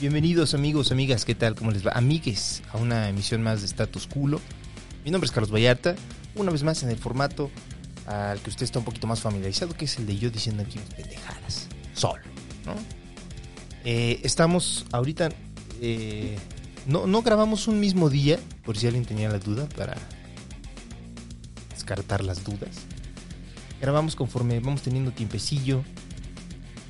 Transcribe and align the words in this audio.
Bienvenidos 0.00 0.54
amigos, 0.54 0.92
amigas, 0.92 1.24
¿qué 1.24 1.34
tal? 1.34 1.56
¿Cómo 1.56 1.72
les 1.72 1.84
va? 1.84 1.90
Amigues, 1.90 2.62
a 2.72 2.76
una 2.76 3.08
emisión 3.08 3.42
más 3.42 3.62
de 3.62 3.66
Status 3.66 4.06
Culo. 4.06 4.40
Mi 5.04 5.10
nombre 5.10 5.26
es 5.26 5.32
Carlos 5.32 5.52
Vallarta, 5.52 5.96
una 6.36 6.52
vez 6.52 6.62
más 6.62 6.84
en 6.84 6.90
el 6.90 6.96
formato 6.96 7.50
al 8.06 8.38
que 8.38 8.48
usted 8.48 8.62
está 8.62 8.78
un 8.78 8.84
poquito 8.84 9.08
más 9.08 9.20
familiarizado, 9.20 9.74
que 9.74 9.86
es 9.86 9.98
el 9.98 10.06
de 10.06 10.16
yo 10.16 10.30
diciendo 10.30 10.62
aquí 10.62 10.78
mis 10.78 10.94
pendejadas. 10.94 11.66
Solo, 11.94 12.22
¿no? 12.64 12.74
Eh, 13.84 14.20
estamos 14.22 14.86
ahorita... 14.92 15.30
eh, 15.80 16.38
no, 16.86 17.08
no 17.08 17.22
grabamos 17.22 17.66
un 17.66 17.80
mismo 17.80 18.08
día, 18.08 18.38
por 18.64 18.78
si 18.78 18.86
alguien 18.86 19.04
tenía 19.04 19.28
la 19.28 19.40
duda, 19.40 19.68
para 19.70 19.96
descartar 21.70 22.22
las 22.22 22.44
dudas. 22.44 22.70
Grabamos 23.80 24.14
conforme 24.14 24.60
vamos 24.60 24.82
teniendo 24.82 25.10
tiempecillo, 25.10 25.82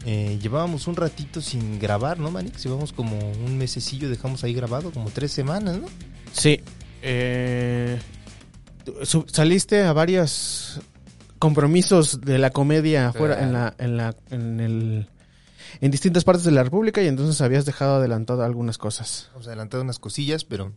eh, 0.05 0.39
llevábamos 0.41 0.87
un 0.87 0.97
ratito 0.97 1.41
sin 1.41 1.79
grabar, 1.79 2.19
¿no, 2.19 2.31
Manix? 2.31 2.63
Llevamos 2.63 2.93
como 2.93 3.19
un 3.19 3.59
mesecillo, 3.59 4.09
dejamos 4.09 4.45
ahí 4.45 4.55
grabado, 4.55 4.91
como 4.91 5.11
tres 5.11 5.33
semanas, 5.33 5.79
¿no? 5.79 5.87
Sí. 6.33 6.61
eh, 7.03 7.99
saliste 9.27 9.83
a 9.83 9.93
varios 9.93 10.81
compromisos 11.39 12.21
de 12.21 12.39
la 12.39 12.51
comedia 12.51 13.09
afuera 13.09 13.43
en 13.43 13.53
la, 13.53 13.75
en 13.79 13.97
la, 13.97 14.17
en 14.31 14.61
el, 14.61 15.09
en 15.81 15.91
distintas 15.91 16.25
partes 16.25 16.45
de 16.45 16.51
la 16.51 16.65
República 16.65 17.03
y 17.03 17.07
entonces 17.07 17.41
habías 17.41 17.65
dejado 17.65 17.97
adelantado 17.97 18.43
algunas 18.43 18.79
cosas. 18.79 19.31
Hemos 19.35 19.47
adelantado 19.47 19.83
unas 19.83 19.99
cosillas, 19.99 20.45
pero 20.45 20.73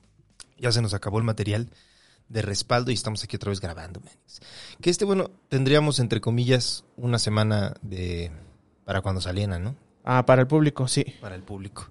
ya 0.58 0.72
se 0.72 0.82
nos 0.82 0.94
acabó 0.94 1.18
el 1.18 1.24
material 1.24 1.70
de 2.30 2.42
respaldo 2.42 2.92
y 2.92 2.94
estamos 2.94 3.24
aquí 3.24 3.36
otra 3.36 3.50
vez 3.50 3.60
grabando, 3.60 4.00
Manix. 4.00 4.40
Que 4.82 4.90
este, 4.90 5.06
bueno, 5.06 5.32
tendríamos, 5.50 6.00
entre 6.00 6.22
comillas, 6.22 6.86
una 6.96 7.20
semana 7.20 7.74
de 7.82 8.32
para 8.92 9.00
cuando 9.00 9.22
saliera, 9.22 9.58
¿no? 9.58 9.74
Ah, 10.04 10.26
para 10.26 10.42
el 10.42 10.48
público, 10.48 10.86
sí. 10.86 11.06
Para 11.22 11.36
el 11.36 11.44
público. 11.44 11.90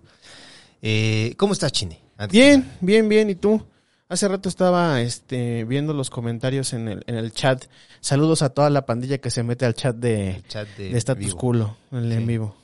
Eh, 0.83 1.33
¿Cómo 1.39 1.55
estás, 1.55 1.73
Chine? 1.73 1.99
Antes 2.19 2.39
Bien, 2.39 2.71
bien, 2.83 3.09
bien. 3.09 3.31
¿Y 3.31 3.37
tú? 3.37 3.67
Hace 4.11 4.29
rato 4.29 4.51
estaba 4.51 5.01
este, 5.01 5.65
viendo 5.65 5.95
los 5.95 6.11
comentarios 6.11 6.75
en 6.75 6.89
el, 6.89 7.03
en 7.07 7.15
el 7.15 7.33
chat. 7.33 7.65
Saludos 8.01 8.43
a 8.43 8.51
toda 8.51 8.69
la 8.69 8.85
pandilla 8.85 9.17
que 9.17 9.31
se 9.31 9.43
mete 9.43 9.65
al 9.65 9.73
chat 9.73 9.97
de, 9.97 10.33
El 10.33 10.47
chat 10.47 10.69
de, 10.77 10.91
de 10.91 10.99
Status 10.99 11.25
vivo. 11.25 11.39
Culo, 11.39 11.77
el 11.91 12.13
en 12.13 12.27
vivo. 12.27 12.55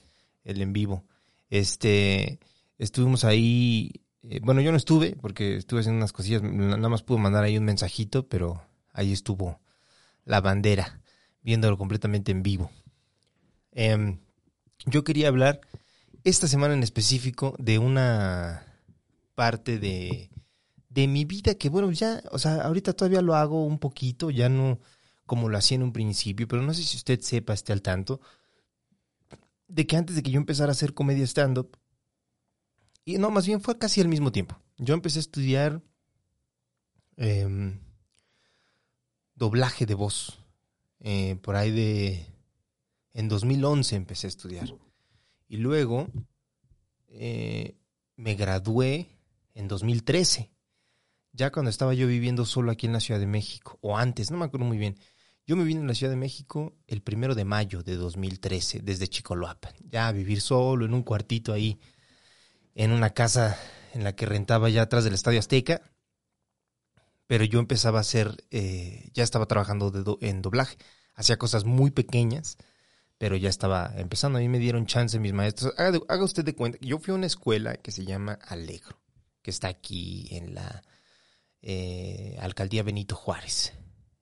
el 0.45 0.61
en 0.61 0.75
vivo. 0.75 1.05
Este, 1.49 2.39
estuvimos 2.77 3.25
ahí, 3.25 4.03
eh, 4.23 4.41
bueno, 4.43 4.61
yo 4.61 4.71
no 4.71 4.77
estuve 4.77 5.17
porque 5.19 5.57
estuve 5.57 5.81
haciendo 5.81 5.97
unas 5.97 6.13
cosillas, 6.13 6.43
nada 6.43 6.91
más 6.91 7.03
pude 7.03 7.21
mandar 7.21 7.43
ahí 7.43 7.57
un 7.57 7.65
mensajito, 7.65 8.29
pero 8.29 8.61
ahí 8.93 9.15
estuvo 9.15 9.61
la 10.27 10.43
bandera, 10.43 11.01
viéndolo 11.41 11.79
completamente 11.79 12.33
en 12.33 12.43
vivo. 12.43 12.71
Em, 13.73 14.19
yo 14.87 15.05
quería 15.05 15.29
hablar 15.29 15.61
esta 16.25 16.49
semana 16.49 16.75
en 16.75 16.83
específico 16.83 17.55
de 17.59 17.79
una 17.79 18.67
parte 19.35 19.79
de, 19.79 20.31
de 20.89 21.07
mi 21.09 21.25
vida 21.25 21.55
que, 21.55 21.69
bueno, 21.69 21.93
ya, 21.93 22.23
o 22.31 22.39
sea, 22.39 22.63
ahorita 22.63 22.95
todavía 22.95 23.23
lo 23.23 23.35
hago 23.35 23.65
un 23.65 23.79
poquito, 23.79 24.31
ya 24.31 24.49
no 24.49 24.81
como 25.27 25.49
lo 25.49 25.59
hacía 25.59 25.77
en 25.77 25.83
un 25.83 25.93
principio, 25.93 26.49
pero 26.49 26.63
no 26.63 26.73
sé 26.73 26.83
si 26.85 26.97
usted 26.97 27.21
sepa, 27.21 27.53
esté 27.53 27.73
al 27.73 27.83
tanto 27.83 28.21
de 29.69 29.87
que 29.87 29.97
antes 29.97 30.17
de 30.17 30.23
que 30.23 30.31
yo 30.31 30.39
empezara 30.39 30.71
a 30.71 30.73
hacer 30.73 30.95
comedia 30.95 31.25
stand-up, 31.25 31.77
y 33.05 33.19
no, 33.19 33.31
más 33.31 33.47
bien 33.47 33.61
fue 33.61 33.79
casi 33.79 34.01
al 34.01 34.09
mismo 34.09 34.33
tiempo. 34.33 34.61
Yo 34.79 34.95
empecé 34.95 35.19
a 35.19 35.21
estudiar 35.21 35.83
em, 37.17 37.79
doblaje 39.35 39.87
de 39.87 39.95
voz. 39.95 40.41
eh, 41.01 41.37
por 41.43 41.57
ahí 41.57 41.71
de... 41.71 42.36
En 43.17 43.29
2011 43.29 43.97
empecé 43.97 44.27
a 44.27 44.29
estudiar. 44.29 44.69
Y 45.49 45.57
luego 45.57 46.07
eh, 47.09 47.75
me 48.15 48.35
gradué 48.35 49.09
en 49.55 49.69
2013. 49.69 50.53
Ya 51.33 51.51
cuando 51.51 51.71
estaba 51.71 51.95
yo 51.95 52.07
viviendo 52.07 52.45
solo 52.45 52.71
aquí 52.71 52.85
en 52.85 52.93
la 52.93 53.01
Ciudad 53.01 53.19
de 53.19 53.27
México. 53.27 53.79
O 53.81 53.97
antes, 53.97 54.31
no 54.31 54.37
me 54.37 54.45
acuerdo 54.45 54.67
muy 54.67 54.77
bien. 54.77 54.99
Yo 55.47 55.57
me 55.57 55.65
vine 55.65 55.81
a 55.81 55.87
la 55.87 55.95
Ciudad 55.95 56.13
de 56.13 56.19
México 56.19 56.77
el 56.87 57.01
primero 57.01 57.35
de 57.35 57.47
mayo 57.47 57.83
de 57.83 57.97
2013, 57.97 58.81
desde 58.81 59.09
Chicoloapan. 59.09 59.73
Ya 59.89 60.09
a 60.09 60.13
vivir 60.13 60.43
solo 60.43 60.85
en 60.85 60.93
un 60.93 61.03
cuartito 61.03 61.55
ahí, 61.55 61.81
en 62.75 62.93
una 62.93 63.15
casa 63.15 63.57
en 63.95 64.05
la 64.05 64.15
que 64.15 64.27
rentaba 64.27 64.69
ya 64.69 64.83
atrás 64.83 65.05
del 65.05 65.15
Estadio 65.15 65.39
Azteca. 65.39 65.81
Pero 67.27 67.45
yo 67.45 67.61
empezaba 67.61 67.97
a 67.97 68.03
hacer, 68.03 68.45
eh, 68.51 69.09
ya 69.15 69.25
estaba 69.25 69.47
trabajando 69.47 69.91
de 69.91 70.29
en 70.29 70.43
doblaje. 70.43 70.77
Hacía 71.15 71.39
cosas 71.39 71.65
muy 71.65 71.91
pequeñas, 71.91 72.59
pero 73.19 73.37
ya 73.37 73.49
estaba 73.49 73.93
empezando. 73.97 74.39
A 74.39 74.43
mí 74.43 74.49
me 74.49 74.59
dieron 74.59 74.87
chance 74.87 75.19
mis 75.19 75.33
maestros. 75.33 75.75
Haga, 75.79 75.99
haga 76.09 76.25
usted 76.25 76.45
de 76.45 76.55
cuenta, 76.55 76.79
yo 76.81 76.99
fui 76.99 77.13
a 77.13 77.17
una 77.17 77.27
escuela 77.27 77.77
que 77.77 77.93
se 77.93 78.05
llama 78.05 78.39
Alegro, 78.43 79.01
que 79.43 79.51
está 79.51 79.69
aquí 79.69 80.29
en 80.31 80.55
la 80.55 80.83
eh, 81.63 82.37
Alcaldía 82.41 82.83
Benito 82.83 83.17
Juárez. 83.17 83.73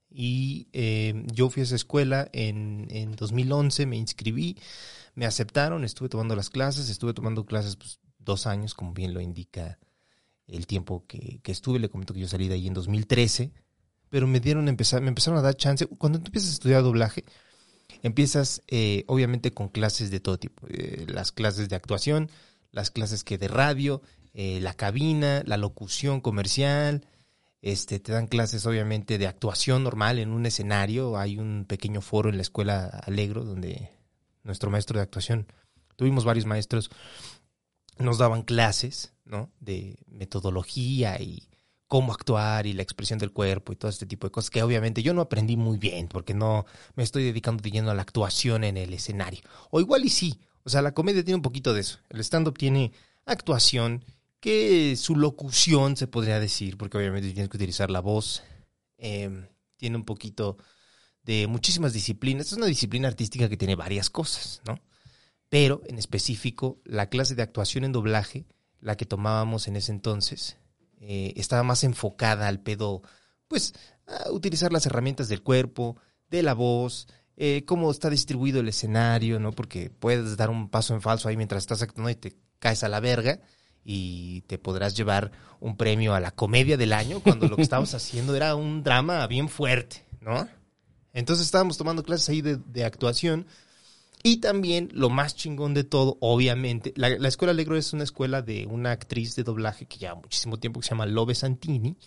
Y 0.09 0.69
eh, 0.73 1.25
yo 1.33 1.51
fui 1.51 1.61
a 1.61 1.65
esa 1.65 1.75
escuela 1.75 2.29
en, 2.33 2.87
en 2.91 3.17
2011, 3.17 3.87
me 3.87 3.97
inscribí, 3.97 4.57
me 5.15 5.27
aceptaron, 5.27 5.83
estuve 5.85 6.09
tomando 6.09 6.37
las 6.37 6.51
clases, 6.51 6.89
estuve 6.89 7.15
tomando 7.15 7.45
clases 7.45 7.77
pues, 7.77 7.99
dos 8.19 8.47
años, 8.47 8.75
como 8.75 8.93
bien 8.93 9.13
lo 9.13 9.21
indica 9.21 9.79
el 10.47 10.69
tiempo 10.69 11.05
que, 11.09 11.41
que 11.43 11.51
estuve. 11.51 11.81
Le 11.81 11.89
comento 11.89 12.15
que 12.15 12.21
yo 12.21 12.29
salí 12.29 12.47
de 12.47 12.55
ahí 12.55 12.69
en 12.69 12.75
2013, 12.75 13.53
pero 14.09 14.29
me 14.29 14.39
dieron 14.39 14.69
empezar, 14.69 15.03
me 15.03 15.09
empezaron 15.09 15.39
a 15.39 15.43
dar 15.43 15.57
chance. 15.57 15.87
Cuando 15.87 16.21
tú 16.21 16.27
empiezas 16.27 16.51
a 16.51 16.55
estudiar 16.55 16.85
doblaje, 16.85 17.25
empiezas 18.05 18.63
eh, 18.69 19.05
obviamente 19.07 19.53
con 19.55 19.71
clases 19.71 20.11
de 20.11 20.21
todo 20.21 20.39
tipo, 20.39 20.67
eh, 20.69 21.07
las 21.09 21.33
clases 21.33 21.71
de 21.71 21.77
actuación, 21.77 22.31
las 22.71 22.91
clases 22.91 23.25
que 23.25 23.39
de 23.39 23.49
radio, 23.49 24.03
eh, 24.35 24.61
la 24.61 24.75
cabina, 24.75 25.43
la 25.47 25.57
locución 25.57 26.21
comercial, 26.21 27.07
este, 27.63 28.01
te 28.01 28.13
dan 28.13 28.27
clases 28.27 28.67
obviamente 28.67 29.17
de 29.17 29.27
actuación 29.27 29.85
normal 29.85 30.19
en 30.19 30.33
un 30.33 30.45
escenario. 30.45 31.17
Hay 31.17 31.39
un 31.39 31.65
pequeño 31.67 32.03
foro 32.03 32.29
en 32.29 32.37
la 32.37 32.43
escuela 32.43 32.85
Alegro 33.07 33.43
donde 33.43 33.91
nuestro 34.43 34.69
maestro 34.69 34.99
de 34.99 35.05
actuación, 35.05 35.47
tuvimos 35.97 36.27
varios 36.27 36.45
maestros, 36.45 36.91
nos 37.99 38.19
daban 38.19 38.43
clases, 38.43 39.15
¿no? 39.25 39.51
De 39.61 39.97
metodología 40.09 41.19
y 41.23 41.49
cómo 41.89 42.13
actuar 42.13 42.67
y 42.67 42.73
la 42.73 42.83
expresión 42.83 43.19
del 43.19 43.33
cuerpo 43.33 43.73
y 43.73 43.77
todo 43.77 43.91
este 43.91 44.07
tipo 44.07 44.27
de 44.27 44.31
cosas 44.31 44.51
que 44.51 44.63
obviamente 44.63 45.03
yo 45.03 45.15
no 45.15 45.23
aprendí 45.23 45.57
muy 45.57 45.79
bien 45.79 46.09
porque 46.09 46.35
no 46.35 46.67
me 46.97 47.03
estoy 47.03 47.25
dedicando 47.25 47.63
de 47.63 47.71
lleno 47.71 47.91
a 47.91 47.95
la 47.95 48.03
actuación 48.03 48.65
en 48.65 48.77
el 48.77 48.93
escenario. 48.93 49.41
O 49.71 49.81
igual 49.81 50.05
y 50.05 50.09
sí, 50.09 50.41
o 50.65 50.71
sea, 50.71 50.83
la 50.83 50.95
comedia 50.95 51.23
tiene 51.25 51.37
un 51.37 51.43
poquito 51.43 51.75
de 51.75 51.83
eso. 51.83 51.99
El 52.09 52.21
stand-up 52.21 52.57
tiene 52.57 52.93
actuación, 53.27 54.05
que 54.41 54.97
su 54.97 55.17
locución 55.17 55.97
se 55.97 56.07
podría 56.07 56.39
decir, 56.39 56.77
porque 56.77 56.99
obviamente 56.99 57.31
tienes 57.33 57.49
que 57.49 57.57
utilizar 57.57 57.91
la 57.91 58.01
voz. 58.01 58.43
eh, 58.99 59.49
tiene 59.77 59.97
un 59.97 60.05
poquito 60.05 60.57
de 61.23 61.47
muchísimas 61.47 61.93
disciplinas. 61.93 62.47
Es 62.47 62.53
una 62.55 62.67
disciplina 62.67 63.09
artística 63.09 63.49
que 63.49 63.57
tiene 63.57 63.75
varias 63.75 64.11
cosas, 64.11 64.63
¿no? 64.67 64.79
Pero 65.49 65.83
en 65.87 65.99
específico, 65.99 66.81
la 66.85 67.09
clase 67.09 67.35
de 67.35 67.43
actuación 67.43 67.85
en 67.85 67.93
doblaje, 67.93 68.47
la 68.81 68.97
que 68.97 69.07
tomábamos 69.07 69.69
en 69.69 69.77
ese 69.77 69.93
entonces, 69.93 70.57
eh, 71.01 71.33
estaba 71.37 71.63
más 71.63 71.85
enfocada 71.85 72.49
al 72.49 72.61
pedo, 72.61 73.03
pues, 73.49 73.75
a 74.07 74.31
utilizar 74.31 74.73
las 74.73 74.87
herramientas 74.87 75.29
del 75.29 75.43
cuerpo, 75.43 75.97
de 76.31 76.43
la 76.43 76.55
voz, 76.55 77.07
eh, 77.37 77.65
cómo 77.67 77.91
está 77.91 78.11
distribuido 78.11 78.61
el 78.61 78.69
escenario, 78.69 79.41
¿no? 79.41 79.53
Porque 79.53 79.91
puedes 79.91 80.37
dar 80.37 80.51
un 80.51 80.69
paso 80.69 80.95
en 80.95 81.03
falso 81.03 81.29
ahí 81.29 81.37
mientras 81.37 81.63
estás 81.63 81.83
actuando 81.83 82.11
y 82.11 82.15
te 82.15 82.37
caes 82.59 82.85
a 82.85 82.89
la 82.89 83.01
verga 83.01 83.41
y 83.85 84.43
te 84.43 84.59
podrás 84.59 84.97
llevar 84.97 85.33
un 85.61 85.77
premio 85.77 86.15
a 86.15 86.21
la 86.21 86.31
comedia 86.31 86.77
del 86.77 86.93
año 86.93 87.21
cuando 87.21 87.49
lo 87.49 87.57
que 87.57 87.63
estábamos 87.63 87.95
haciendo 87.95 88.35
era 88.35 88.55
un 88.55 88.83
drama 88.83 89.27
bien 89.27 89.49
fuerte, 89.49 90.05
¿no? 90.21 90.49
Entonces 91.13 91.47
estábamos 91.47 91.77
tomando 91.77 92.03
clases 92.03 92.29
ahí 92.29 92.41
de, 92.41 92.57
de 92.57 92.85
actuación 92.85 93.47
y 94.27 94.39
también 94.39 94.89
lo 94.93 95.11
más 95.11 95.37
chingón 95.37 95.75
de 95.75 95.85
todo, 95.85 96.17
obviamente, 96.21 96.95
la, 96.97 97.11
la 97.11 97.29
Escuela 97.29 97.53
Alegro 97.53 97.77
es 97.77 97.93
una 97.93 98.05
escuela 98.05 98.41
de 98.41 98.67
una 98.67 98.91
actriz 98.91 99.37
de 99.37 99.45
doblaje 99.45 99.87
que 99.87 99.99
lleva 99.99 100.15
muchísimo 100.15 100.59
tiempo 100.59 100.81
que 100.81 100.87
se 100.87 100.91
llama 100.91 101.05
Lobe 101.05 101.35
Santini 101.35 101.99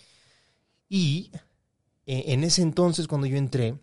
y 0.88 1.30
eh, 2.06 2.24
en 2.32 2.42
ese 2.42 2.62
entonces 2.62 3.06
cuando 3.06 3.28
yo 3.28 3.36
entré, 3.36 3.78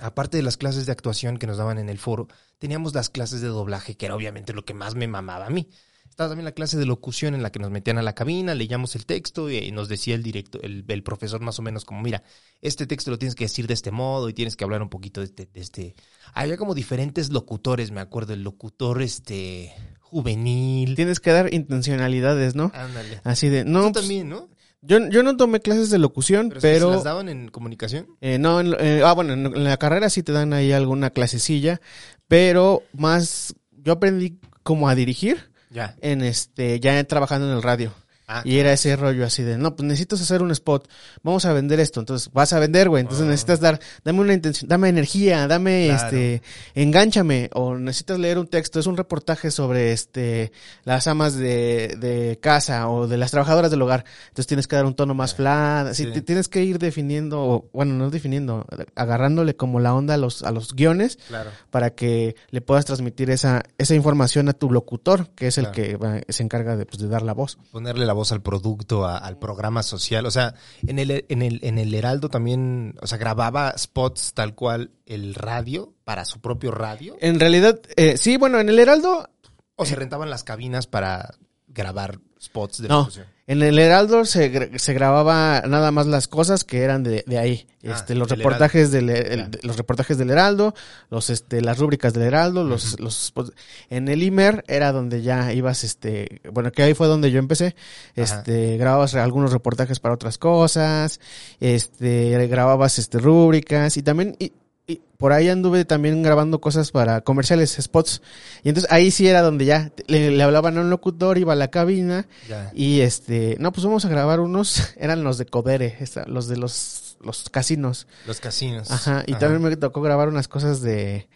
aparte 0.00 0.38
de 0.38 0.42
las 0.42 0.56
clases 0.56 0.86
de 0.86 0.92
actuación 0.92 1.36
que 1.36 1.46
nos 1.46 1.58
daban 1.58 1.78
en 1.78 1.90
el 1.90 1.98
foro, 1.98 2.26
teníamos 2.58 2.94
las 2.94 3.10
clases 3.10 3.42
de 3.42 3.48
doblaje, 3.48 3.96
que 3.96 4.06
era 4.06 4.16
obviamente 4.16 4.54
lo 4.54 4.64
que 4.64 4.72
más 4.72 4.94
me 4.94 5.06
mamaba 5.06 5.46
a 5.46 5.50
mí. 5.50 5.68
Estaba 6.10 6.30
también 6.30 6.44
la 6.44 6.52
clase 6.52 6.78
de 6.78 6.86
locución 6.86 7.34
en 7.34 7.42
la 7.42 7.50
que 7.50 7.58
nos 7.58 7.70
metían 7.70 7.98
a 7.98 8.02
la 8.02 8.14
cabina, 8.14 8.54
leíamos 8.54 8.94
el 8.96 9.06
texto 9.06 9.50
y 9.50 9.70
nos 9.72 9.88
decía 9.88 10.14
el 10.14 10.22
directo, 10.22 10.60
el, 10.62 10.84
el 10.88 11.02
profesor 11.02 11.40
más 11.40 11.58
o 11.58 11.62
menos 11.62 11.84
como, 11.84 12.00
mira, 12.02 12.22
este 12.62 12.86
texto 12.86 13.10
lo 13.10 13.18
tienes 13.18 13.34
que 13.34 13.44
decir 13.44 13.66
de 13.66 13.74
este 13.74 13.90
modo 13.90 14.28
y 14.28 14.34
tienes 14.34 14.56
que 14.56 14.64
hablar 14.64 14.82
un 14.82 14.88
poquito 14.88 15.20
de 15.20 15.26
este, 15.26 15.46
de 15.52 15.60
este. 15.60 15.94
Había 16.32 16.56
como 16.56 16.74
diferentes 16.74 17.30
locutores, 17.30 17.90
me 17.90 18.00
acuerdo, 18.00 18.32
el 18.32 18.42
locutor 18.42 19.02
este 19.02 19.72
juvenil. 20.00 20.94
Tienes 20.94 21.20
que 21.20 21.32
dar 21.32 21.52
intencionalidades, 21.52 22.54
¿no? 22.54 22.70
Ándale. 22.74 23.20
Así 23.24 23.48
de, 23.48 23.64
no, 23.64 23.86
Tú 23.86 23.92
pues, 23.92 24.04
también, 24.04 24.28
¿no? 24.28 24.48
yo, 24.82 25.08
yo 25.08 25.22
no 25.22 25.36
tomé 25.36 25.60
clases 25.60 25.90
de 25.90 25.98
locución, 25.98 26.48
Pero, 26.48 26.60
pero... 26.60 26.88
¿se 26.90 26.94
las 26.96 27.04
daban 27.04 27.28
en 27.28 27.48
comunicación? 27.48 28.06
Eh, 28.20 28.38
no, 28.38 28.60
en, 28.60 28.74
eh, 28.78 29.02
ah, 29.04 29.12
bueno, 29.12 29.32
en, 29.32 29.46
en 29.46 29.64
la 29.64 29.76
carrera 29.76 30.08
sí 30.08 30.22
te 30.22 30.32
dan 30.32 30.52
ahí 30.52 30.72
alguna 30.72 31.10
clasecilla, 31.10 31.80
pero 32.28 32.82
más 32.92 33.54
yo 33.72 33.92
aprendí 33.92 34.38
como 34.62 34.88
a 34.88 34.94
dirigir 34.94 35.50
Ya. 35.76 35.94
en 36.00 36.22
este 36.22 36.80
ya 36.80 37.04
trabajando 37.04 37.50
en 37.50 37.56
el 37.56 37.62
radio. 37.62 37.92
Ah, 38.28 38.42
Y 38.44 38.58
era 38.58 38.72
ese 38.72 38.96
rollo 38.96 39.24
así 39.24 39.44
de, 39.44 39.56
no, 39.56 39.76
pues 39.76 39.86
necesitas 39.86 40.20
hacer 40.20 40.42
un 40.42 40.50
spot, 40.50 40.88
vamos 41.22 41.44
a 41.44 41.52
vender 41.52 41.78
esto, 41.78 42.00
entonces 42.00 42.32
vas 42.32 42.52
a 42.52 42.58
vender, 42.58 42.88
güey, 42.88 43.02
entonces 43.02 43.24
Ah. 43.24 43.30
necesitas 43.30 43.60
dar, 43.60 43.78
dame 44.04 44.20
una 44.20 44.34
intención, 44.34 44.68
dame 44.68 44.88
energía, 44.88 45.46
dame, 45.46 45.86
Claro. 45.90 46.06
este, 46.06 46.42
engánchame, 46.74 47.50
o 47.54 47.76
necesitas 47.76 48.18
leer 48.18 48.38
un 48.38 48.46
texto, 48.48 48.80
es 48.80 48.86
un 48.86 48.96
reportaje 48.96 49.50
sobre, 49.50 49.92
este, 49.92 50.50
las 50.84 51.06
amas 51.06 51.34
de, 51.36 51.96
de 52.00 52.38
casa 52.40 52.88
o 52.88 53.06
de 53.06 53.16
las 53.16 53.30
trabajadoras 53.30 53.70
del 53.70 53.82
hogar, 53.82 54.04
entonces 54.28 54.46
tienes 54.46 54.66
que 54.66 54.76
dar 54.76 54.86
un 54.86 54.94
tono 54.94 55.14
más 55.14 55.34
flat, 55.34 55.86
así, 55.86 56.04
Sí. 56.12 56.20
tienes 56.22 56.48
que 56.48 56.64
ir 56.64 56.78
definiendo, 56.78 57.40
o, 57.42 57.70
bueno, 57.72 57.94
no 57.94 58.10
definiendo, 58.10 58.66
agarrándole 58.96 59.56
como 59.56 59.80
la 59.80 59.94
onda 59.94 60.14
a 60.14 60.16
los, 60.16 60.42
a 60.42 60.50
los 60.50 60.74
guiones 60.74 61.18
claro. 61.28 61.50
para 61.70 61.90
que 61.90 62.36
le 62.50 62.60
puedas 62.60 62.84
transmitir 62.84 63.30
esa, 63.30 63.62
esa 63.78 63.94
información 63.94 64.48
a 64.48 64.52
tu 64.52 64.70
locutor, 64.70 65.30
que 65.36 65.46
es 65.46 65.58
el 65.58 65.70
que 65.70 65.96
va- 65.96 66.20
se 66.28 66.42
encarga 66.42 66.76
de, 66.76 66.86
pues, 66.86 67.00
de 67.00 67.08
dar 67.08 67.22
la 67.22 67.32
voz. 67.32 67.58
Ponerle 67.70 68.04
la 68.04 68.15
voz 68.16 68.32
al 68.32 68.42
producto, 68.42 69.04
a- 69.06 69.18
al 69.18 69.38
programa 69.38 69.84
social. 69.84 70.26
O 70.26 70.30
sea, 70.32 70.54
en 70.86 70.98
el, 70.98 71.24
en, 71.28 71.42
el, 71.42 71.60
en 71.62 71.78
el 71.78 71.94
Heraldo 71.94 72.28
también, 72.28 72.94
o 73.00 73.06
sea, 73.06 73.18
grababa 73.18 73.72
spots 73.78 74.34
tal 74.34 74.54
cual 74.56 74.90
el 75.06 75.34
radio 75.34 75.94
para 76.04 76.24
su 76.24 76.40
propio 76.40 76.72
radio. 76.72 77.16
En 77.20 77.38
realidad, 77.38 77.78
eh, 77.96 78.16
sí, 78.16 78.36
bueno, 78.36 78.58
en 78.58 78.68
el 78.68 78.78
Heraldo, 78.78 79.28
O 79.76 79.84
se 79.84 79.94
rentaban 79.94 80.30
las 80.30 80.42
cabinas 80.42 80.86
para 80.86 81.34
grabar 81.68 82.18
spots 82.40 82.82
de 82.82 82.88
No. 82.88 83.08
En 83.48 83.62
el 83.62 83.78
Heraldo 83.78 84.24
se, 84.24 84.76
se 84.78 84.92
grababa 84.94 85.62
nada 85.68 85.90
más 85.92 86.06
las 86.06 86.26
cosas 86.26 86.64
que 86.64 86.82
eran 86.82 87.02
de, 87.04 87.22
de 87.26 87.38
ahí. 87.38 87.66
Ah, 87.86 87.92
Este, 87.94 88.14
los 88.16 88.28
reportajes 88.28 88.90
del, 88.90 89.08
el- 89.10 89.50
los 89.62 89.76
reportajes 89.76 90.18
del 90.18 90.30
Heraldo, 90.30 90.74
los, 91.10 91.30
este, 91.30 91.60
las 91.60 91.78
rúbricas 91.78 92.12
del 92.12 92.24
Heraldo, 92.24 92.64
los, 92.64 92.98
los 92.98 93.26
spots. 93.26 93.52
En 93.88 94.08
el 94.08 94.24
Imer 94.24 94.64
era 94.66 94.90
donde 94.90 95.22
ya 95.22 95.52
ibas, 95.52 95.84
este, 95.84 96.40
bueno, 96.52 96.72
que 96.72 96.82
ahí 96.82 96.94
fue 96.94 97.06
donde 97.06 97.30
yo 97.30 97.38
empecé. 97.38 97.76
Ajá. 98.16 98.38
Este, 98.38 98.76
grababas 98.78 99.14
algunos 99.14 99.52
reportajes 99.52 100.00
para 100.00 100.14
otras 100.14 100.38
cosas, 100.38 101.20
este, 101.60 102.46
grababas, 102.48 102.98
este, 102.98 103.18
rúbricas 103.18 103.96
y 103.96 104.02
también, 104.02 104.34
y, 104.40 104.52
y 104.88 105.00
por 105.18 105.32
ahí 105.32 105.48
anduve 105.48 105.84
también 105.84 106.22
grabando 106.22 106.60
cosas 106.60 106.90
para 106.92 107.20
comerciales, 107.22 107.76
spots. 107.80 108.22
Y 108.62 108.68
entonces 108.68 108.90
ahí 108.92 109.10
sí 109.10 109.26
era 109.26 109.42
donde 109.42 109.64
ya 109.64 109.90
le, 110.06 110.30
le 110.30 110.42
hablaban 110.42 110.78
a 110.78 110.80
un 110.82 110.90
locutor, 110.90 111.38
iba 111.38 111.54
a 111.54 111.56
la 111.56 111.68
cabina 111.68 112.26
Ya. 112.48 112.70
y 112.74 113.00
este, 113.00 113.56
no, 113.58 113.72
pues 113.72 113.84
vamos 113.84 114.04
a 114.04 114.08
grabar 114.08 114.40
unos, 114.40 114.94
eran 114.96 115.24
los 115.24 115.38
de 115.38 115.46
Codere, 115.46 115.98
los 116.26 116.46
de 116.48 116.56
los, 116.56 117.16
los 117.20 117.48
casinos. 117.50 118.06
Los 118.26 118.40
casinos. 118.40 118.90
Ajá, 118.90 119.24
y 119.26 119.34
también 119.34 119.62
me 119.62 119.76
tocó 119.76 120.02
grabar 120.02 120.28
unas 120.28 120.46
cosas 120.48 120.80
de, 120.82 121.28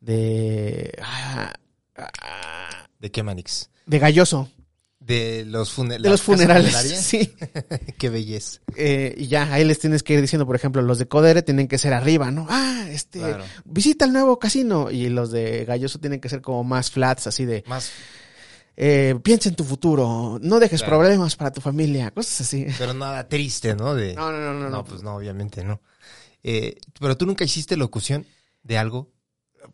de, 0.00 0.92
ah, 1.02 1.52
ah, 1.96 2.88
¿De 2.98 3.10
qué, 3.10 3.22
Manix? 3.22 3.70
de 3.86 3.98
Galloso, 3.98 4.50
De 5.08 5.44
los, 5.46 5.72
fune- 5.72 5.98
de 5.98 6.08
los 6.10 6.22
funerales. 6.22 6.72
Sí. 7.02 7.32
qué 7.98 8.10
belleza. 8.10 8.60
Eh, 8.76 9.14
y 9.16 9.26
ya, 9.26 9.52
ahí 9.52 9.64
les 9.64 9.78
tienes 9.80 10.02
que 10.02 10.12
ir 10.14 10.20
diciendo, 10.20 10.46
por 10.46 10.54
ejemplo, 10.54 10.82
los 10.82 10.98
de 10.98 11.08
Codere 11.08 11.42
tienen 11.42 11.66
que 11.66 11.78
ser 11.78 11.94
arriba, 11.94 12.30
¿no? 12.30 12.46
Ah, 12.50 12.86
este, 12.90 13.18
Claro. 13.20 13.44
visita 13.64 14.04
el 14.04 14.12
nuevo 14.12 14.38
casino. 14.38 14.90
Y 14.90 15.08
los 15.08 15.30
de 15.30 15.64
Galloso 15.64 15.98
tienen 15.98 16.20
que 16.20 16.28
ser 16.28 16.42
como 16.42 16.62
más 16.62 16.90
flats, 16.90 17.26
así 17.26 17.46
de, 17.46 17.64
Más, 17.66 17.90
eh, 18.76 19.18
piensa 19.24 19.48
en 19.48 19.56
tu 19.56 19.64
futuro, 19.64 20.38
no 20.42 20.60
dejes 20.60 20.82
Claro. 20.82 20.98
problemas 20.98 21.34
para 21.36 21.52
tu 21.52 21.60
familia, 21.62 22.10
cosas 22.12 22.42
así. 22.42 22.66
pero 22.78 22.92
nada 22.94 23.26
triste, 23.28 23.74
¿no? 23.74 23.94
De, 23.94 24.14
No, 24.14 24.30
no, 24.30 24.38
no, 24.38 24.52
no. 24.52 24.60
no, 24.64 24.68
no. 24.70 24.84
pues 24.84 25.02
no, 25.02 25.16
obviamente 25.16 25.64
no. 25.64 25.80
Eh, 26.42 26.76
pero 27.00 27.16
tú 27.16 27.24
nunca 27.26 27.44
hiciste 27.44 27.76
locución 27.76 28.26
de 28.62 28.76
algo 28.78 29.10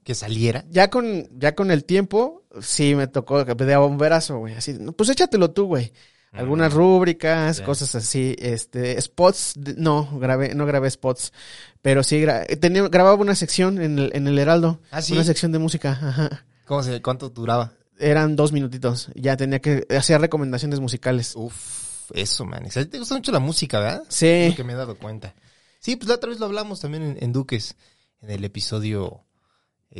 que 0.04 0.14
saliera. 0.14 0.64
Ya 0.70 0.88
con, 0.90 1.28
ya 1.38 1.54
con 1.54 1.70
el 1.70 1.84
tiempo, 1.84 2.43
sí 2.60 2.94
me 2.94 3.06
tocó 3.06 3.44
que 3.44 3.54
pedía 3.56 3.78
bomberazo, 3.78 4.38
güey. 4.38 4.54
Así, 4.54 4.74
pues 4.96 5.08
échatelo 5.10 5.50
tú, 5.50 5.66
güey. 5.66 5.92
Algunas 6.32 6.72
rúbricas, 6.72 7.60
cosas 7.60 7.94
así, 7.94 8.34
este, 8.40 9.00
spots, 9.00 9.52
de- 9.56 9.74
no, 9.76 10.18
grabé, 10.18 10.52
no 10.56 10.66
grabé 10.66 10.90
spots, 10.90 11.32
pero 11.80 12.02
sí, 12.02 12.20
gra- 12.22 12.44
tenía, 12.58 12.88
grababa 12.88 13.14
una 13.14 13.36
sección 13.36 13.80
en 13.80 14.00
el, 14.00 14.10
en 14.14 14.26
el 14.26 14.36
Heraldo, 14.40 14.80
Ah, 14.90 15.00
sí. 15.00 15.12
una 15.12 15.22
sección 15.22 15.52
de 15.52 15.60
música, 15.60 15.90
ajá. 15.92 16.44
¿Cómo 16.64 16.82
se, 16.82 17.00
¿Cuánto 17.02 17.28
duraba? 17.28 17.72
Eran 18.00 18.34
dos 18.34 18.50
minutitos, 18.50 19.10
ya 19.14 19.36
tenía 19.36 19.60
que 19.60 19.86
hacer 19.96 20.20
recomendaciones 20.20 20.80
musicales. 20.80 21.34
Uf, 21.36 22.10
eso, 22.12 22.44
man. 22.44 22.64
Te 22.68 22.98
gusta 22.98 23.14
mucho 23.14 23.30
la 23.30 23.38
música, 23.38 23.78
¿verdad? 23.78 24.02
Es 24.08 24.14
Sí, 24.16 24.48
lo 24.48 24.56
que 24.56 24.64
me 24.64 24.72
he 24.72 24.76
dado 24.76 24.96
cuenta. 24.98 25.34
Sí, 25.78 25.94
pues 25.94 26.08
la 26.08 26.16
otra 26.16 26.30
vez 26.30 26.40
lo 26.40 26.46
hablamos 26.46 26.80
también 26.80 27.04
en, 27.04 27.18
en 27.22 27.32
Duques, 27.32 27.76
en 28.22 28.30
el 28.30 28.44
episodio 28.44 29.20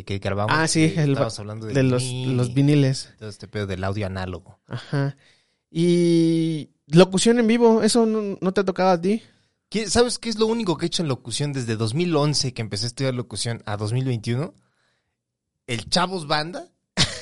que 0.02 0.18
grabamos. 0.18 0.52
Ah, 0.58 0.66
sí, 0.66 0.92
el- 0.96 1.10
estábamos 1.10 1.38
hablando 1.38 1.66
de 1.66 1.82
los, 1.84 2.02
vinil 2.02 2.36
los 2.36 2.52
viniles, 2.54 3.10
Todo 3.18 3.28
este 3.28 3.46
pedo 3.46 3.66
del 3.68 3.84
audio 3.84 4.06
análogo. 4.06 4.58
ajá. 4.66 5.16
Y 5.70 6.70
locución 6.86 7.38
en 7.38 7.46
vivo, 7.46 7.82
¿eso 7.82 8.06
no, 8.06 8.38
no 8.40 8.52
te 8.52 8.60
ha 8.60 8.64
tocado 8.64 8.90
a 8.90 9.00
ti? 9.00 9.22
¿Qué- 9.68 9.88
¿Sabes 9.90 10.18
qué 10.18 10.28
es 10.28 10.38
lo 10.38 10.46
único 10.46 10.76
que 10.76 10.86
he 10.86 10.88
hecho 10.88 11.02
en 11.02 11.08
locución 11.08 11.52
desde 11.52 11.76
2011 11.76 12.54
que 12.54 12.62
empecé 12.62 12.86
a 12.86 12.88
estudiar 12.88 13.14
locución 13.14 13.62
a 13.66 13.76
2021? 13.76 14.54
El 15.66 15.88
Chavos 15.90 16.26
Banda 16.26 16.68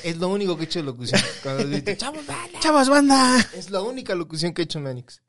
es 0.04 0.16
lo 0.18 0.28
único 0.28 0.56
que 0.56 0.62
he 0.62 0.66
hecho 0.66 0.80
de 0.80 0.84
locución. 0.84 1.20
Cuando 1.42 1.64
digo, 1.66 1.92
Chavos 1.96 2.26
Banda. 2.26 2.60
¡Chavas, 2.60 2.88
banda! 2.88 3.38
Es 3.56 3.70
la 3.70 3.80
única 3.80 4.14
locución 4.14 4.52
que 4.52 4.62
he 4.62 4.64
hecho, 4.64 4.80
Manix. 4.80 5.22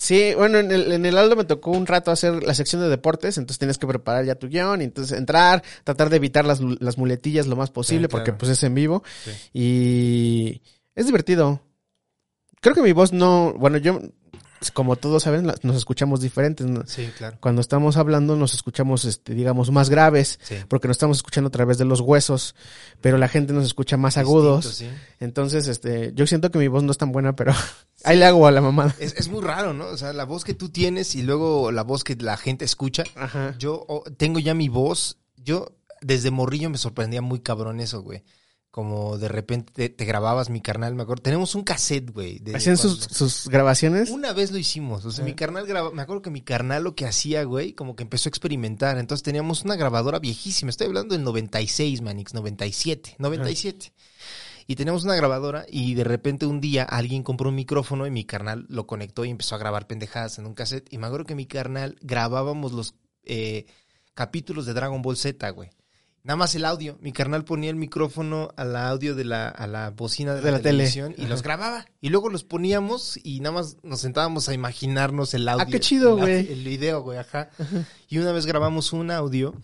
Sí, 0.00 0.32
bueno, 0.36 0.58
en 0.58 0.70
el, 0.70 0.92
en 0.92 1.04
el 1.06 1.18
Aldo 1.18 1.34
me 1.34 1.44
tocó 1.44 1.72
un 1.72 1.84
rato 1.86 2.12
hacer 2.12 2.44
la 2.44 2.54
sección 2.54 2.80
de 2.80 2.88
deportes, 2.88 3.36
entonces 3.36 3.58
tienes 3.58 3.78
que 3.78 3.86
preparar 3.88 4.24
ya 4.24 4.36
tu 4.36 4.46
guion, 4.48 4.80
y 4.80 4.84
entonces 4.84 5.18
entrar, 5.18 5.62
tratar 5.82 6.08
de 6.08 6.16
evitar 6.16 6.44
las, 6.44 6.60
las 6.60 6.96
muletillas 6.98 7.48
lo 7.48 7.56
más 7.56 7.70
posible, 7.70 8.04
Sí, 8.04 8.08
claro. 8.08 8.24
porque 8.24 8.32
pues 8.38 8.52
es 8.52 8.62
en 8.62 8.74
vivo, 8.74 9.02
Sí. 9.24 9.30
y 9.52 10.62
es 10.94 11.06
divertido. 11.06 11.60
Creo 12.60 12.74
que 12.76 12.82
mi 12.82 12.92
voz 12.92 13.12
no, 13.12 13.54
bueno, 13.54 13.78
yo, 13.78 14.00
como 14.72 14.96
todos 14.96 15.22
saben, 15.22 15.50
nos 15.62 15.76
escuchamos 15.76 16.20
diferentes, 16.20 16.66
¿no? 16.66 16.82
Sí, 16.86 17.10
claro. 17.16 17.36
Cuando 17.40 17.60
estamos 17.60 17.96
hablando 17.96 18.36
nos 18.36 18.54
escuchamos, 18.54 19.04
este, 19.04 19.34
digamos, 19.34 19.70
más 19.70 19.90
graves, 19.90 20.38
Sí. 20.42 20.56
porque 20.68 20.88
nos 20.88 20.96
estamos 20.96 21.18
escuchando 21.18 21.48
a 21.48 21.50
través 21.50 21.78
de 21.78 21.84
los 21.84 22.00
huesos, 22.00 22.54
pero 23.00 23.18
la 23.18 23.28
gente 23.28 23.52
nos 23.52 23.64
escucha 23.64 23.96
más 23.96 24.16
agudos, 24.18 24.66
sí. 24.66 24.88
entonces, 25.20 25.68
este, 25.68 26.12
yo 26.14 26.26
siento 26.26 26.50
que 26.50 26.58
mi 26.58 26.68
voz 26.68 26.82
no 26.82 26.92
es 26.92 26.98
tan 26.98 27.12
buena, 27.12 27.36
pero 27.36 27.52
ahí 28.04 28.18
le 28.18 28.24
hago 28.26 28.46
a 28.46 28.50
la 28.50 28.60
mamada. 28.60 28.94
Es, 28.98 29.14
es 29.16 29.28
muy 29.28 29.42
raro, 29.42 29.72
¿no? 29.72 29.86
O 29.86 29.96
sea, 29.96 30.12
la 30.12 30.24
voz 30.24 30.44
que 30.44 30.54
tú 30.54 30.68
tienes 30.70 31.14
y 31.14 31.22
luego 31.22 31.70
la 31.72 31.82
voz 31.82 32.04
que 32.04 32.16
la 32.16 32.36
gente 32.36 32.64
escucha. 32.64 33.04
Ajá. 33.16 33.54
Yo 33.58 33.84
oh, 33.88 34.04
tengo 34.16 34.38
ya 34.38 34.54
mi 34.54 34.68
voz. 34.68 35.18
Yo 35.36 35.72
desde 36.00 36.30
morrillo 36.30 36.70
me 36.70 36.78
sorprendía 36.78 37.22
muy 37.22 37.40
cabrón 37.40 37.80
eso, 37.80 38.02
güey. 38.02 38.22
Como 38.78 39.18
de 39.18 39.26
repente 39.26 39.72
te, 39.74 39.88
te 39.88 40.04
grababas 40.04 40.50
mi 40.50 40.60
carnal, 40.60 40.94
me 40.94 41.02
acuerdo. 41.02 41.20
Tenemos 41.20 41.56
un 41.56 41.64
cassette, 41.64 42.12
güey. 42.12 42.40
Hacían 42.54 42.76
sus, 42.76 43.48
grabaciones. 43.48 44.08
Una 44.08 44.32
vez 44.32 44.52
lo 44.52 44.58
hicimos. 44.58 45.04
O 45.04 45.10
sea, 45.10 45.24
mi 45.24 45.34
carnal 45.34 45.66
graba... 45.66 45.90
Me 45.90 46.00
acuerdo 46.00 46.22
que 46.22 46.30
mi 46.30 46.42
carnal 46.42 46.84
lo 46.84 46.94
que 46.94 47.04
hacía, 47.04 47.42
güey, 47.42 47.72
como 47.72 47.96
que 47.96 48.04
empezó 48.04 48.28
a 48.28 48.30
experimentar. 48.30 48.96
Entonces 48.98 49.24
teníamos 49.24 49.64
una 49.64 49.74
grabadora 49.74 50.20
viejísima. 50.20 50.70
Estoy 50.70 50.86
hablando 50.86 51.16
del 51.16 51.24
96, 51.24 52.02
Manix. 52.02 52.34
97. 52.34 53.16
97. 53.18 53.92
Y 54.68 54.76
teníamos 54.76 55.02
una 55.02 55.16
grabadora 55.16 55.66
y 55.68 55.94
de 55.94 56.04
repente 56.04 56.46
un 56.46 56.60
día 56.60 56.84
alguien 56.84 57.24
compró 57.24 57.48
un 57.48 57.56
micrófono 57.56 58.06
y 58.06 58.12
mi 58.12 58.22
carnal 58.22 58.64
lo 58.68 58.86
conectó 58.86 59.24
y 59.24 59.30
empezó 59.30 59.56
a 59.56 59.58
grabar 59.58 59.88
pendejadas 59.88 60.38
en 60.38 60.46
un 60.46 60.54
cassette. 60.54 60.86
Y 60.92 60.98
me 60.98 61.08
acuerdo 61.08 61.26
que 61.26 61.34
mi 61.34 61.46
carnal 61.46 61.96
grabábamos 62.00 62.70
los... 62.70 62.94
eh, 63.24 63.66
capítulos 64.14 64.66
de 64.66 64.74
Dragon 64.74 65.02
Ball 65.02 65.16
Z, 65.16 65.50
güey. 65.50 65.70
Nada 66.28 66.36
más 66.36 66.54
el 66.54 66.66
audio. 66.66 66.98
Mi 67.00 67.10
carnal 67.10 67.42
ponía 67.46 67.70
el 67.70 67.76
micrófono 67.76 68.50
al 68.54 68.76
audio 68.76 69.14
de 69.14 69.24
la, 69.24 69.48
a 69.48 69.66
la 69.66 69.88
bocina 69.92 70.34
de, 70.34 70.42
De 70.42 70.50
la, 70.50 70.58
la 70.58 70.62
tele. 70.62 70.84
televisión 70.84 71.14
y 71.16 71.24
los 71.24 71.42
grababa. 71.42 71.86
Y 72.02 72.10
luego 72.10 72.28
los 72.28 72.44
poníamos 72.44 73.18
y 73.24 73.40
nada 73.40 73.54
más 73.54 73.78
nos 73.82 74.02
sentábamos 74.02 74.46
a 74.50 74.52
imaginarnos 74.52 75.32
el 75.32 75.48
audio. 75.48 75.64
Ah, 75.66 75.70
qué 75.70 75.80
chido, 75.80 76.18
güey. 76.18 76.52
El 76.52 76.64
video, 76.64 77.00
güey, 77.00 77.16
ajá. 77.16 77.48
Y 78.10 78.18
una 78.18 78.32
vez 78.32 78.44
grabamos 78.44 78.92
un 78.92 79.10
audio 79.10 79.54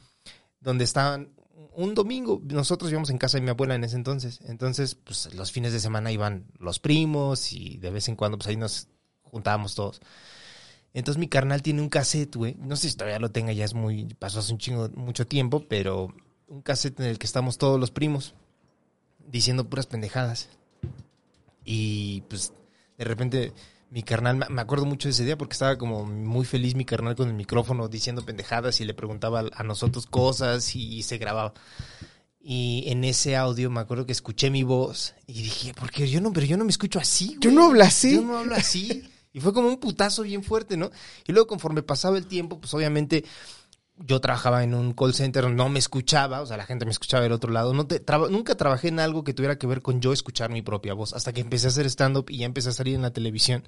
donde 0.60 0.84
estaban 0.84 1.34
un 1.74 1.94
domingo, 1.94 2.40
nosotros 2.46 2.90
íbamos 2.90 3.10
en 3.10 3.18
casa 3.18 3.36
de 3.36 3.42
mi 3.42 3.50
abuela 3.50 3.74
en 3.74 3.84
ese 3.84 3.96
entonces. 3.96 4.40
Entonces, 4.46 4.94
pues 4.94 5.34
los 5.34 5.52
fines 5.52 5.74
de 5.74 5.80
semana 5.80 6.12
iban 6.12 6.46
los 6.58 6.78
primos 6.78 7.52
y 7.52 7.76
de 7.76 7.90
vez 7.90 8.08
en 8.08 8.16
cuando 8.16 8.38
pues 8.38 8.48
ahí 8.48 8.56
nos 8.56 8.88
juntábamos 9.22 9.74
todos. 9.74 10.00
Entonces 10.94 11.18
mi 11.18 11.28
carnal 11.28 11.60
tiene 11.60 11.82
un 11.82 11.90
cassette, 11.90 12.36
güey. 12.36 12.54
No 12.58 12.76
sé 12.76 12.88
si 12.88 12.96
todavía 12.96 13.18
lo 13.18 13.30
tenga, 13.32 13.52
ya 13.52 13.66
es 13.66 13.74
muy, 13.74 14.06
pasó 14.18 14.38
hace 14.38 14.50
un 14.50 14.58
chingo, 14.58 14.88
mucho 14.94 15.26
tiempo, 15.26 15.66
pero 15.68 16.14
un 16.54 16.62
cassette 16.62 17.00
en 17.00 17.06
el 17.06 17.18
que 17.18 17.26
estamos 17.26 17.58
todos 17.58 17.80
los 17.80 17.90
primos 17.90 18.34
diciendo 19.30 19.68
puras 19.68 19.86
pendejadas. 19.86 20.48
Y 21.64 22.20
pues 22.28 22.52
de 22.96 23.04
repente 23.04 23.52
mi 23.90 24.02
carnal, 24.02 24.44
me- 24.48 24.60
acuerdo 24.60 24.86
mucho 24.86 25.08
de 25.08 25.12
ese 25.12 25.24
día 25.24 25.36
porque 25.36 25.54
estaba 25.54 25.78
como 25.78 26.04
muy 26.04 26.44
feliz 26.44 26.74
mi 26.74 26.84
carnal 26.84 27.16
con 27.16 27.28
el 27.28 27.34
micrófono 27.34 27.88
diciendo 27.88 28.24
pendejadas 28.24 28.80
y 28.80 28.84
le 28.84 28.94
preguntaba 28.94 29.44
a- 29.52 29.62
nosotros 29.64 30.06
cosas 30.06 30.74
y, 30.76 31.02
se 31.02 31.18
grababa. 31.18 31.54
Y 32.40 32.84
en 32.86 33.02
ese 33.04 33.36
audio 33.36 33.70
me 33.70 33.80
acuerdo 33.80 34.06
que 34.06 34.12
escuché 34.12 34.50
mi 34.50 34.62
voz 34.62 35.14
y 35.26 35.42
dije, 35.42 35.74
porque 35.74 36.08
yo 36.08 36.20
no, 36.20 36.32
pero 36.32 36.46
yo 36.46 36.56
no 36.56 36.64
me 36.64 36.70
escucho 36.70 36.98
así. 37.00 37.36
Yo 37.40 37.50
güey. 37.50 37.54
no 37.54 37.64
hablo 37.66 37.82
así. 37.84 38.14
Yo 38.14 38.22
no 38.22 38.38
hablo 38.38 38.54
así. 38.54 39.10
Y 39.32 39.40
fue 39.40 39.52
como 39.52 39.66
un 39.68 39.78
putazo 39.80 40.22
bien 40.22 40.44
fuerte, 40.44 40.76
¿no? 40.76 40.90
Y 41.26 41.32
luego 41.32 41.48
conforme 41.48 41.82
pasaba 41.82 42.16
el 42.18 42.26
tiempo, 42.26 42.60
pues 42.60 42.72
obviamente 42.74 43.24
yo 43.96 44.20
trabajaba 44.20 44.64
en 44.64 44.74
un 44.74 44.92
call 44.92 45.14
center, 45.14 45.48
no 45.50 45.68
me 45.68 45.78
escuchaba, 45.78 46.40
o 46.40 46.46
sea, 46.46 46.56
la 46.56 46.66
gente 46.66 46.84
me 46.84 46.90
escuchaba 46.90 47.22
del 47.22 47.32
otro 47.32 47.52
lado. 47.52 47.72
No 47.74 47.86
te, 47.86 48.00
traba- 48.00 48.28
nunca 48.28 48.56
trabajé 48.56 48.88
en 48.88 48.98
algo 49.00 49.22
que 49.22 49.34
tuviera 49.34 49.56
que 49.56 49.66
ver 49.66 49.82
con 49.82 50.00
yo 50.00 50.12
escuchar 50.12 50.50
mi 50.50 50.62
propia 50.62 50.94
voz, 50.94 51.12
hasta 51.12 51.32
que 51.32 51.40
empecé 51.40 51.66
a 51.66 51.70
hacer 51.70 51.86
stand-up 51.86 52.26
y 52.28 52.38
ya 52.38 52.46
empecé 52.46 52.70
a 52.70 52.72
salir 52.72 52.94
en 52.96 53.02
la 53.02 53.12
televisión. 53.12 53.62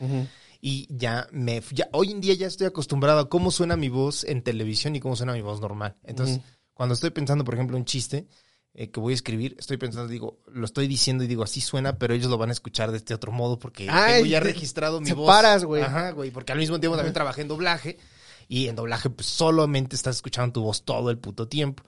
Y 0.60 0.88
ya 0.90 1.28
me, 1.32 1.62
ya, 1.72 1.88
hoy 1.92 2.10
en 2.10 2.20
día 2.20 2.34
ya 2.34 2.46
estoy 2.46 2.66
acostumbrado 2.66 3.20
a 3.20 3.28
cómo 3.28 3.50
suena 3.50 3.76
mi 3.76 3.88
voz 3.88 4.24
en 4.24 4.42
televisión 4.42 4.96
y 4.96 5.00
cómo 5.00 5.14
suena 5.14 5.32
mi 5.32 5.42
voz 5.42 5.60
normal. 5.60 5.96
Entonces, 6.02 6.40
cuando 6.74 6.94
estoy 6.94 7.10
pensando, 7.10 7.44
por 7.44 7.54
ejemplo, 7.54 7.76
un 7.76 7.84
chiste 7.84 8.26
eh, 8.74 8.90
que 8.90 8.98
voy 9.00 9.12
a 9.12 9.14
escribir, 9.14 9.54
estoy 9.58 9.76
pensando, 9.76 10.08
digo, 10.08 10.40
lo 10.52 10.64
estoy 10.64 10.88
diciendo 10.88 11.24
y 11.24 11.26
digo, 11.28 11.42
así 11.44 11.60
suena, 11.60 11.98
pero 11.98 12.14
ellos 12.14 12.30
lo 12.30 12.36
van 12.38 12.48
a 12.48 12.52
escuchar 12.52 12.90
de 12.90 12.96
este 12.98 13.14
otro 13.14 13.32
modo 13.32 13.58
porque 13.58 13.86
Ay, 13.88 14.14
tengo 14.14 14.26
ya 14.26 14.38
te- 14.40 14.44
registrado 14.46 15.00
mi 15.00 15.06
te 15.06 15.14
voz. 15.14 15.26
paras, 15.28 15.64
güey. 15.64 15.82
Ajá, 15.82 16.10
güey, 16.10 16.30
porque 16.30 16.52
al 16.52 16.58
mismo 16.58 16.80
tiempo 16.80 16.96
también 16.96 17.14
trabajé 17.14 17.42
en 17.42 17.48
doblaje 17.48 17.96
y 18.48 18.68
en 18.68 18.76
doblaje 18.76 19.10
pues 19.10 19.26
solamente 19.26 19.96
estás 19.96 20.16
escuchando 20.16 20.52
tu 20.54 20.62
voz 20.62 20.84
todo 20.84 21.10
el 21.10 21.18
puto 21.18 21.48
tiempo. 21.48 21.82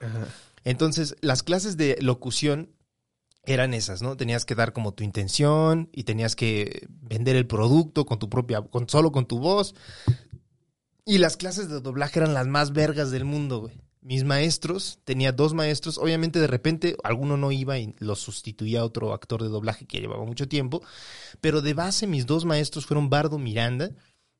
Entonces, 0.63 1.15
las 1.21 1.43
clases 1.43 1.77
de 1.77 1.97
locución 2.01 2.69
eran 3.43 3.73
esas, 3.73 4.01
¿no? 4.01 4.17
Tenías 4.17 4.45
que 4.45 4.55
dar 4.55 4.73
como 4.73 4.93
tu 4.93 5.03
intención 5.03 5.89
y 5.91 6.03
tenías 6.03 6.35
que 6.35 6.87
vender 6.89 7.35
el 7.35 7.47
producto 7.47 8.05
con 8.05 8.19
tu 8.19 8.29
propia, 8.29 8.61
con 8.61 8.87
solo 8.89 9.11
con 9.11 9.25
tu 9.25 9.39
voz. 9.39 9.75
Y 11.05 11.17
las 11.17 11.37
clases 11.37 11.69
de 11.69 11.79
doblaje 11.79 12.19
eran 12.19 12.33
las 12.33 12.47
más 12.47 12.71
vergas 12.71 13.09
del 13.09 13.25
mundo, 13.25 13.61
güey. 13.61 13.81
Mis 14.01 14.23
maestros, 14.23 14.99
tenía 15.03 15.33
dos 15.33 15.53
maestros, 15.53 15.97
obviamente 15.97 16.39
de 16.39 16.47
repente 16.47 16.95
alguno 17.03 17.35
no 17.35 17.51
iba 17.51 17.77
y 17.77 17.93
lo 17.99 18.15
sustituía 18.15 18.79
a 18.79 18.85
otro 18.85 19.13
actor 19.13 19.43
de 19.43 19.49
doblaje 19.49 19.85
que 19.85 19.99
llevaba 19.99 20.23
mucho 20.23 20.47
tiempo, 20.47 20.81
pero 21.41 21.61
de 21.61 21.73
base 21.73 22.07
mis 22.07 22.25
dos 22.25 22.45
maestros 22.45 22.85
fueron 22.85 23.09
Bardo 23.09 23.37
Miranda. 23.37 23.91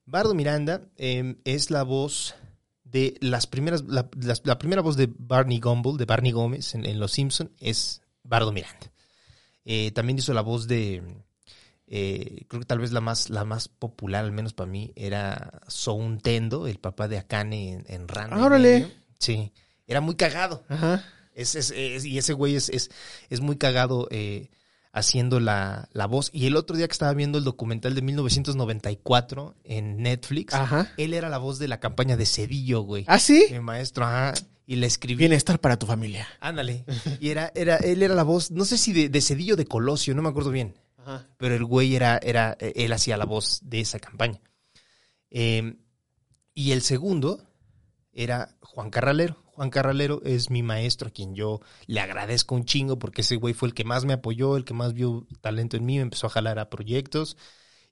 Bardo 0.10 0.34
Miranda 0.34 0.82
eh, 0.98 1.36
es 1.46 1.70
la 1.72 1.84
voz 1.84 2.36
de 2.84 3.16
las 3.22 3.46
primeras, 3.48 3.84
la, 3.88 4.10
la 4.44 4.58
primera 4.60 4.82
voz 4.82 4.96
de 4.98 5.08
Barney 5.18 5.60
Gumble, 5.60 5.98
de 5.98 6.06
Barney 6.06 6.32
Gómez 6.32 6.74
en, 6.74 6.86
en 6.86 7.00
Los 7.00 7.12
Simpson, 7.12 7.52
es 7.60 8.02
Bardo 8.24 8.52
Miranda. 8.52 8.92
Eh, 9.66 9.92
también 9.92 10.18
hizo 10.18 10.34
la 10.34 10.42
voz 10.42 10.68
de, 10.68 11.04
eh, 11.88 12.46
creo 12.48 12.60
que 12.62 12.66
tal 12.66 12.80
vez 12.80 12.92
la 12.92 13.02
más, 13.02 13.30
la 13.30 13.46
más 13.46 13.68
popular, 13.68 14.26
al 14.26 14.32
menos 14.32 14.54
para 14.54 14.70
mí, 14.72 14.92
era 14.96 15.62
Soun 15.68 16.20
Tendo, 16.20 16.66
el 16.68 16.80
papá 16.80 17.08
de 17.08 17.20
Akane 17.20 17.74
en, 17.74 17.86
en 17.88 18.08
Ranma 18.08 18.44
Órale. 18.44 18.74
medio. 18.80 18.92
Sí, 19.20 19.52
era 19.86 20.02
muy 20.02 20.16
cagado. 20.16 20.64
Ajá. 20.70 21.06
Es, 21.36 21.54
es- 21.56 21.72
es- 21.72 22.06
y 22.06 22.18
ese 22.18 22.34
güey 22.34 22.56
es, 22.56 22.70
es, 22.70 22.90
es 23.30 23.42
muy 23.42 23.58
cagado 23.58 24.08
eh, 24.12 24.50
haciendo 24.92 25.40
la, 25.40 25.90
la 25.94 26.08
voz. 26.08 26.30
Y 26.34 26.48
el 26.48 26.56
otro 26.56 26.76
día 26.76 26.88
que 26.88 26.94
estaba 26.94 27.14
viendo 27.14 27.38
el 27.38 27.44
documental 27.44 27.96
de 27.96 28.02
1994 28.02 29.56
en 29.64 29.98
Netflix, 29.98 30.54
Ajá. 30.54 30.92
él 30.98 31.14
era 31.14 31.30
la 31.30 31.38
voz 31.38 31.60
de 31.60 31.68
la 31.68 31.80
campaña 31.80 32.18
de 32.18 32.26
Cedillo, 32.26 32.82
güey. 32.82 33.06
¿Ah, 33.08 33.20
sí? 33.20 33.46
Mi 33.52 33.60
maestro, 33.60 34.06
ajá. 34.06 34.34
Y 34.66 34.76
le 34.76 34.88
escribí. 34.88 35.18
Bienestar 35.20 35.60
para 35.60 35.78
tu 35.78 35.86
familia. 35.86 36.28
Ándale. 36.40 36.86
Y 37.20 37.30
era, 37.30 37.52
era, 37.56 37.78
él 37.78 38.04
era 38.04 38.16
la 38.16 38.24
voz, 38.24 38.52
no 38.52 38.66
sé 38.66 38.78
si 38.78 38.94
de, 38.94 39.10
de 39.10 39.22
Cedillo 39.22 39.56
de 39.56 39.66
Colosio, 39.66 40.14
no 40.16 40.22
me 40.22 40.30
acuerdo 40.30 40.52
bien. 40.52 40.76
Ajá. 40.98 41.28
Pero 41.38 41.56
el 41.56 41.66
güey 41.66 41.96
era, 41.96 42.20
era, 42.22 42.56
él 42.60 42.94
hacía 42.94 43.18
la 43.18 43.26
voz 43.26 43.62
de 43.64 43.82
esa 43.82 44.00
campaña. 44.00 44.42
Eh, 45.32 45.76
y 46.54 46.72
el 46.72 46.82
segundo 46.82 47.42
era 48.12 48.56
Juan 48.62 48.90
Carralero. 48.90 49.42
Juan 49.60 49.72
Carralero 49.72 50.22
es 50.24 50.50
mi 50.50 50.64
maestro, 50.64 51.10
a 51.10 51.12
quien 51.12 51.36
yo 51.36 51.60
le 51.86 52.00
agradezco 52.00 52.56
un 52.56 52.64
chingo 52.64 52.98
porque 52.98 53.24
ese 53.24 53.36
güey 53.36 53.54
fue 53.54 53.68
el 53.68 53.74
que 53.74 53.84
más 53.84 54.06
me 54.06 54.14
apoyó, 54.14 54.56
el 54.56 54.64
que 54.64 54.74
más 54.74 54.94
vio 54.94 55.28
talento 55.42 55.76
en 55.76 55.86
mí, 55.86 55.98
me 55.98 56.04
empezó 56.04 56.28
a 56.28 56.30
jalar 56.30 56.60
a 56.60 56.70
proyectos. 56.70 57.36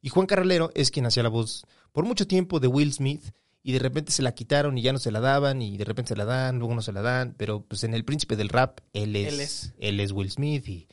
Y 0.01 0.07
Juan 0.07 0.27
Carralero 0.27 0.71
es 0.75 0.91
quien 0.91 1.05
hacía 1.07 1.23
la 1.23 1.29
voz 1.29 1.65
por 1.91 2.05
mucho 2.05 2.25
tiempo 2.25 2.61
de 2.61 2.69
Will 2.69 2.93
Smith 2.93 3.33
y 3.63 3.73
de 3.73 3.79
repente 3.79 4.13
se 4.13 4.21
la 4.21 4.33
quitaron 4.33 4.77
y 4.77 4.81
ya 4.81 4.93
no 4.93 4.99
se 4.99 5.11
la 5.11 5.19
daban 5.19 5.61
y 5.61 5.75
de 5.75 5.83
repente 5.83 6.07
se 6.07 6.15
la 6.15 6.23
dan, 6.23 6.57
luego 6.57 6.73
no 6.73 6.81
se 6.81 6.93
la 6.93 7.01
dan, 7.01 7.35
pero 7.37 7.65
pues 7.65 7.83
en 7.83 7.93
El 7.93 8.05
Príncipe 8.05 8.37
del 8.37 8.47
Rap 8.47 8.79
él 8.93 9.17
es, 9.17 9.33
Él 9.33 9.39
es. 9.41 9.73
él 9.77 9.99
es 9.99 10.13
Will 10.13 10.31
Smith 10.31 10.69
y 10.69 10.87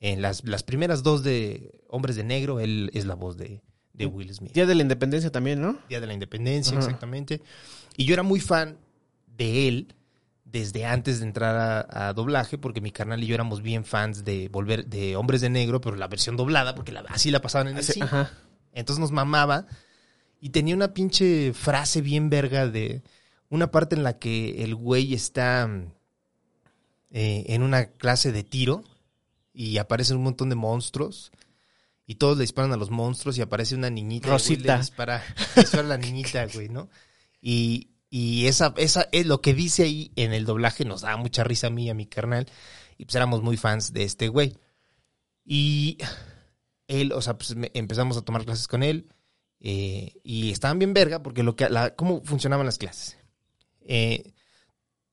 en 0.00 0.20
las, 0.20 0.44
las 0.44 0.64
primeras 0.64 1.02
dos 1.02 1.22
de 1.22 1.80
Hombres 1.88 2.16
de 2.16 2.24
Negro 2.24 2.60
él 2.60 2.90
es 2.92 3.06
la 3.06 3.14
voz 3.14 3.38
de, 3.38 3.62
de 3.94 4.04
Will 4.04 4.34
Smith. 4.34 4.52
Día 4.52 4.66
de 4.66 4.74
la 4.74 4.82
Independencia 4.82 5.32
también, 5.32 5.62
¿no? 5.62 5.78
Día 5.88 6.02
de 6.02 6.06
la 6.06 6.12
Independencia, 6.12 6.76
Ajá. 6.76 6.84
exactamente. 6.84 7.40
Y 7.96 8.04
yo 8.04 8.12
era 8.12 8.22
muy 8.22 8.40
fan 8.40 8.83
de 9.36 9.68
él 9.68 9.94
desde 10.44 10.84
antes 10.86 11.18
de 11.18 11.26
entrar 11.26 11.56
a, 11.90 12.08
a 12.08 12.12
doblaje, 12.12 12.58
porque 12.58 12.80
mi 12.80 12.92
carnal 12.92 13.22
y 13.22 13.26
yo 13.26 13.34
éramos 13.34 13.60
bien 13.62 13.84
fans 13.84 14.24
de 14.24 14.48
volver 14.48 14.86
de 14.86 15.16
Hombres 15.16 15.40
de 15.40 15.50
Negro, 15.50 15.80
pero 15.80 15.96
la 15.96 16.06
versión 16.06 16.36
doblada, 16.36 16.74
porque 16.76 16.92
la- 16.92 17.00
así 17.08 17.30
la 17.32 17.40
pasaban 17.40 17.68
en 17.68 17.76
el 17.78 17.82
cine. 17.84 18.04
Ajá. 18.06 18.30
Entonces 18.72 19.00
nos 19.00 19.10
mamaba 19.10 19.66
y 20.40 20.50
tenía 20.50 20.74
una 20.76 20.94
pinche 20.94 21.52
frase 21.54 22.00
bien 22.02 22.30
verga 22.30 22.68
de 22.68 23.02
una 23.48 23.70
parte 23.72 23.96
en 23.96 24.04
la 24.04 24.18
que 24.18 24.62
el 24.62 24.74
güey 24.76 25.12
está 25.14 25.66
mm, 25.66 25.92
eh, 27.10 27.44
en 27.48 27.62
una 27.62 27.86
clase 27.86 28.32
de 28.32 28.44
tiro 28.44 28.84
y 29.52 29.78
aparecen 29.78 30.16
un 30.16 30.24
montón 30.24 30.48
de 30.48 30.54
monstruos 30.56 31.30
y 32.06 32.16
todos 32.16 32.36
le 32.36 32.42
disparan 32.42 32.72
a 32.72 32.76
los 32.76 32.90
monstruos 32.90 33.38
y 33.38 33.42
aparece 33.42 33.74
una 33.74 33.90
niñita. 33.90 34.28
y. 34.28 34.56
Le 34.74 34.80
dispara, 34.80 35.22
le 35.56 35.62
dispara 35.62 35.84
a 35.84 35.86
la 35.88 35.98
niñita, 35.98 36.46
güey, 36.52 36.68
¿no? 36.68 36.88
Y, 37.40 37.88
y 38.16 38.46
esa, 38.46 38.72
esa 38.76 39.08
es 39.10 39.26
lo 39.26 39.40
que 39.40 39.54
dice 39.54 39.82
ahí 39.82 40.12
en 40.14 40.32
el 40.32 40.44
doblaje, 40.44 40.84
nos 40.84 41.00
daba 41.00 41.16
mucha 41.16 41.42
risa 41.42 41.66
a 41.66 41.70
mí 41.70 41.86
y 41.86 41.90
a 41.90 41.94
mi 41.94 42.06
carnal. 42.06 42.46
Y 42.96 43.06
pues 43.06 43.16
éramos 43.16 43.42
muy 43.42 43.56
fans 43.56 43.92
de 43.92 44.04
este 44.04 44.28
güey. 44.28 44.56
Y 45.44 45.98
él, 46.86 47.10
o 47.10 47.20
sea, 47.20 47.36
pues 47.36 47.56
empezamos 47.72 48.16
a 48.16 48.22
tomar 48.22 48.44
clases 48.44 48.68
con 48.68 48.84
él. 48.84 49.08
eh, 49.58 50.12
y 50.22 50.52
estaban 50.52 50.78
bien 50.78 50.94
verga 50.94 51.24
porque 51.24 51.42
lo 51.42 51.56
que 51.56 51.68
la, 51.68 51.96
cómo 51.96 52.22
funcionaban 52.22 52.66
las 52.66 52.78
clases. 52.78 53.18
Eh, 53.80 54.32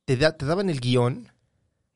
te, 0.06 0.16
te 0.18 0.46
daban 0.46 0.70
el 0.70 0.80
guion 0.80 1.28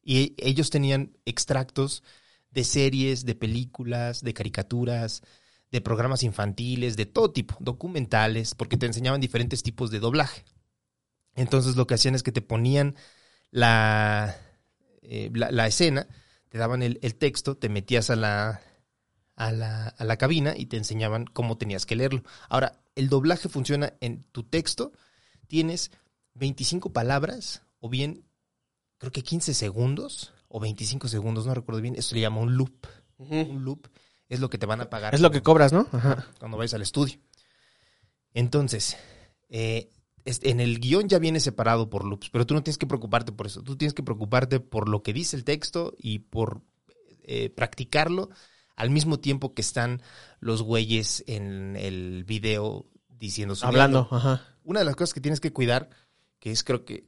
y 0.01 0.33
ellos 0.39 0.71
tenían 0.71 1.15
extractos 1.25 2.01
de 2.49 2.63
series, 2.63 3.25
de 3.25 3.35
películas, 3.35 4.21
de 4.23 4.33
caricaturas, 4.33 5.21
de 5.71 5.81
programas 5.81 6.23
infantiles, 6.23 6.97
de 6.97 7.05
todo 7.05 7.29
tipo, 7.29 7.55
documentales, 7.59 8.55
porque 8.55 8.75
te 8.75 8.87
enseñaban 8.87 9.21
diferentes 9.21 9.61
tipos 9.61 9.91
de 9.91 9.99
doblaje. 9.99 10.45
Entonces 11.35 11.75
lo 11.75 11.87
que 11.87 11.95
hacían 11.95 12.15
es 12.15 12.23
que 12.23 12.31
te 12.31 12.41
ponían 12.41 12.95
la, 13.51 14.35
eh, 15.01 15.29
la, 15.33 15.51
la 15.51 15.67
escena, 15.67 16.07
te 16.49 16.57
daban 16.57 16.81
el, 16.81 16.99
el 17.01 17.15
texto, 17.15 17.57
te 17.57 17.69
metías 17.69 18.09
a 18.09 18.15
la, 18.15 18.61
a, 19.35 19.51
la, 19.51 19.87
a 19.87 20.03
la 20.03 20.17
cabina 20.17 20.53
y 20.55 20.67
te 20.67 20.77
enseñaban 20.77 21.25
cómo 21.25 21.57
tenías 21.57 21.85
que 21.85 21.95
leerlo. 21.95 22.23
Ahora, 22.49 22.81
el 22.95 23.09
doblaje 23.09 23.49
funciona 23.49 23.93
en 23.99 24.23
tu 24.31 24.43
texto, 24.43 24.93
tienes 25.47 25.91
25 26.35 26.93
palabras 26.93 27.63
o 27.79 27.89
bien 27.89 28.25
creo 28.97 29.11
que 29.11 29.23
15 29.23 29.53
segundos 29.53 30.33
o 30.47 30.59
25 30.59 31.07
segundos, 31.07 31.45
no 31.45 31.53
recuerdo 31.53 31.81
bien, 31.81 31.95
eso 31.95 32.09
se 32.09 32.15
le 32.15 32.21
llama 32.21 32.39
un 32.39 32.55
loop. 32.55 32.87
Un 33.17 33.63
loop 33.63 33.87
es 34.27 34.39
lo 34.39 34.49
que 34.49 34.57
te 34.57 34.65
van 34.65 34.81
a 34.81 34.89
pagar 34.89 35.15
Es 35.15 35.21
lo 35.21 35.31
que 35.31 35.41
cobras, 35.41 35.71
¿no? 35.71 35.87
Ajá. 35.91 36.27
cuando 36.39 36.57
vayas 36.57 36.73
al 36.73 36.81
estudio. 36.81 37.19
Entonces, 38.33 38.97
eh, 39.49 39.91
en 40.25 40.59
el 40.59 40.79
guion 40.79 41.07
ya 41.07 41.19
viene 41.19 41.39
separado 41.39 41.89
por 41.89 42.03
loops, 42.03 42.29
pero 42.31 42.45
tú 42.45 42.55
no 42.55 42.63
tienes 42.63 42.77
que 42.77 42.87
preocuparte 42.87 43.31
por 43.31 43.45
eso. 43.45 43.61
Tú 43.61 43.77
tienes 43.77 43.93
que 43.93 44.03
preocuparte 44.03 44.59
por 44.59 44.89
lo 44.89 45.03
que 45.03 45.13
dice 45.13 45.37
el 45.37 45.43
texto 45.43 45.93
y 45.97 46.19
por 46.19 46.61
eh, 47.23 47.49
practicarlo 47.49 48.29
al 48.75 48.89
mismo 48.89 49.19
tiempo 49.19 49.53
que 49.53 49.61
están 49.61 50.01
los 50.39 50.61
güeyes 50.61 51.23
en 51.27 51.75
el 51.75 52.23
video 52.25 52.87
diciendo 53.07 53.55
su 53.55 53.65
Hablando, 53.65 54.07
ajá. 54.11 54.43
Una 54.63 54.79
de 54.79 54.85
las 54.85 54.95
cosas 54.95 55.13
que 55.13 55.21
tienes 55.21 55.39
que 55.39 55.53
cuidar, 55.53 55.89
que 56.39 56.51
es 56.51 56.63
creo 56.63 56.85
que 56.85 57.07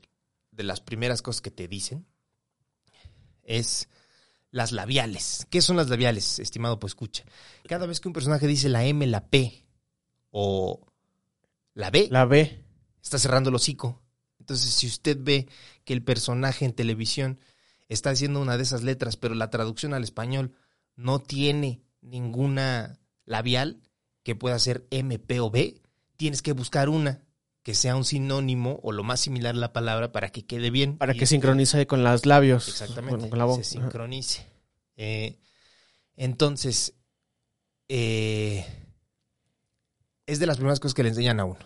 de 0.52 0.64
las 0.64 0.80
primeras 0.80 1.22
cosas 1.22 1.42
que 1.42 1.52
te 1.52 1.68
dicen 1.68 2.06
es 3.44 3.90
las 4.52 4.72
labiales. 4.72 5.48
¿Qué 5.50 5.62
son 5.62 5.76
las 5.76 5.90
labiales, 5.90 6.40
estimado? 6.40 6.80
Pues 6.80 6.92
escucha. 6.92 7.24
Cada 7.68 7.86
vez 7.86 8.00
que 8.00 8.08
un 8.08 8.14
personaje 8.14 8.48
dice 8.48 8.70
la 8.70 8.86
M, 8.86 9.06
la 9.08 9.28
P 9.28 9.66
o 10.32 10.86
la 11.74 11.90
B, 11.90 12.08
La 12.12 12.26
B. 12.26 12.67
está 13.02 13.18
cerrando 13.20 13.50
el 13.50 13.56
hocico. 13.56 14.02
Entonces, 14.40 14.70
si 14.72 14.88
usted 14.88 15.18
ve 15.20 15.48
que 15.84 15.94
el 15.94 16.04
personaje 16.04 16.66
en 16.66 16.74
televisión 16.74 17.40
está 17.90 18.10
haciendo 18.12 18.42
una 18.42 18.58
de 18.58 18.64
esas 18.64 18.84
letras, 18.84 19.18
pero 19.18 19.34
la 19.36 19.50
traducción 19.50 19.94
al 19.94 20.04
español 20.04 20.54
no 20.96 21.20
tiene 21.20 21.82
ninguna 22.02 23.00
labial 23.26 23.82
que 24.24 24.36
pueda 24.36 24.58
ser 24.60 24.86
M, 24.92 25.20
P 25.20 25.40
o 25.40 25.50
B, 25.50 25.82
tienes 26.18 26.42
que 26.42 26.54
buscar 26.54 26.90
una 26.90 27.22
que 27.64 27.74
sea 27.76 27.96
un 27.98 28.06
sinónimo 28.06 28.80
o 28.84 28.94
lo 28.94 29.04
más 29.04 29.20
similar 29.20 29.54
a 29.56 29.58
la 29.58 29.74
palabra 29.74 30.12
para 30.14 30.30
que 30.30 30.46
quede 30.46 30.70
bien. 30.70 30.98
Para 30.98 31.14
Y 31.14 31.18
que 31.18 31.26
es- 31.26 31.30
sincronice 31.30 31.86
con 31.88 32.04
los 32.04 32.26
labios. 32.26 32.68
Exactamente. 32.70 33.20
Con, 33.20 33.30
con 33.30 33.40
la 33.40 33.46
boca. 33.46 33.64
se 33.64 33.72
sincronice. 33.72 34.48
Eh, 34.96 35.38
entonces, 36.16 36.94
eh, 37.90 38.66
es 40.26 40.40
de 40.40 40.46
las 40.48 40.58
primeras 40.58 40.80
cosas 40.80 40.94
que 40.94 41.04
le 41.04 41.10
enseñan 41.10 41.40
a 41.40 41.46
uno. 41.46 41.60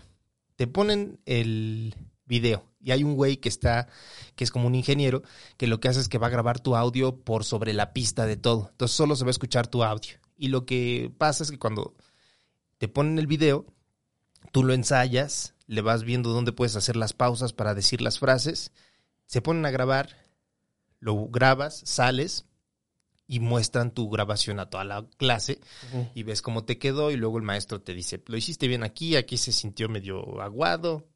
Te 0.61 0.67
ponen 0.67 1.19
el 1.25 1.95
video 2.27 2.69
y 2.79 2.91
hay 2.91 3.03
un 3.03 3.15
güey 3.15 3.37
que 3.37 3.49
está, 3.49 3.87
que 4.35 4.43
es 4.43 4.51
como 4.51 4.67
un 4.67 4.75
ingeniero, 4.75 5.23
que 5.57 5.65
lo 5.65 5.79
que 5.79 5.87
hace 5.87 5.99
es 5.99 6.07
que 6.07 6.19
va 6.19 6.27
a 6.27 6.29
grabar 6.29 6.59
tu 6.59 6.75
audio 6.75 7.15
por 7.15 7.45
sobre 7.45 7.73
la 7.73 7.93
pista 7.93 8.27
de 8.27 8.37
todo. 8.37 8.67
Entonces 8.69 8.95
solo 8.95 9.15
se 9.15 9.23
va 9.23 9.29
a 9.29 9.31
escuchar 9.31 9.65
tu 9.65 9.83
audio. 9.83 10.19
Y 10.37 10.49
lo 10.49 10.67
que 10.67 11.11
pasa 11.17 11.43
es 11.43 11.49
que 11.49 11.57
cuando 11.57 11.95
te 12.77 12.87
ponen 12.87 13.17
el 13.17 13.25
video, 13.25 13.65
tú 14.51 14.63
lo 14.63 14.75
ensayas, 14.75 15.55
le 15.65 15.81
vas 15.81 16.03
viendo 16.03 16.29
dónde 16.29 16.51
puedes 16.53 16.75
hacer 16.75 16.95
las 16.95 17.13
pausas 17.13 17.53
para 17.53 17.73
decir 17.73 17.99
las 17.99 18.19
frases, 18.19 18.71
se 19.25 19.41
ponen 19.41 19.65
a 19.65 19.71
grabar, 19.71 20.15
lo 20.99 21.25
grabas, 21.25 21.81
sales 21.85 22.45
y 23.31 23.39
muestran 23.39 23.91
tu 23.91 24.09
grabación 24.09 24.59
a 24.59 24.69
toda 24.69 24.83
la 24.83 25.07
clase 25.15 25.61
y 26.13 26.23
ves 26.23 26.41
cómo 26.41 26.65
te 26.65 26.77
quedó 26.77 27.11
y 27.11 27.15
luego 27.15 27.37
el 27.37 27.45
maestro 27.45 27.81
te 27.81 27.93
dice, 27.93 28.21
lo 28.25 28.35
hiciste 28.35 28.67
bien 28.67 28.83
aquí, 28.83 29.15
aquí 29.15 29.37
se 29.37 29.53
sintió 29.53 29.87
medio 29.87 30.41
aguado, 30.41 31.07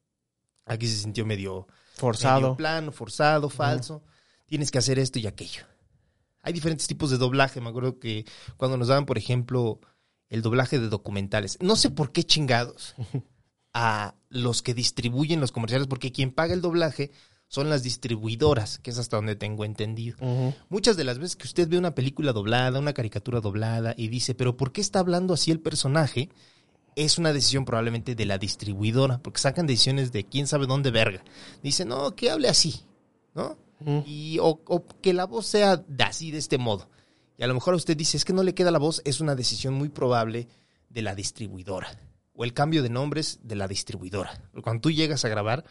aquí 0.66 0.88
se 0.88 0.96
sintió 0.96 1.26
medio, 1.26 1.52
medio 1.52 1.68
Forzado. 1.96 2.56
plano, 2.56 2.94
forzado, 2.94 3.50
falso, 3.50 4.02
tienes 4.46 4.72
que 4.72 4.78
hacer 4.78 4.98
esto 4.98 5.20
y 5.20 5.28
aquello. 5.28 5.66
Hay 6.42 6.54
diferentes 6.54 6.88
tipos 6.88 7.12
de 7.12 7.18
doblaje, 7.18 7.60
me 7.60 7.68
acuerdo 7.68 8.00
que 8.00 8.24
cuando 8.56 8.78
nos 8.78 8.88
daban, 8.88 9.06
por 9.06 9.18
ejemplo, 9.18 9.82
el 10.30 10.42
doblaje 10.42 10.80
de 10.80 10.88
documentales, 10.88 11.58
no 11.60 11.76
sé 11.76 11.90
por 11.90 12.14
qué 12.14 12.24
chingados 12.24 12.96
a 13.74 14.16
los 14.30 14.62
que 14.62 14.74
distribuyen 14.74 15.42
los 15.42 15.52
comerciales, 15.52 15.88
porque 15.88 16.14
quien 16.14 16.32
paga 16.32 16.54
el 16.54 16.62
doblaje 16.62 17.12
son 17.48 17.70
las 17.70 17.84
distribuidoras, 17.84 18.80
que 18.80 18.90
es 18.90 18.98
hasta 18.98 19.18
donde 19.18 19.36
tengo 19.36 19.66
entendido. 19.66 20.18
Muchas 20.70 20.98
de 20.98 21.04
las 21.04 21.20
veces 21.20 21.36
que 21.36 21.48
usted 21.48 21.70
ve 21.70 21.78
una 21.78 21.96
película 21.96 22.34
doblada, 22.34 22.80
una 22.80 22.94
caricatura 22.94 23.40
doblada 23.40 23.94
y 23.98 24.08
dice, 24.08 24.36
pero 24.36 24.58
¿por 24.58 24.72
qué 24.72 24.82
está 24.82 25.00
hablando 25.00 25.34
así 25.34 25.52
el 25.52 25.60
personaje? 25.60 26.30
Es 26.96 27.18
una 27.18 27.34
decisión 27.34 27.66
probablemente 27.66 28.16
de 28.16 28.26
la 28.26 28.38
distribuidora, 28.38 29.20
porque 29.20 29.40
sacan 29.40 29.68
decisiones 29.68 30.12
de 30.12 30.26
quién 30.26 30.48
sabe 30.48 30.66
dónde 30.66 30.92
verga. 30.92 31.24
Dicen, 31.62 31.90
no, 31.90 32.16
que 32.16 32.32
hable 32.32 32.48
así, 32.48 32.82
¿no? 33.34 33.58
Y, 34.06 34.40
o, 34.40 34.62
o 34.66 34.88
que 35.02 35.14
la 35.14 35.26
voz 35.26 35.46
sea 35.46 35.78
de 35.78 36.04
así, 36.04 36.32
de 36.32 36.38
este 36.38 36.58
modo. 36.58 36.90
Y 37.38 37.44
a 37.44 37.48
lo 37.48 37.54
mejor 37.54 37.76
usted 37.76 37.98
dice, 37.98 38.18
es 38.18 38.26
que 38.26 38.34
no 38.34 38.44
le 38.44 38.56
queda 38.56 38.72
la 38.72 38.80
voz, 38.80 39.02
es 39.06 39.20
una 39.20 39.36
decisión 39.36 39.74
muy 39.74 39.90
probable 39.90 40.48
de 40.90 41.02
la 41.02 41.14
distribuidora. 41.14 41.90
O 42.34 42.44
el 42.44 42.54
cambio 42.54 42.82
de 42.82 42.90
nombres 42.90 43.40
de 43.44 43.56
la 43.56 43.68
distribuidora. 43.68 44.42
Cuando 44.64 44.82
tú 44.82 44.92
llegas 44.92 45.26
a 45.26 45.30
grabar, 45.30 45.66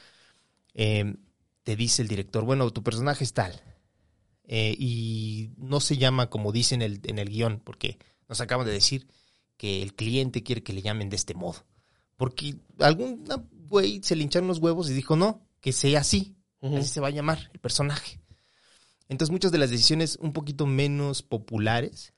eh, 0.74 1.16
te 1.64 1.76
dice 1.76 2.02
el 2.02 2.08
director, 2.08 2.44
bueno, 2.44 2.70
tu 2.70 2.82
personaje 2.82 3.24
es 3.24 3.32
tal. 3.32 3.60
Eh, 4.46 4.76
y 4.78 5.50
no 5.56 5.80
se 5.80 5.96
llama 5.96 6.28
como 6.28 6.52
dice 6.52 6.74
en 6.74 6.82
el, 6.82 7.00
en 7.04 7.18
el 7.18 7.30
guion, 7.30 7.60
porque 7.64 7.98
nos 8.28 8.40
acaban 8.40 8.66
de 8.66 8.72
decir 8.72 9.08
que 9.56 9.82
el 9.82 9.94
cliente 9.94 10.42
quiere 10.42 10.62
que 10.62 10.74
le 10.74 10.82
llamen 10.82 11.08
de 11.08 11.16
este 11.16 11.34
modo. 11.34 11.66
Porque 12.16 12.56
algún 12.78 13.24
güey 13.50 14.00
se 14.02 14.14
le 14.14 14.22
hincharon 14.22 14.48
los 14.48 14.58
huevos 14.58 14.88
y 14.88 14.92
dijo, 14.92 15.16
no, 15.16 15.46
que 15.60 15.72
sea 15.72 16.00
así. 16.00 16.36
Así 16.62 16.84
se 16.84 17.00
va 17.00 17.08
a 17.08 17.10
llamar 17.10 17.50
el 17.52 17.60
personaje. 17.60 18.20
Entonces 19.08 19.30
muchas 19.30 19.52
de 19.52 19.58
las 19.58 19.68
decisiones 19.68 20.16
un 20.20 20.32
poquito 20.32 20.66
menos 20.66 21.22
populares, 21.22 22.14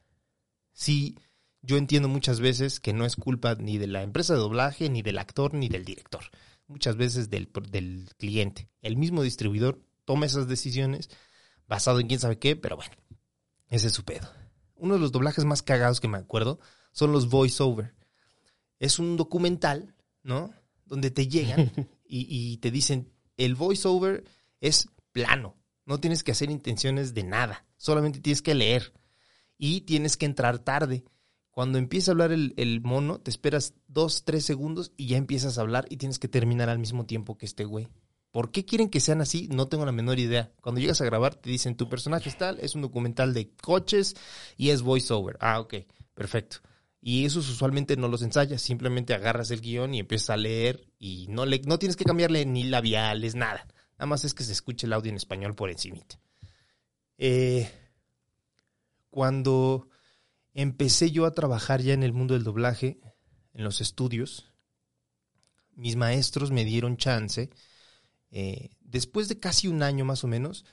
sí, 0.73 1.17
yo 1.63 1.77
entiendo 1.77 2.09
muchas 2.09 2.39
veces 2.39 2.79
que 2.79 2.93
no 2.93 3.05
es 3.05 3.17
culpa 3.17 3.57
ni 3.57 3.77
de 3.79 3.89
la 3.89 4.03
empresa 4.03 4.35
de 4.35 4.39
doblaje, 4.39 4.89
ni 4.89 5.03
del 5.03 5.19
actor, 5.19 5.53
ni 5.55 5.69
del 5.69 5.85
director. 5.85 6.31
Muchas 6.67 6.97
veces 6.97 7.31
del, 7.31 7.51
del 7.71 8.11
cliente. 8.19 8.69
El 8.83 8.97
mismo 8.97 9.23
distribuidor 9.23 9.81
toma 10.05 10.27
esas 10.27 10.49
decisiones 10.49 11.09
basado 11.69 12.01
en 12.01 12.09
quién 12.09 12.21
sabe 12.21 12.39
qué, 12.39 12.57
pero 12.57 12.77
bueno, 12.77 12.95
ese 13.69 13.89
es 13.89 13.93
su 13.93 14.05
pedo. 14.05 14.29
Uno 14.75 14.95
de 14.95 15.01
los 15.01 15.13
doblajes 15.13 15.45
más 15.45 15.63
cagados 15.63 16.01
que 16.01 16.09
me 16.09 16.19
acuerdo 16.19 16.61
son 16.93 17.13
los 17.13 17.29
voiceover. 17.29 17.95
Es 18.79 18.99
un 18.99 19.17
documental, 19.17 19.95
¿no? 20.23 20.53
Donde 20.85 21.11
te 21.11 21.29
llegan 21.29 21.73
y, 22.05 22.27
y 22.29 22.57
te 22.59 22.71
dicen, 22.71 23.13
el 23.37 23.55
voiceover 23.55 24.25
es 24.61 24.89
plano, 25.13 25.57
no 25.85 26.01
tienes 26.01 26.25
que 26.25 26.33
hacer 26.33 26.51
intenciones 26.51 27.15
de 27.15 27.23
nada, 27.23 27.65
solamente 27.77 28.21
tienes 28.21 28.43
que 28.43 28.55
leer 28.55 28.93
y 29.57 29.83
tienes 29.83 30.17
que 30.17 30.27
entrar 30.27 30.59
tarde. 30.59 31.05
Cuando 31.57 31.79
empieza 31.79 32.11
a 32.11 32.13
hablar 32.13 32.33
el, 32.33 32.53
el 32.59 32.83
mono, 32.83 33.19
te 33.19 33.31
esperas 33.31 33.73
dos, 33.89 34.25
tres 34.27 34.45
segundos 34.45 34.93
y 34.99 35.07
ya 35.07 35.17
empiezas 35.17 35.57
a 35.57 35.63
hablar 35.63 35.87
y 35.89 35.97
tienes 35.97 36.19
que 36.19 36.29
terminar 36.29 36.69
al 36.69 36.79
mismo 36.79 37.07
tiempo 37.07 37.39
que 37.39 37.47
este 37.47 37.65
güey. 37.65 37.89
¿Por 38.31 38.51
qué 38.51 38.67
quieren 38.67 38.91
que 38.91 39.01
sean 39.01 39.23
así? 39.23 39.49
No 39.51 39.67
tengo 39.67 39.87
la 39.87 39.93
menor 39.93 40.19
idea. 40.19 40.53
Cuando 40.61 40.83
llegas 40.83 41.01
a 41.01 41.07
grabar 41.07 41.35
te 41.35 41.49
dicen 41.49 41.75
tu 41.75 41.89
personaje 41.89 42.29
es 42.29 42.37
tal, 42.37 42.61
es 42.61 42.75
un 42.75 42.83
documental 42.83 43.33
de 43.33 43.55
coches 43.55 44.17
y 44.59 44.69
es 44.69 44.83
voiceover. 44.83 45.39
Ah, 45.41 45.59
ok, 45.61 45.77
perfecto. 46.13 46.59
Y 47.01 47.25
esos 47.25 47.49
usualmente 47.49 47.97
no 47.97 48.09
los 48.09 48.21
ensayas, 48.21 48.61
simplemente 48.61 49.15
agarras 49.15 49.51
el 49.51 49.63
guion 49.63 49.95
y 49.95 50.01
empiezas 50.01 50.29
a 50.29 50.37
leer 50.37 50.87
y 50.99 51.27
no, 51.31 51.47
le, 51.47 51.63
no 51.63 51.79
tienes 51.79 51.97
que 51.97 52.05
cambiarle 52.05 52.45
ni 52.45 52.65
labiales, 52.65 53.35
nada. 53.35 53.67
Nada 53.93 54.05
más 54.05 54.27
es 54.27 54.35
que 54.35 54.45
se 54.45 54.53
escuche 54.53 54.87
el 54.87 54.93
audio 54.93 55.09
en 55.09 55.17
español 55.17 55.55
por 55.55 55.71
encimita. 55.71 56.21
Eh, 57.17 57.67
cuando 59.09 59.89
empecé 60.57 61.11
yo 61.11 61.27
a 61.27 61.33
trabajar 61.33 61.83
ya 61.83 61.93
en 61.93 62.03
el 62.03 62.15
mundo 62.15 62.33
del 62.35 62.43
doblaje, 62.43 62.99
en 63.53 63.63
los 63.63 63.83
estudios, 63.83 64.53
mis 65.75 65.97
maestros 65.97 66.51
me 66.51 66.65
dieron 66.65 66.97
chance. 66.97 67.51
eh, 68.31 68.71
después 68.81 69.29
de 69.29 69.39
casi 69.39 69.69
un 69.69 69.83
año 69.83 70.05
más 70.05 70.25
o 70.25 70.29
menos, 70.29 70.65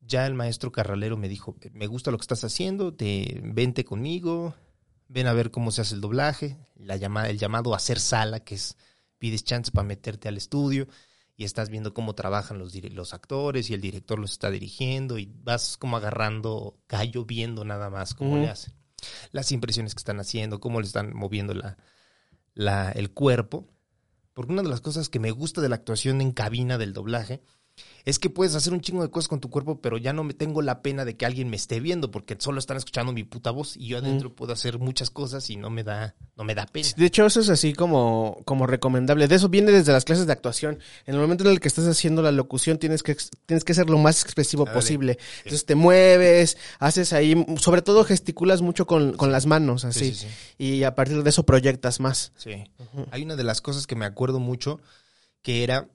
ya 0.00 0.26
el 0.26 0.34
maestro 0.34 0.72
Carralero 0.72 1.16
me 1.16 1.28
dijo, 1.28 1.56
me 1.72 1.86
gusta 1.86 2.10
lo 2.10 2.18
que 2.18 2.22
estás 2.22 2.42
haciendo, 2.44 2.94
te, 2.94 3.40
vente 3.44 3.84
conmigo, 3.84 4.54
ven 5.06 5.28
a 5.28 5.32
ver 5.32 5.50
cómo 5.52 5.70
se 5.70 5.82
hace 5.82 5.94
el 5.94 6.00
doblaje, 6.00 6.58
la 6.74 6.96
llama, 6.96 7.28
el 7.28 7.38
llamado 7.38 7.74
hacer 7.74 8.00
sala, 8.00 8.40
que 8.40 8.56
es 8.56 8.76
pides 9.18 9.44
chance 9.44 9.70
para 9.70 9.86
meterte 9.86 10.28
al 10.28 10.36
estudio 10.36 10.88
y 11.36 11.44
estás 11.44 11.70
viendo 11.70 11.94
cómo 11.94 12.14
trabajan 12.14 12.58
los, 12.58 12.74
los 12.74 13.14
actores 13.14 13.70
y 13.70 13.74
el 13.74 13.80
director 13.80 14.18
los 14.18 14.32
está 14.32 14.50
dirigiendo 14.50 15.18
y 15.18 15.26
vas 15.26 15.76
como 15.76 15.96
agarrando 15.96 16.80
callo 16.88 17.24
viendo 17.24 17.64
nada 17.64 17.90
más 17.90 18.14
cómo 18.14 18.36
le 18.36 18.48
hacen. 18.48 18.77
Las 19.32 19.52
impresiones 19.52 19.94
que 19.94 20.00
están 20.00 20.20
haciendo, 20.20 20.60
cómo 20.60 20.80
le 20.80 20.86
están 20.86 21.14
moviendo 21.14 21.54
la, 21.54 21.78
la, 22.54 22.90
el 22.92 23.10
cuerpo. 23.10 23.68
Porque 24.32 24.52
una 24.52 24.62
de 24.62 24.68
las 24.68 24.80
cosas 24.80 25.08
que 25.08 25.20
me 25.20 25.30
gusta 25.30 25.60
de 25.60 25.68
la 25.68 25.76
actuación 25.76 26.20
en 26.20 26.32
cabina 26.32 26.78
del 26.78 26.92
doblaje 26.92 27.42
es 28.04 28.18
que 28.18 28.30
puedes 28.30 28.54
hacer 28.54 28.72
un 28.72 28.80
chingo 28.80 29.02
de 29.02 29.10
cosas 29.10 29.28
con 29.28 29.40
tu 29.40 29.50
cuerpo, 29.50 29.80
pero 29.80 29.98
ya 29.98 30.12
no 30.12 30.24
me 30.24 30.34
tengo 30.34 30.62
la 30.62 30.82
pena 30.82 31.04
de 31.04 31.16
que 31.16 31.26
alguien 31.26 31.50
me 31.50 31.56
esté 31.56 31.80
viendo, 31.80 32.10
porque 32.10 32.36
solo 32.38 32.58
están 32.58 32.76
escuchando 32.76 33.12
mi 33.12 33.24
puta 33.24 33.50
voz 33.50 33.76
y 33.76 33.88
yo 33.88 33.98
adentro 33.98 34.34
puedo 34.34 34.52
hacer 34.52 34.78
muchas 34.78 35.10
cosas 35.10 35.50
y 35.50 35.56
no 35.56 35.70
me 35.70 35.84
da, 35.84 36.14
no 36.36 36.44
me 36.44 36.54
da 36.54 36.66
pena. 36.66 36.88
De 36.96 37.06
hecho, 37.06 37.26
eso 37.26 37.40
es 37.40 37.48
así 37.48 37.74
como, 37.74 38.40
como 38.44 38.66
recomendable. 38.66 39.28
De 39.28 39.34
eso 39.34 39.48
viene 39.48 39.72
desde 39.72 39.92
las 39.92 40.04
clases 40.04 40.26
de 40.26 40.32
actuación. 40.32 40.78
En 41.06 41.14
el 41.14 41.20
momento 41.20 41.44
en 41.44 41.50
el 41.50 41.60
que 41.60 41.68
estás 41.68 41.86
haciendo 41.86 42.22
la 42.22 42.32
locución, 42.32 42.78
tienes 42.78 43.02
que, 43.02 43.16
tienes 43.46 43.64
que 43.64 43.74
ser 43.74 43.90
lo 43.90 43.98
más 43.98 44.22
expresivo 44.22 44.64
Dale. 44.64 44.74
posible. 44.74 45.18
Entonces 45.38 45.66
te 45.66 45.74
mueves, 45.74 46.56
haces 46.78 47.12
ahí, 47.12 47.34
sobre 47.58 47.82
todo 47.82 48.04
gesticulas 48.04 48.62
mucho 48.62 48.86
con, 48.86 49.14
con 49.16 49.32
las 49.32 49.46
manos, 49.46 49.84
así. 49.84 50.12
Sí, 50.12 50.14
sí, 50.14 50.26
sí. 50.28 50.64
Y 50.64 50.84
a 50.84 50.94
partir 50.94 51.22
de 51.22 51.30
eso 51.30 51.44
proyectas 51.44 52.00
más. 52.00 52.32
Sí. 52.36 52.64
Hay 53.10 53.22
una 53.22 53.36
de 53.36 53.44
las 53.44 53.60
cosas 53.60 53.86
que 53.86 53.96
me 53.96 54.06
acuerdo 54.06 54.40
mucho 54.40 54.80
que 55.42 55.62
era 55.64 55.88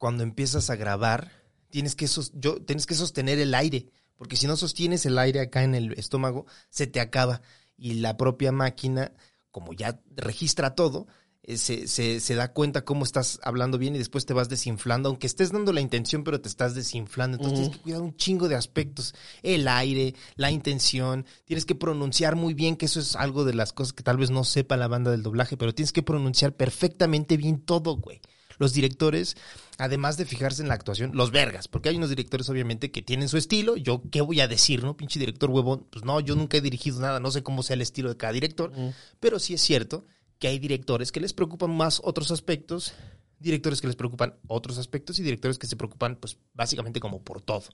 cuando 0.00 0.22
empiezas 0.22 0.70
a 0.70 0.76
grabar, 0.76 1.30
tienes 1.68 1.94
que, 1.94 2.08
sos- 2.08 2.32
yo, 2.34 2.56
tienes 2.62 2.86
que 2.86 2.94
sostener 2.94 3.38
el 3.38 3.54
aire, 3.54 3.86
porque 4.16 4.36
si 4.36 4.46
no 4.46 4.56
sostienes 4.56 5.04
el 5.04 5.18
aire 5.18 5.40
acá 5.40 5.62
en 5.62 5.74
el 5.74 5.92
estómago, 5.92 6.46
se 6.70 6.86
te 6.86 7.00
acaba. 7.00 7.42
Y 7.76 7.94
la 7.94 8.16
propia 8.16 8.50
máquina, 8.50 9.12
como 9.50 9.74
ya 9.74 10.00
registra 10.16 10.74
todo, 10.74 11.06
eh, 11.42 11.58
se, 11.58 11.86
se, 11.86 12.20
se 12.20 12.34
da 12.34 12.52
cuenta 12.54 12.84
cómo 12.86 13.04
estás 13.04 13.40
hablando 13.42 13.76
bien 13.76 13.94
y 13.94 13.98
después 13.98 14.24
te 14.24 14.32
vas 14.32 14.48
desinflando, 14.48 15.10
aunque 15.10 15.26
estés 15.26 15.52
dando 15.52 15.70
la 15.72 15.82
intención, 15.82 16.24
pero 16.24 16.40
te 16.40 16.48
estás 16.48 16.74
desinflando. 16.74 17.36
Entonces 17.36 17.58
tienes 17.58 17.76
que 17.76 17.82
cuidar 17.82 18.00
un 18.00 18.16
chingo 18.16 18.48
de 18.48 18.54
aspectos. 18.56 19.14
El 19.42 19.68
aire, 19.68 20.14
la 20.36 20.50
intención, 20.50 21.26
tienes 21.44 21.66
que 21.66 21.74
pronunciar 21.74 22.36
muy 22.36 22.54
bien, 22.54 22.76
que 22.76 22.86
eso 22.86 23.00
es 23.00 23.16
algo 23.16 23.44
de 23.44 23.52
las 23.54 23.74
cosas 23.74 23.92
que 23.92 24.02
tal 24.02 24.16
vez 24.16 24.30
no 24.30 24.44
sepa 24.44 24.78
la 24.78 24.88
banda 24.88 25.10
del 25.10 25.22
doblaje, 25.22 25.58
pero 25.58 25.74
tienes 25.74 25.92
que 25.92 26.02
pronunciar 26.02 26.56
perfectamente 26.56 27.36
bien 27.36 27.60
todo, 27.60 27.96
güey. 27.96 28.20
Los 28.60 28.74
directores, 28.74 29.36
además 29.78 30.18
de 30.18 30.26
fijarse 30.26 30.60
en 30.60 30.68
la 30.68 30.74
actuación, 30.74 31.12
los 31.14 31.30
vergas, 31.30 31.66
porque 31.66 31.88
hay 31.88 31.96
unos 31.96 32.10
directores 32.10 32.48
obviamente 32.50 32.90
que 32.90 33.00
tienen 33.00 33.30
su 33.30 33.38
estilo, 33.38 33.76
yo 33.76 34.02
qué 34.12 34.20
voy 34.20 34.40
a 34.40 34.48
decir, 34.48 34.84
¿no? 34.84 34.98
Pinche 34.98 35.18
director 35.18 35.48
huevón, 35.50 35.86
pues 35.90 36.04
no, 36.04 36.20
yo 36.20 36.36
nunca 36.36 36.58
he 36.58 36.60
dirigido 36.60 37.00
nada, 37.00 37.20
no 37.20 37.30
sé 37.30 37.42
cómo 37.42 37.62
sea 37.62 37.74
el 37.74 37.80
estilo 37.80 38.10
de 38.10 38.18
cada 38.18 38.34
director, 38.34 38.70
pero 39.18 39.38
sí 39.38 39.54
es 39.54 39.62
cierto 39.62 40.04
que 40.38 40.48
hay 40.48 40.58
directores 40.58 41.10
que 41.10 41.20
les 41.20 41.32
preocupan 41.32 41.74
más 41.74 42.02
otros 42.04 42.30
aspectos, 42.30 42.92
directores 43.38 43.80
que 43.80 43.86
les 43.86 43.96
preocupan 43.96 44.36
otros 44.46 44.76
aspectos 44.76 45.18
y 45.18 45.22
directores 45.22 45.58
que 45.58 45.66
se 45.66 45.76
preocupan 45.76 46.16
pues 46.16 46.36
básicamente 46.52 47.00
como 47.00 47.22
por 47.22 47.40
todo. 47.40 47.64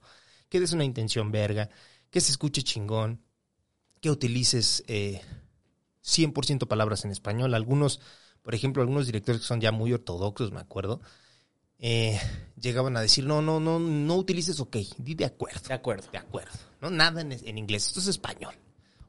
Que 0.48 0.60
des 0.60 0.72
una 0.72 0.84
intención 0.84 1.32
verga, 1.32 1.68
que 2.10 2.20
se 2.20 2.30
escuche 2.30 2.62
chingón, 2.62 3.20
que 4.00 4.10
utilices 4.10 4.84
eh, 4.86 5.20
100% 6.04 6.68
palabras 6.68 7.04
en 7.04 7.10
español. 7.10 7.54
Algunos, 7.54 7.98
por 8.46 8.54
ejemplo, 8.54 8.80
algunos 8.80 9.06
directores 9.06 9.40
que 9.40 9.46
son 9.48 9.60
ya 9.60 9.72
muy 9.72 9.92
ortodoxos, 9.92 10.52
me 10.52 10.60
acuerdo, 10.60 11.00
eh, 11.80 12.16
llegaban 12.60 12.96
a 12.96 13.00
decir, 13.00 13.26
no, 13.26 13.42
no, 13.42 13.58
no, 13.58 13.80
no 13.80 14.14
utilices 14.14 14.60
ok, 14.60 14.76
di 14.98 15.16
de 15.16 15.24
acuerdo. 15.24 15.58
De 15.66 15.74
acuerdo. 15.74 16.08
De 16.12 16.18
acuerdo. 16.18 16.52
No, 16.80 16.88
nada 16.88 17.22
en, 17.22 17.32
en 17.32 17.58
inglés, 17.58 17.88
esto 17.88 17.98
es 17.98 18.06
español. 18.06 18.54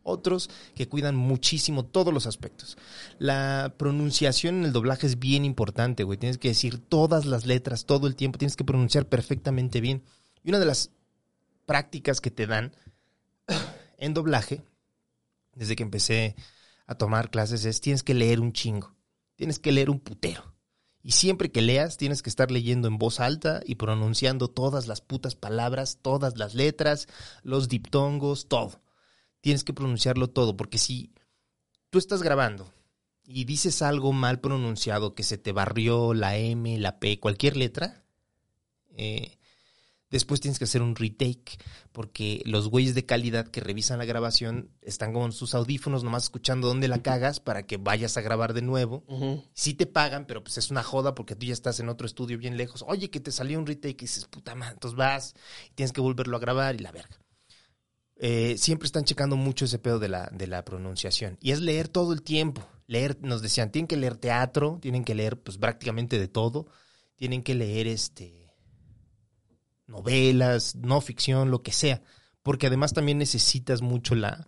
Otros 0.02 0.50
que 0.74 0.88
cuidan 0.88 1.16
muchísimo 1.16 1.86
todos 1.86 2.12
los 2.12 2.26
aspectos. 2.26 2.80
La 3.20 3.76
pronunciación 3.78 4.56
en 4.56 4.66
el 4.66 4.74
doblaje 4.74 5.06
es 5.06 5.20
bien 5.20 5.46
importante, 5.46 6.04
güey. 6.04 6.18
Tienes 6.18 6.40
que 6.40 6.48
decir 6.48 6.80
todas 6.80 7.28
las 7.28 7.46
letras 7.46 7.86
todo 7.86 8.08
el 8.08 8.16
tiempo, 8.16 8.40
tienes 8.40 8.56
que 8.56 8.66
pronunciar 8.66 9.06
perfectamente 9.06 9.82
bien. 9.82 10.02
Y 10.44 10.50
una 10.50 10.58
de 10.58 10.66
las 10.66 10.90
prácticas 11.68 12.22
que 12.22 12.32
te 12.32 12.48
dan 12.48 12.76
en 14.00 14.16
doblaje, 14.16 14.64
desde 15.54 15.76
que 15.76 15.84
empecé 15.84 16.36
a 16.88 16.96
tomar 16.96 17.30
clases, 17.30 17.66
es 17.66 17.82
tienes 17.82 18.02
que 18.02 18.16
leer 18.16 18.40
un 18.40 18.52
chingo. 18.52 18.97
Tienes 19.38 19.60
que 19.60 19.72
leer 19.72 19.90
un 19.90 20.02
putero. 20.02 20.58
Y 21.02 21.12
siempre 21.12 21.52
que 21.52 21.62
leas, 21.62 21.96
tienes 21.96 22.22
que 22.22 22.30
estar 22.30 22.52
leyendo 22.52 22.90
en 22.90 22.98
voz 22.98 23.22
alta 23.22 23.62
y 23.66 23.76
pronunciando 23.76 24.50
todas 24.50 24.88
las 24.88 25.00
putas 25.00 25.36
palabras, 25.36 26.00
todas 26.02 26.38
las 26.38 26.54
letras, 26.54 27.08
los 27.44 27.70
diptongos, 27.70 28.50
todo. 28.50 28.82
Tienes 29.40 29.64
que 29.64 29.72
pronunciarlo 29.72 30.28
todo, 30.30 30.58
porque 30.58 30.78
si 30.78 31.14
tú 31.90 31.98
estás 31.98 32.24
grabando 32.24 32.74
y 33.24 33.46
dices 33.46 33.82
algo 33.82 34.12
mal 34.12 34.42
pronunciado, 34.42 35.16
que 35.16 35.24
se 35.24 35.38
te 35.38 35.54
barrió 35.54 36.14
la 36.14 36.36
M, 36.36 36.78
la 36.80 37.00
P, 37.00 37.22
cualquier 37.22 37.56
letra, 37.56 38.04
eh, 38.90 39.37
después 40.10 40.40
tienes 40.40 40.58
que 40.58 40.66
hacer 40.66 40.82
un 40.82 40.96
retake, 40.96 41.58
porque 41.92 42.42
los 42.46 42.70
güeyes 42.70 42.96
de 42.96 43.06
calidad 43.06 43.48
que 43.48 43.62
revisan 43.62 44.00
la 44.00 44.06
grabación 44.06 44.72
están 44.82 45.14
con 45.14 45.32
sus 45.32 45.54
audífonos 45.54 46.04
nomás 46.04 46.24
escuchando 46.24 46.68
dónde 46.68 46.88
la 46.88 47.02
cagas 47.02 47.40
para 47.40 47.64
que 47.64 47.78
vayas 47.78 48.18
a 48.18 48.22
grabar 48.22 48.54
de 48.54 48.62
nuevo. 48.62 49.04
Sí 49.54 49.74
te 49.74 49.86
pagan, 49.86 50.26
pero 50.26 50.44
pues 50.44 50.58
es 50.58 50.72
una 50.72 50.84
joda 50.84 51.16
porque 51.16 51.36
tú 51.36 51.46
ya 51.46 51.54
estás 51.54 51.80
en 51.80 51.90
otro 51.90 52.08
estudio 52.08 52.38
bien 52.38 52.58
lejos. 52.58 52.84
Oye, 52.88 53.10
que 53.10 53.20
te 53.20 53.32
salió 53.32 53.60
un 53.60 53.66
retake 53.68 54.04
y 54.04 54.06
dices, 54.06 54.26
puta 54.26 54.56
madre, 54.56 54.74
entonces 54.74 54.98
vas 54.98 55.36
y 55.70 55.74
tienes 55.74 55.92
que 55.92 56.02
volverlo 56.02 56.38
a 56.38 56.40
grabar 56.40 56.76
y 56.76 56.80
la 56.80 56.92
verga. 56.92 57.20
Eh, 58.20 58.58
siempre 58.58 58.88
están 58.88 59.04
checando 59.04 59.36
mucho 59.36 59.66
ese 59.66 59.78
pedo 59.78 60.00
de 60.00 60.10
la, 60.10 60.30
de 60.34 60.48
la 60.48 60.66
pronunciación. 60.66 61.38
Y 61.42 61.52
es 61.52 61.60
leer 61.60 61.88
todo 61.88 62.14
el 62.14 62.24
tiempo. 62.24 62.68
Leer, 62.88 63.18
nos 63.22 63.42
decían, 63.42 63.72
tienen 63.72 63.88
que 63.88 63.98
leer 63.98 64.16
teatro, 64.18 64.80
tienen 64.82 65.04
que 65.04 65.14
leer 65.14 65.40
pues 65.40 65.58
prácticamente 65.58 66.18
de 66.18 66.28
todo. 66.28 66.68
Tienen 67.16 67.44
que 67.44 67.54
leer 67.54 67.88
este 67.88 68.47
novelas, 69.88 70.76
no 70.76 71.02
ficción, 71.02 71.52
lo 71.52 71.64
que 71.64 71.72
sea. 71.72 72.02
Porque 72.44 72.68
además 72.68 72.94
también 72.94 73.18
necesitas 73.18 73.82
mucho 73.82 74.16
la 74.16 74.48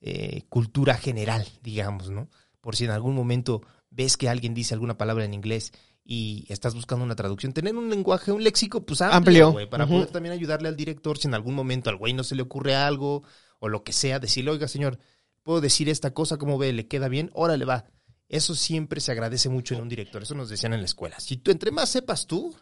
eh, 0.00 0.42
cultura 0.48 0.94
general, 0.94 1.46
digamos, 1.62 2.10
¿no? 2.10 2.28
Por 2.60 2.76
si 2.76 2.84
en 2.84 2.90
algún 2.90 3.14
momento 3.14 3.62
ves 3.90 4.16
que 4.16 4.28
alguien 4.28 4.54
dice 4.54 4.74
alguna 4.74 4.96
palabra 4.96 5.24
en 5.24 5.34
inglés 5.34 5.72
y 6.04 6.44
estás 6.48 6.74
buscando 6.74 7.04
una 7.04 7.14
traducción, 7.14 7.52
tener 7.52 7.76
un 7.76 7.88
lenguaje, 7.90 8.32
un 8.32 8.42
léxico, 8.42 8.84
pues 8.84 9.00
amplio, 9.02 9.16
Amplio. 9.16 9.52
güey, 9.52 9.70
para 9.70 9.86
poder 9.86 10.08
también 10.08 10.32
ayudarle 10.32 10.68
al 10.68 10.76
director 10.76 11.18
si 11.18 11.28
en 11.28 11.34
algún 11.34 11.54
momento 11.54 11.90
al 11.90 11.96
güey 11.96 12.12
no 12.12 12.24
se 12.24 12.34
le 12.34 12.42
ocurre 12.42 12.74
algo 12.74 13.22
o 13.60 13.68
lo 13.68 13.84
que 13.84 13.92
sea, 13.92 14.18
decirle, 14.18 14.50
oiga, 14.50 14.66
señor, 14.66 14.98
puedo 15.42 15.60
decir 15.60 15.88
esta 15.88 16.12
cosa, 16.12 16.38
¿cómo 16.38 16.58
ve? 16.58 16.72
¿Le 16.72 16.88
queda 16.88 17.08
bien? 17.08 17.30
Órale, 17.34 17.64
va. 17.64 17.84
Eso 18.28 18.54
siempre 18.54 19.00
se 19.00 19.12
agradece 19.12 19.48
mucho 19.48 19.74
en 19.74 19.82
un 19.82 19.88
director, 19.88 20.22
eso 20.22 20.34
nos 20.34 20.48
decían 20.48 20.72
en 20.72 20.80
la 20.80 20.86
escuela. 20.86 21.20
Si 21.20 21.36
tú 21.36 21.50
entre 21.50 21.70
más 21.70 21.90
sepas 21.90 22.26
tú 22.26 22.56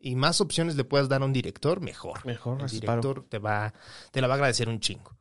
y 0.00 0.14
más 0.16 0.40
opciones 0.40 0.76
le 0.76 0.84
puedas 0.84 1.08
dar 1.08 1.22
a 1.22 1.24
un 1.24 1.32
director, 1.32 1.80
mejor. 1.80 2.24
Mejor, 2.26 2.60
El 2.62 2.68
director 2.68 3.26
te 3.28 3.38
va, 3.38 3.74
te 4.12 4.20
la 4.20 4.26
va 4.28 4.34
a 4.34 4.36
agradecer 4.36 4.68
un 4.68 4.80
chingo. 4.80 5.16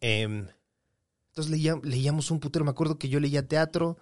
Em, 0.00 0.46
entonces 1.28 1.50
leía- 1.50 1.80
leíamos 1.82 2.30
un 2.30 2.40
putero. 2.40 2.64
Me 2.64 2.70
acuerdo 2.70 2.98
que 2.98 3.08
yo 3.08 3.20
leía 3.20 3.46
teatro, 3.48 3.98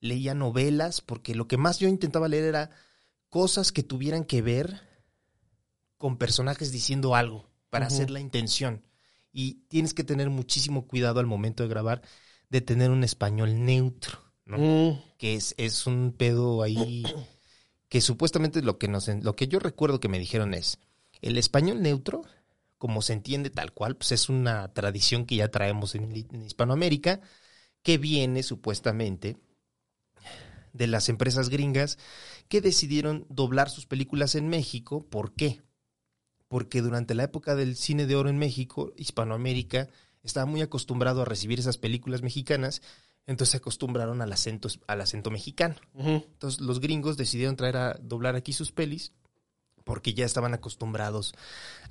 leía 0.00 0.34
novelas, 0.34 1.00
porque 1.00 1.34
lo 1.34 1.48
que 1.48 1.56
más 1.56 1.78
yo 1.78 1.88
intentaba 1.88 2.28
leer 2.28 2.44
era 2.44 2.70
cosas 3.28 3.72
que 3.72 3.82
tuvieran 3.82 4.24
que 4.24 4.42
ver 4.42 4.80
con 5.96 6.16
personajes 6.16 6.70
diciendo 6.70 7.14
algo 7.14 7.50
para 7.70 7.86
hacer 7.86 8.10
la 8.10 8.20
intención. 8.20 8.84
Y 9.32 9.66
tienes 9.68 9.94
que 9.94 10.04
tener 10.04 10.30
muchísimo 10.30 10.86
cuidado 10.86 11.20
al 11.20 11.26
momento 11.26 11.62
de 11.62 11.68
grabar 11.68 12.02
de 12.48 12.60
tener 12.62 12.90
un 12.90 13.04
español 13.04 13.62
neutro, 13.64 14.18
¿no? 14.46 14.56
Mm, 14.58 15.02
que 15.18 15.34
es, 15.34 15.54
es 15.58 15.86
un 15.86 16.14
pedo 16.16 16.62
ahí 16.62 17.04
que 17.88 18.00
supuestamente 18.00 18.62
lo 18.62 18.78
que 18.78 18.88
nos 18.88 19.08
lo 19.08 19.34
que 19.36 19.48
yo 19.48 19.58
recuerdo 19.58 20.00
que 20.00 20.08
me 20.08 20.18
dijeron 20.18 20.54
es 20.54 20.78
el 21.20 21.38
español 21.38 21.82
neutro 21.82 22.22
como 22.76 23.02
se 23.02 23.12
entiende 23.12 23.50
tal 23.50 23.72
cual 23.72 23.96
pues 23.96 24.12
es 24.12 24.28
una 24.28 24.72
tradición 24.72 25.26
que 25.26 25.36
ya 25.36 25.48
traemos 25.48 25.94
en, 25.94 26.12
en 26.12 26.42
Hispanoamérica 26.42 27.20
que 27.82 27.98
viene 27.98 28.42
supuestamente 28.42 29.36
de 30.72 30.86
las 30.86 31.08
empresas 31.08 31.48
gringas 31.48 31.98
que 32.48 32.60
decidieron 32.60 33.26
doblar 33.30 33.70
sus 33.70 33.86
películas 33.86 34.34
en 34.34 34.48
México 34.48 35.06
¿por 35.08 35.34
qué? 35.34 35.62
porque 36.46 36.82
durante 36.82 37.14
la 37.14 37.24
época 37.24 37.56
del 37.56 37.76
cine 37.76 38.06
de 38.06 38.16
oro 38.16 38.28
en 38.28 38.38
México 38.38 38.92
Hispanoamérica 38.96 39.88
estaba 40.22 40.46
muy 40.46 40.60
acostumbrado 40.60 41.22
a 41.22 41.24
recibir 41.24 41.58
esas 41.58 41.78
películas 41.78 42.22
mexicanas 42.22 42.82
entonces 43.28 43.50
se 43.50 43.56
acostumbraron 43.58 44.22
al 44.22 44.32
acento, 44.32 44.68
al 44.86 45.02
acento 45.02 45.30
mexicano. 45.30 45.76
Entonces 45.94 46.62
los 46.62 46.80
gringos 46.80 47.18
decidieron 47.18 47.56
traer 47.56 47.76
a 47.76 47.98
doblar 48.00 48.36
aquí 48.36 48.54
sus 48.54 48.72
pelis 48.72 49.12
porque 49.84 50.14
ya 50.14 50.24
estaban 50.24 50.54
acostumbrados 50.54 51.34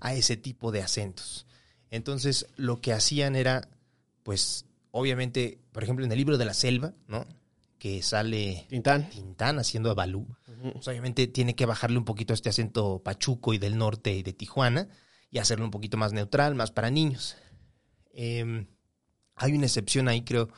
a 0.02 0.16
ese 0.16 0.36
tipo 0.36 0.72
de 0.72 0.82
acentos. 0.82 1.46
Entonces 1.92 2.48
lo 2.56 2.82
que 2.82 2.92
hacían 2.92 3.36
era, 3.36 3.70
pues, 4.24 4.66
obviamente, 4.90 5.60
por 5.74 5.84
ejemplo, 5.84 6.04
en 6.04 6.12
el 6.12 6.18
libro 6.18 6.40
de 6.40 6.46
la 6.46 6.56
selva, 6.56 6.96
¿no? 7.08 7.28
Que 7.78 8.02
sale 8.02 8.66
Tintán. 8.68 9.08
Tintán 9.12 9.60
haciendo 9.60 9.92
a 9.92 9.94
Balú. 9.94 10.26
Pues, 10.74 10.88
obviamente 10.88 11.28
tiene 11.28 11.56
que 11.56 11.68
bajarle 11.68 12.00
un 12.00 12.06
poquito 12.06 12.34
a 12.34 12.36
este 12.36 12.50
acento 12.50 13.04
pachuco 13.04 13.54
y 13.54 13.60
del 13.60 13.78
norte 13.78 14.12
y 14.12 14.24
de 14.24 14.34
Tijuana 14.34 14.90
y 15.30 15.38
hacerlo 15.38 15.66
un 15.66 15.72
poquito 15.72 15.98
más 15.98 16.14
neutral, 16.14 16.56
más 16.56 16.72
para 16.72 16.90
niños. 16.90 17.38
Eh, 18.12 18.66
hay 19.36 19.54
una 19.54 19.68
excepción 19.68 20.08
ahí, 20.08 20.24
creo, 20.24 20.50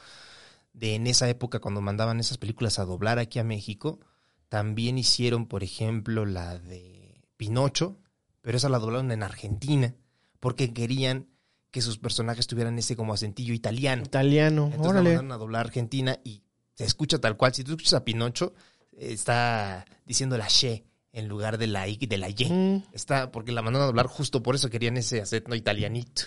de 0.74 0.96
en 0.96 1.08
esa 1.08 1.28
época 1.30 1.60
cuando 1.60 1.82
mandaban 1.82 2.20
esas 2.20 2.38
películas 2.38 2.80
a 2.80 2.86
doblar 2.86 3.20
aquí 3.20 3.40
a 3.40 3.44
México. 3.44 4.00
También 4.48 4.98
hicieron, 4.98 5.46
por 5.48 5.64
ejemplo, 5.64 6.26
la 6.26 6.58
de 6.58 7.22
Pinocho, 7.38 8.00
pero 8.42 8.58
esa 8.58 8.70
la 8.70 8.80
doblaron 8.80 9.12
en 9.12 9.24
Argentina 9.24 9.96
porque 10.40 10.74
querían 10.74 11.28
que 11.72 11.82
sus 11.82 12.00
personajes 12.00 12.48
tuvieran 12.48 12.78
ese 12.80 12.96
como 12.96 13.14
acentillo 13.14 13.54
italiano. 13.54 14.04
Italiano. 14.04 14.66
Entonces 14.74 14.86
la 14.86 14.90
Órale. 15.02 15.10
mandaron 15.10 15.32
a 15.34 15.38
doblar 15.38 15.60
a 15.60 15.68
Argentina 15.68 16.18
y 16.24 16.42
se 16.74 16.86
escucha 16.86 17.20
tal 17.20 17.38
cual. 17.38 17.54
Si 17.54 17.64
tú 17.64 17.72
escuchas 17.72 17.94
a 17.94 18.04
Pinocho, 18.06 18.54
está 18.98 19.86
diciendo 20.06 20.38
la 20.38 20.48
she 20.48 20.86
en 21.12 21.28
lugar 21.28 21.58
de 21.58 21.68
la 21.68 21.88
i 21.88 21.98
de 21.98 22.18
la 22.18 22.30
y. 22.30 22.46
Mm, 22.50 22.84
Está 22.94 23.32
porque 23.32 23.52
la 23.52 23.62
mandaron 23.62 23.84
a 23.84 23.88
doblar 23.88 24.08
justo 24.08 24.42
por 24.42 24.56
eso 24.56 24.70
querían 24.70 24.98
ese 24.98 25.22
acento 25.22 25.54
italianito. 25.56 26.24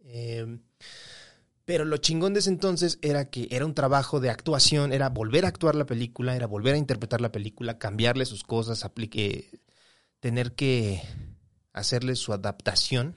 Eh, 0.00 0.58
pero 1.64 1.84
lo 1.84 1.96
chingón 1.98 2.34
de 2.34 2.40
ese 2.40 2.50
entonces 2.50 2.98
era 3.02 3.30
que 3.30 3.48
era 3.50 3.64
un 3.64 3.74
trabajo 3.74 4.20
de 4.20 4.30
actuación, 4.30 4.92
era 4.92 5.08
volver 5.08 5.44
a 5.44 5.48
actuar 5.48 5.74
la 5.74 5.86
película, 5.86 6.34
era 6.34 6.46
volver 6.46 6.74
a 6.74 6.78
interpretar 6.78 7.20
la 7.20 7.32
película, 7.32 7.78
cambiarle 7.78 8.26
sus 8.26 8.42
cosas, 8.42 8.84
aplique, 8.84 9.60
tener 10.20 10.54
que 10.54 11.02
hacerle 11.72 12.16
su 12.16 12.32
adaptación. 12.32 13.16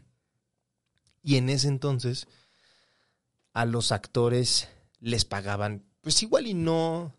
Y 1.24 1.38
en 1.38 1.50
ese 1.50 1.68
entonces 1.68 2.28
a 3.54 3.66
los 3.66 3.92
actores 3.92 4.70
les 5.00 5.26
pagaban, 5.26 5.86
pues 6.02 6.22
igual 6.22 6.46
y 6.46 6.54
no 6.54 7.16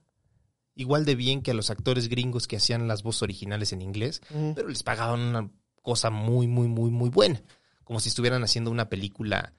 igual 0.77 1.07
de 1.07 1.15
bien 1.15 1.43
que 1.43 1.51
a 1.51 1.55
los 1.55 1.71
actores 1.71 2.09
gringos 2.09 2.47
que 2.47 2.57
hacían 2.57 2.87
las 2.87 3.03
voces 3.03 3.23
originales 3.23 3.73
en 3.73 3.81
inglés, 3.83 4.21
pero 4.55 4.69
les 4.69 4.83
pagaban 4.83 5.21
una 5.21 5.51
cosa 5.83 6.11
muy, 6.11 6.47
muy, 6.47 6.69
muy, 6.69 6.91
muy 6.91 7.09
buena. 7.09 7.43
Como 7.83 7.99
si 7.99 8.11
estuvieran 8.11 8.45
haciendo 8.45 8.71
una 8.71 8.89
película, 8.91 9.55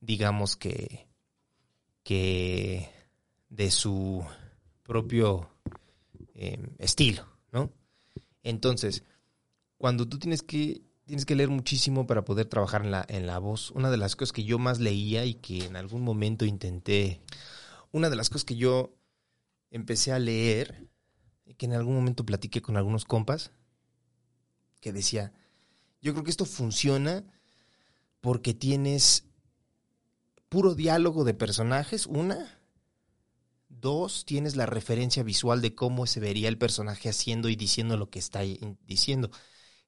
digamos 0.00 0.56
que, 0.56 1.11
que 2.02 2.88
de 3.48 3.70
su 3.70 4.24
propio 4.82 5.48
eh, 6.34 6.58
estilo, 6.78 7.26
¿no? 7.52 7.72
Entonces, 8.42 9.04
cuando 9.78 10.08
tú 10.08 10.18
tienes 10.18 10.42
que, 10.42 10.82
tienes 11.04 11.26
que 11.26 11.36
leer 11.36 11.50
muchísimo 11.50 12.06
para 12.06 12.24
poder 12.24 12.46
trabajar 12.46 12.84
en 12.84 12.90
la, 12.90 13.04
en 13.08 13.26
la 13.26 13.38
voz, 13.38 13.70
una 13.72 13.90
de 13.90 13.96
las 13.96 14.16
cosas 14.16 14.32
que 14.32 14.44
yo 14.44 14.58
más 14.58 14.80
leía 14.80 15.24
y 15.24 15.34
que 15.34 15.64
en 15.64 15.76
algún 15.76 16.02
momento 16.02 16.44
intenté, 16.44 17.20
una 17.92 18.10
de 18.10 18.16
las 18.16 18.28
cosas 18.28 18.44
que 18.44 18.56
yo 18.56 18.94
empecé 19.70 20.12
a 20.12 20.18
leer 20.18 20.88
que 21.56 21.66
en 21.66 21.74
algún 21.74 21.94
momento 21.94 22.24
platiqué 22.24 22.62
con 22.62 22.76
algunos 22.76 23.04
compas, 23.04 23.52
que 24.80 24.92
decía, 24.92 25.32
yo 26.00 26.12
creo 26.12 26.24
que 26.24 26.30
esto 26.30 26.44
funciona 26.44 27.24
porque 28.20 28.54
tienes 28.54 29.24
puro 30.52 30.74
diálogo 30.74 31.24
de 31.24 31.32
personajes, 31.32 32.06
una. 32.06 32.60
Dos, 33.70 34.26
tienes 34.26 34.54
la 34.54 34.66
referencia 34.66 35.22
visual 35.22 35.62
de 35.62 35.74
cómo 35.74 36.06
se 36.06 36.20
vería 36.20 36.50
el 36.50 36.58
personaje 36.58 37.08
haciendo 37.08 37.48
y 37.48 37.56
diciendo 37.56 37.96
lo 37.96 38.10
que 38.10 38.18
está 38.18 38.42
diciendo, 38.86 39.30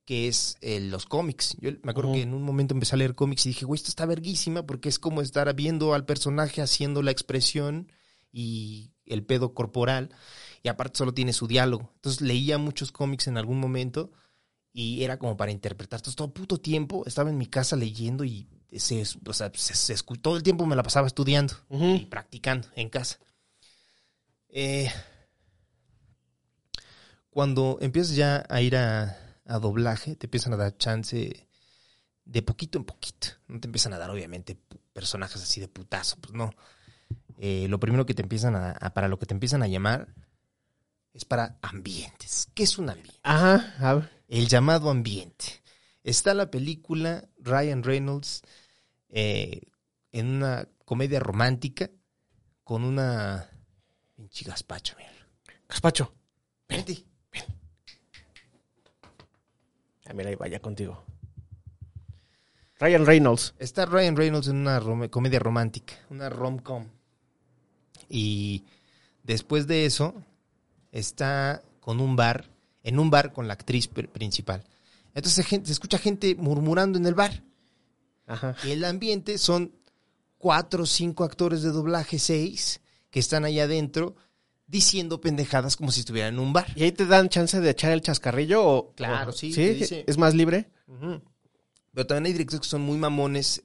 que 0.07 0.27
es 0.27 0.57
eh, 0.63 0.81
los 0.81 1.05
cómics. 1.05 1.55
Yo 1.61 1.71
me 1.83 1.91
acuerdo 1.91 2.15
que 2.15 2.23
en 2.23 2.33
un 2.33 2.43
momento 2.43 2.73
empecé 2.73 2.95
a 2.95 2.99
leer 2.99 3.15
cómics 3.15 3.45
y 3.45 3.51
dije, 3.51 3.67
güey, 3.67 3.77
esto 3.77 3.91
está 3.91 4.07
verguísima 4.07 4.65
porque 4.65 4.89
es 4.89 4.99
como 4.99 5.21
estar 5.21 5.55
viendo 5.55 5.93
al 5.93 6.07
personaje 6.07 6.63
haciendo 6.63 7.03
la 7.03 7.11
expresión 7.11 7.93
y 8.33 8.95
el 9.05 9.23
pedo 9.23 9.53
corporal 9.53 10.17
y 10.63 10.69
aparte 10.69 10.97
solo 10.97 11.13
tiene 11.13 11.35
su 11.35 11.47
diálogo. 11.47 11.93
Entonces 11.97 12.23
leía 12.23 12.57
muchos 12.57 12.91
cómics 12.91 13.27
en 13.27 13.37
algún 13.37 13.61
momento 13.61 14.13
y 14.73 15.05
era 15.05 15.19
como 15.19 15.37
para 15.37 15.53
interpretar. 15.53 15.99
Entonces 15.99 16.17
todo 16.17 16.33
puto 16.33 16.57
tiempo 16.57 17.05
estaba 17.05 17.29
en 17.29 17.37
mi 17.37 17.49
casa 17.49 17.77
leyendo 17.77 18.25
y 18.25 18.49
se, 18.73 19.03
o 19.27 19.33
sea, 19.33 19.51
se, 19.55 19.95
todo 20.21 20.37
el 20.37 20.43
tiempo 20.43 20.67
me 20.67 20.77
la 20.77 20.83
pasaba 20.83 21.07
estudiando 21.07 21.55
y 21.71 22.07
practicando 22.07 22.69
en 22.75 22.89
casa. 22.89 23.19
Eh, 24.49 24.91
cuando 27.31 27.79
empiezas 27.81 28.15
ya 28.15 28.47
a 28.49 28.61
ir 28.61 28.77
a, 28.77 29.19
doblaje, 29.61 30.15
te 30.15 30.27
empiezan 30.27 30.53
a 30.53 30.57
dar 30.57 30.77
chance 30.77 31.49
de 32.25 32.43
poquito 32.43 32.79
en 32.79 32.85
poquito. 32.85 33.29
No 33.49 33.59
te 33.59 33.67
empiezan 33.67 33.93
a 33.93 33.99
dar, 33.99 34.11
obviamente, 34.11 34.57
personajes 34.93 35.43
así 35.43 35.61
de 35.61 35.69
putazo, 35.69 36.17
pues 36.21 36.33
no. 36.33 36.51
Eh, 37.39 37.67
lo 37.69 37.81
primero 37.81 38.07
que 38.07 38.15
te 38.15 38.23
empiezan 38.23 38.55
a, 38.55 38.75
para 38.95 39.09
lo 39.09 39.19
que 39.19 39.27
te 39.27 39.35
empiezan 39.35 39.65
a 39.65 39.67
llamar 39.67 40.15
es 41.13 41.25
para 41.25 41.59
ambientes. 41.61 42.49
¿Qué 42.55 42.63
es 42.63 42.79
un 42.79 42.89
ambiente? 42.89 43.19
Ajá, 43.25 44.09
El 44.29 44.47
llamado 44.47 44.89
ambiente. 44.89 45.64
Está 46.05 46.35
la 46.35 46.51
película 46.51 47.29
Ryan 47.39 47.83
Reynolds 47.83 48.43
eh, 49.09 49.63
en 50.13 50.27
una 50.29 50.69
comedia 50.85 51.19
romántica 51.19 51.91
con 52.63 52.85
una... 52.85 53.51
Pinche 54.15 54.45
gazpacho, 54.45 54.95
mira. 54.97 55.11
Gazpacho. 55.69 56.15
Vente. 56.69 57.05
Ven. 57.33 57.43
Ah, 60.07 60.13
mira, 60.13 60.29
ahí 60.29 60.37
vaya 60.37 60.61
contigo. 60.61 61.03
Ryan 62.79 63.07
Reynolds. 63.07 63.55
Está 63.59 63.87
Ryan 63.87 64.17
Reynolds 64.17 64.49
en 64.49 64.57
una 64.57 64.81
comedia 65.09 65.39
romántica, 65.39 65.95
una 66.11 66.29
rom-com. 66.29 66.87
Y 68.11 68.65
después 69.23 69.67
de 69.67 69.87
eso, 69.87 70.15
está 70.93 71.63
con 71.81 72.01
un 72.01 72.15
bar, 72.15 72.51
en 72.83 72.99
un 72.99 73.11
bar 73.11 73.33
con 73.33 73.49
la 73.49 73.55
actriz 73.55 73.89
principal. 73.89 74.65
Entonces 75.15 75.47
se, 75.47 75.73
escucha 75.73 75.99
gente 75.99 76.35
murmurando 76.35 76.99
en 76.99 77.07
el 77.07 77.15
bar. 77.15 77.43
Y 78.65 78.71
el 78.71 78.85
ambiente 78.85 79.39
son 79.39 79.73
cuatro 80.39 80.85
o 80.85 80.87
cinco 80.87 81.25
actores 81.25 81.63
de 81.63 81.71
doblaje, 81.71 82.19
seis, 82.19 82.81
que 83.11 83.21
están 83.21 83.45
ahí 83.45 83.61
adentro 83.61 84.17
diciendo 84.67 85.21
pendejadas 85.21 85.77
como 85.77 85.93
si 85.93 86.01
estuvieran 86.01 86.35
en 86.35 86.41
un 86.41 86.53
bar. 86.53 86.67
¿Y 86.75 86.85
ahí 86.85 86.93
te 86.93 87.07
dan 87.07 87.29
chance 87.29 87.61
de 87.61 87.71
echar 87.71 87.93
el 87.93 88.01
chascarrillo? 88.01 88.65
O, 88.65 88.93
claro, 88.95 89.33
sí. 89.33 89.53
¿Sí? 89.53 90.05
¿Es 90.07 90.19
más 90.19 90.35
libre? 90.35 90.71
Pero 91.93 92.07
también 92.07 92.27
hay 92.27 92.33
directores 92.33 92.63
que 92.63 92.69
son 92.69 92.83
muy 92.83 92.99
mamones. 92.99 93.63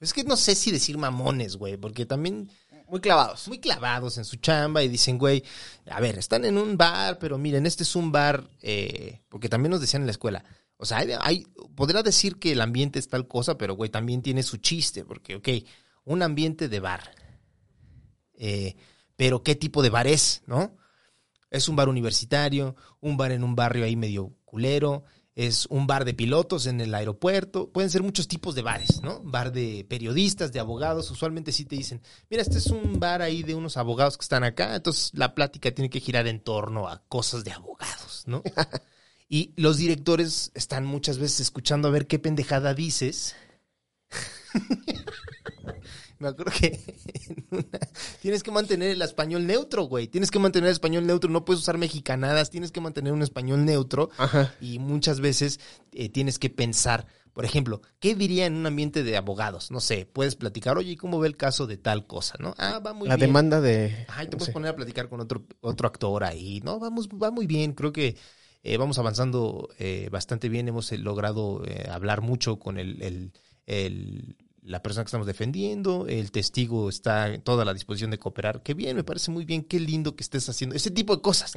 Es 0.00 0.12
que 0.12 0.24
no 0.24 0.36
sé 0.36 0.54
si 0.54 0.70
decir 0.70 0.98
mamones, 0.98 1.56
güey, 1.56 1.76
porque 1.76 2.04
también 2.04 2.50
muy 2.92 3.00
clavados. 3.00 3.48
Muy 3.48 3.58
clavados 3.58 4.18
en 4.18 4.26
su 4.26 4.36
chamba 4.36 4.82
y 4.82 4.88
dicen, 4.88 5.16
güey, 5.16 5.42
a 5.86 5.98
ver, 5.98 6.18
están 6.18 6.44
en 6.44 6.58
un 6.58 6.76
bar, 6.76 7.18
pero 7.18 7.38
miren, 7.38 7.64
este 7.64 7.84
es 7.84 7.96
un 7.96 8.12
bar, 8.12 8.50
eh, 8.60 9.22
porque 9.30 9.48
también 9.48 9.70
nos 9.70 9.80
decían 9.80 10.02
en 10.02 10.06
la 10.06 10.12
escuela, 10.12 10.44
o 10.76 10.84
sea, 10.84 10.98
hay, 10.98 11.46
podrá 11.74 12.02
decir 12.02 12.38
que 12.38 12.52
el 12.52 12.60
ambiente 12.60 12.98
es 12.98 13.08
tal 13.08 13.26
cosa, 13.26 13.56
pero, 13.56 13.76
güey, 13.76 13.88
también 13.88 14.20
tiene 14.20 14.42
su 14.42 14.58
chiste, 14.58 15.06
porque, 15.06 15.36
ok, 15.36 15.48
un 16.04 16.22
ambiente 16.22 16.68
de 16.68 16.80
bar. 16.80 17.14
Eh, 18.34 18.76
pero, 19.16 19.42
¿qué 19.42 19.54
tipo 19.54 19.82
de 19.82 19.88
bar 19.88 20.06
es, 20.06 20.42
no? 20.46 20.76
Es 21.50 21.68
un 21.68 21.76
bar 21.76 21.88
universitario, 21.88 22.76
un 23.00 23.16
bar 23.16 23.32
en 23.32 23.42
un 23.42 23.56
barrio 23.56 23.86
ahí 23.86 23.96
medio 23.96 24.36
culero, 24.44 25.04
es 25.34 25.66
un 25.70 25.86
bar 25.86 26.04
de 26.04 26.12
pilotos 26.12 26.66
en 26.66 26.80
el 26.80 26.94
aeropuerto, 26.94 27.70
pueden 27.70 27.90
ser 27.90 28.02
muchos 28.02 28.28
tipos 28.28 28.54
de 28.54 28.62
bares, 28.62 29.02
¿no? 29.02 29.20
Bar 29.22 29.52
de 29.52 29.86
periodistas, 29.88 30.52
de 30.52 30.60
abogados, 30.60 31.10
usualmente 31.10 31.52
sí 31.52 31.64
te 31.64 31.76
dicen, 31.76 32.02
mira, 32.28 32.42
este 32.42 32.58
es 32.58 32.66
un 32.66 33.00
bar 33.00 33.22
ahí 33.22 33.42
de 33.42 33.54
unos 33.54 33.76
abogados 33.76 34.18
que 34.18 34.24
están 34.24 34.44
acá, 34.44 34.76
entonces 34.76 35.10
la 35.14 35.34
plática 35.34 35.70
tiene 35.72 35.88
que 35.88 36.00
girar 36.00 36.26
en 36.26 36.40
torno 36.40 36.88
a 36.88 37.02
cosas 37.08 37.44
de 37.44 37.52
abogados, 37.52 38.24
¿no? 38.26 38.42
y 39.28 39.52
los 39.56 39.78
directores 39.78 40.52
están 40.54 40.84
muchas 40.84 41.18
veces 41.18 41.40
escuchando 41.40 41.88
a 41.88 41.92
ver 41.92 42.06
qué 42.06 42.18
pendejada 42.18 42.74
dices. 42.74 43.34
Me 46.22 46.28
acuerdo 46.28 46.52
que 46.52 46.78
tienes 48.22 48.44
que 48.44 48.52
mantener 48.52 48.92
el 48.92 49.02
español 49.02 49.44
neutro, 49.44 49.82
güey. 49.84 50.06
Tienes 50.06 50.30
que 50.30 50.38
mantener 50.38 50.68
el 50.68 50.72
español 50.72 51.04
neutro. 51.04 51.28
No 51.28 51.44
puedes 51.44 51.62
usar 51.62 51.78
mexicanadas. 51.78 52.48
Tienes 52.48 52.70
que 52.70 52.80
mantener 52.80 53.12
un 53.12 53.22
español 53.22 53.64
neutro. 53.64 54.08
Y 54.60 54.78
muchas 54.78 55.18
veces 55.18 55.58
eh, 55.90 56.08
tienes 56.10 56.38
que 56.38 56.48
pensar, 56.48 57.08
por 57.32 57.44
ejemplo, 57.44 57.82
¿qué 57.98 58.14
diría 58.14 58.46
en 58.46 58.54
un 58.54 58.66
ambiente 58.66 59.02
de 59.02 59.16
abogados? 59.16 59.72
No 59.72 59.80
sé, 59.80 60.06
puedes 60.06 60.36
platicar, 60.36 60.78
oye, 60.78 60.96
¿cómo 60.96 61.18
ve 61.18 61.26
el 61.26 61.36
caso 61.36 61.66
de 61.66 61.76
tal 61.76 62.06
cosa? 62.06 62.36
¿No? 62.38 62.54
Ah, 62.56 62.78
va 62.78 62.92
muy 62.92 63.08
bien. 63.08 63.08
La 63.08 63.16
demanda 63.16 63.60
de. 63.60 64.06
Ay, 64.08 64.28
te 64.28 64.36
puedes 64.36 64.54
poner 64.54 64.70
a 64.70 64.76
platicar 64.76 65.08
con 65.08 65.18
otro, 65.18 65.44
otro 65.60 65.88
actor 65.88 66.22
ahí. 66.22 66.60
No, 66.62 66.78
vamos, 66.78 67.08
va 67.08 67.32
muy 67.32 67.48
bien. 67.48 67.72
Creo 67.72 67.92
que 67.92 68.16
eh, 68.62 68.76
vamos 68.76 68.96
avanzando 68.98 69.70
eh, 69.80 70.08
bastante 70.12 70.48
bien. 70.48 70.68
Hemos 70.68 70.92
logrado 70.92 71.64
hablar 71.90 72.20
mucho 72.20 72.60
con 72.60 72.78
el, 72.78 73.32
el 73.66 74.36
la 74.62 74.80
persona 74.80 75.04
que 75.04 75.08
estamos 75.08 75.26
defendiendo, 75.26 76.06
el 76.08 76.30
testigo 76.30 76.88
está 76.88 77.28
en 77.28 77.42
toda 77.42 77.64
la 77.64 77.74
disposición 77.74 78.12
de 78.12 78.18
cooperar. 78.18 78.62
Qué 78.62 78.74
bien, 78.74 78.96
me 78.96 79.02
parece 79.02 79.30
muy 79.32 79.44
bien, 79.44 79.64
qué 79.64 79.80
lindo 79.80 80.14
que 80.14 80.22
estés 80.22 80.48
haciendo 80.48 80.76
ese 80.76 80.90
tipo 80.90 81.16
de 81.16 81.22
cosas. 81.22 81.52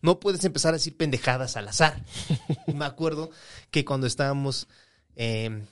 ¿no? 0.00 0.20
puedes 0.20 0.44
empezar 0.44 0.70
a 0.70 0.78
decir 0.78 0.96
pendejadas 0.96 1.56
al 1.56 1.68
azar. 1.68 2.02
me 2.74 2.86
acuerdo 2.86 3.30
que 3.70 3.84
cuando 3.84 4.06
estábamos 4.06 4.68
em, 5.16 5.66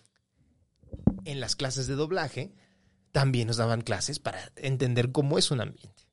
en 1.25 1.41
las 1.41 1.57
clases 1.57 1.87
de 1.87 1.95
doblaje, 1.95 2.53
también 3.13 3.47
nos 3.47 3.57
daban 3.57 3.81
clases 3.81 4.19
para 4.19 4.53
entender 4.57 5.11
cómo 5.11 5.39
es 5.39 5.51
un 5.51 5.63
ambiente. 5.63 6.05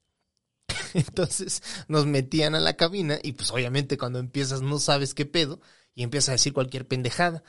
Entonces 0.93 1.61
nos 1.89 2.05
metían 2.05 2.55
a 2.55 2.61
la 2.61 2.77
cabina 2.77 3.19
y 3.21 3.33
pues 3.33 3.51
obviamente 3.51 3.97
cuando 3.97 4.19
empiezas 4.19 4.61
no 4.61 4.79
sabes 4.79 5.13
qué 5.13 5.25
pedo 5.25 5.59
y 5.95 6.03
empiezas 6.03 6.29
a 6.29 6.33
decir 6.33 6.53
cualquier 6.53 6.87
pendejada. 6.87 7.43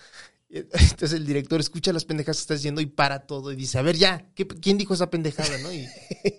Entonces 0.54 1.12
el 1.14 1.24
director 1.24 1.60
escucha 1.60 1.94
las 1.94 2.04
pendejadas 2.04 2.36
que 2.36 2.42
está 2.42 2.54
diciendo 2.54 2.82
y 2.82 2.86
para 2.86 3.20
todo 3.26 3.52
y 3.52 3.56
dice, 3.56 3.78
a 3.78 3.82
ver, 3.82 3.96
ya, 3.96 4.26
¿quién 4.60 4.76
dijo 4.76 4.92
esa 4.92 5.08
pendejada? 5.08 5.56
¿no? 5.58 5.72
Y 5.72 5.88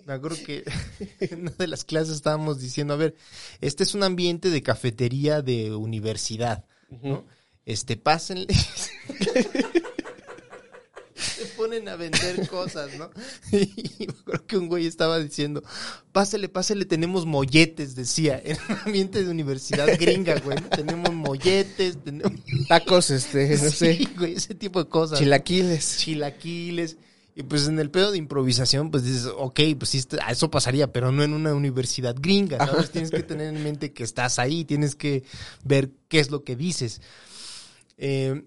me 0.06 0.12
acuerdo 0.12 0.38
que 0.46 0.62
en 1.20 1.42
una 1.42 1.50
de 1.50 1.66
las 1.66 1.84
clases 1.84 2.14
estábamos 2.14 2.60
diciendo, 2.60 2.94
a 2.94 2.98
ver, 2.98 3.16
este 3.60 3.82
es 3.82 3.92
un 3.94 4.04
ambiente 4.04 4.50
de 4.50 4.62
cafetería 4.62 5.42
de 5.42 5.74
universidad, 5.74 6.64
¿no? 7.02 7.24
Este, 7.64 7.96
pásenle. 7.96 8.46
ponen 11.56 11.88
a 11.88 11.96
vender 11.96 12.48
cosas, 12.50 12.90
¿no? 12.98 13.10
Y 13.52 14.06
creo 14.06 14.46
que 14.46 14.56
un 14.56 14.68
güey 14.68 14.86
estaba 14.86 15.18
diciendo, 15.18 15.62
pásale, 16.12 16.48
pásale, 16.48 16.84
tenemos 16.84 17.26
molletes, 17.26 17.94
decía, 17.94 18.40
en 18.44 18.56
un 18.68 18.78
ambiente 18.86 19.24
de 19.24 19.30
universidad 19.30 19.88
gringa, 19.98 20.38
güey. 20.40 20.58
Tenemos 20.70 21.12
molletes, 21.12 22.02
tenemos... 22.02 22.32
Tacos, 22.68 23.10
este, 23.10 23.56
no 23.56 23.70
sé. 23.70 24.08
güey, 24.16 24.34
ese 24.34 24.54
tipo 24.54 24.82
de 24.82 24.88
cosas. 24.88 25.18
Chilaquiles. 25.18 25.98
Chilaquiles. 25.98 26.96
Y 27.36 27.42
pues 27.42 27.66
en 27.66 27.80
el 27.80 27.90
pedo 27.90 28.12
de 28.12 28.18
improvisación, 28.18 28.92
pues 28.92 29.02
dices, 29.02 29.26
ok, 29.26 29.60
pues 29.76 29.90
sí, 29.90 30.04
eso 30.28 30.50
pasaría, 30.52 30.92
pero 30.92 31.10
no 31.10 31.24
en 31.24 31.32
una 31.32 31.52
universidad 31.52 32.14
gringa, 32.16 32.58
¿sabes? 32.58 32.90
tienes 32.90 33.10
que 33.10 33.24
tener 33.24 33.52
en 33.52 33.60
mente 33.60 33.92
que 33.92 34.04
estás 34.04 34.38
ahí, 34.38 34.64
tienes 34.64 34.94
que 34.94 35.24
ver 35.64 35.90
qué 36.06 36.20
es 36.20 36.30
lo 36.30 36.44
que 36.44 36.54
dices. 36.54 37.00
Eh, 37.98 38.44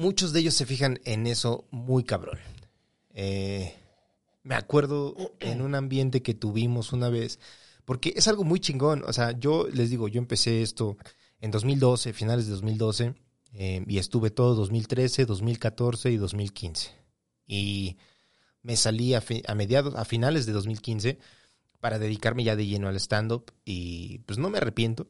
muchos 0.00 0.32
de 0.32 0.40
ellos 0.40 0.54
se 0.54 0.66
fijan 0.66 0.98
en 1.04 1.26
eso 1.26 1.66
muy 1.70 2.04
cabrón. 2.04 2.38
Eh, 3.12 3.74
me 4.42 4.54
acuerdo 4.54 5.14
en 5.40 5.60
un 5.60 5.74
ambiente 5.74 6.22
que 6.22 6.32
tuvimos 6.32 6.92
una 6.92 7.10
vez, 7.10 7.38
porque 7.84 8.14
es 8.16 8.26
algo 8.26 8.42
muy 8.42 8.60
chingón. 8.60 9.04
O 9.06 9.12
sea, 9.12 9.38
yo 9.38 9.68
les 9.68 9.90
digo, 9.90 10.08
yo 10.08 10.18
empecé 10.18 10.62
esto 10.62 10.96
en 11.40 11.50
2012, 11.50 12.14
finales 12.14 12.46
de 12.46 12.52
2012, 12.52 13.14
eh, 13.52 13.84
y 13.86 13.98
estuve 13.98 14.30
todo 14.30 14.54
2013, 14.54 15.26
2014 15.26 16.10
y 16.10 16.16
2015. 16.16 16.90
Y 17.46 17.98
me 18.62 18.76
salí 18.76 19.12
a, 19.12 19.22
a 19.46 19.54
mediados, 19.54 19.94
a 19.96 20.04
finales 20.06 20.46
de 20.46 20.52
2015 20.52 21.18
para 21.78 21.98
dedicarme 21.98 22.44
ya 22.44 22.56
de 22.56 22.66
lleno 22.66 22.88
al 22.88 22.96
stand-up 22.96 23.52
y 23.64 24.18
pues 24.20 24.38
no 24.38 24.50
me 24.50 24.58
arrepiento 24.58 25.08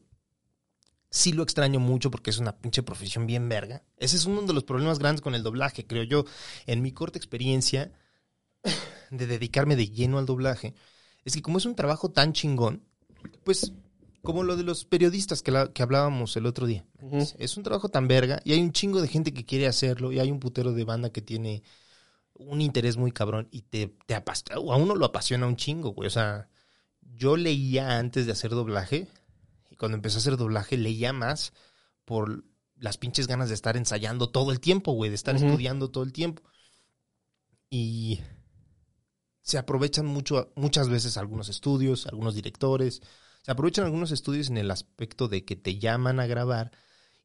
sí 1.11 1.33
lo 1.33 1.43
extraño 1.43 1.79
mucho 1.79 2.09
porque 2.09 2.31
es 2.31 2.39
una 2.39 2.57
pinche 2.57 2.81
profesión 2.81 3.27
bien 3.27 3.47
verga. 3.49 3.83
Ese 3.97 4.15
es 4.15 4.25
uno 4.25 4.41
de 4.41 4.53
los 4.53 4.63
problemas 4.63 4.97
grandes 4.97 5.21
con 5.21 5.35
el 5.35 5.43
doblaje, 5.43 5.85
creo 5.85 6.03
yo. 6.03 6.25
En 6.65 6.81
mi 6.81 6.91
corta 6.93 7.19
experiencia 7.19 7.91
de 9.11 9.27
dedicarme 9.27 9.75
de 9.75 9.89
lleno 9.89 10.17
al 10.17 10.25
doblaje, 10.25 10.73
es 11.25 11.33
que 11.33 11.41
como 11.41 11.57
es 11.57 11.65
un 11.65 11.75
trabajo 11.75 12.09
tan 12.09 12.33
chingón, 12.33 12.83
pues 13.43 13.73
como 14.23 14.43
lo 14.43 14.55
de 14.55 14.63
los 14.63 14.85
periodistas 14.85 15.41
que, 15.41 15.51
la- 15.51 15.71
que 15.73 15.83
hablábamos 15.83 16.35
el 16.37 16.45
otro 16.45 16.67
día. 16.67 16.85
Es 17.39 17.57
un 17.57 17.63
trabajo 17.63 17.89
tan 17.89 18.07
verga 18.07 18.39
y 18.43 18.53
hay 18.53 18.61
un 18.61 18.71
chingo 18.71 19.01
de 19.01 19.07
gente 19.07 19.33
que 19.33 19.45
quiere 19.45 19.67
hacerlo 19.67 20.11
y 20.11 20.19
hay 20.19 20.31
un 20.31 20.39
putero 20.39 20.73
de 20.73 20.83
banda 20.83 21.11
que 21.11 21.21
tiene 21.21 21.63
un 22.35 22.61
interés 22.61 22.97
muy 22.97 23.11
cabrón 23.11 23.47
y 23.51 23.61
te, 23.63 23.93
te 24.05 24.15
a 24.15 24.23
uno 24.59 24.95
lo 24.95 25.05
apasiona 25.05 25.47
un 25.47 25.55
chingo, 25.55 25.89
güey. 25.91 26.07
O 26.07 26.11
sea, 26.11 26.49
yo 27.01 27.35
leía 27.35 27.97
antes 27.97 28.25
de 28.25 28.31
hacer 28.31 28.51
doblaje 28.51 29.07
cuando 29.81 29.95
empecé 29.95 30.17
a 30.17 30.19
hacer 30.19 30.37
doblaje 30.37 30.77
leía 30.77 31.11
más 31.11 31.53
por 32.05 32.45
las 32.75 32.99
pinches 32.99 33.25
ganas 33.25 33.49
de 33.49 33.55
estar 33.55 33.77
ensayando 33.77 34.29
todo 34.29 34.51
el 34.51 34.59
tiempo, 34.59 34.91
güey, 34.91 35.09
de 35.09 35.15
estar 35.15 35.35
Ujú. 35.35 35.47
estudiando 35.47 35.89
todo 35.89 36.03
el 36.03 36.13
tiempo. 36.13 36.43
Y 37.67 38.19
se 39.41 39.57
aprovechan 39.57 40.05
mucho, 40.05 40.53
muchas 40.55 40.87
veces 40.87 41.17
algunos 41.17 41.49
estudios, 41.49 42.05
algunos 42.05 42.35
directores, 42.35 43.01
se 43.41 43.51
aprovechan 43.51 43.85
algunos 43.85 44.11
estudios 44.11 44.51
en 44.51 44.57
el 44.57 44.69
aspecto 44.69 45.27
de 45.27 45.45
que 45.45 45.55
te 45.55 45.79
llaman 45.79 46.19
a 46.19 46.27
grabar 46.27 46.69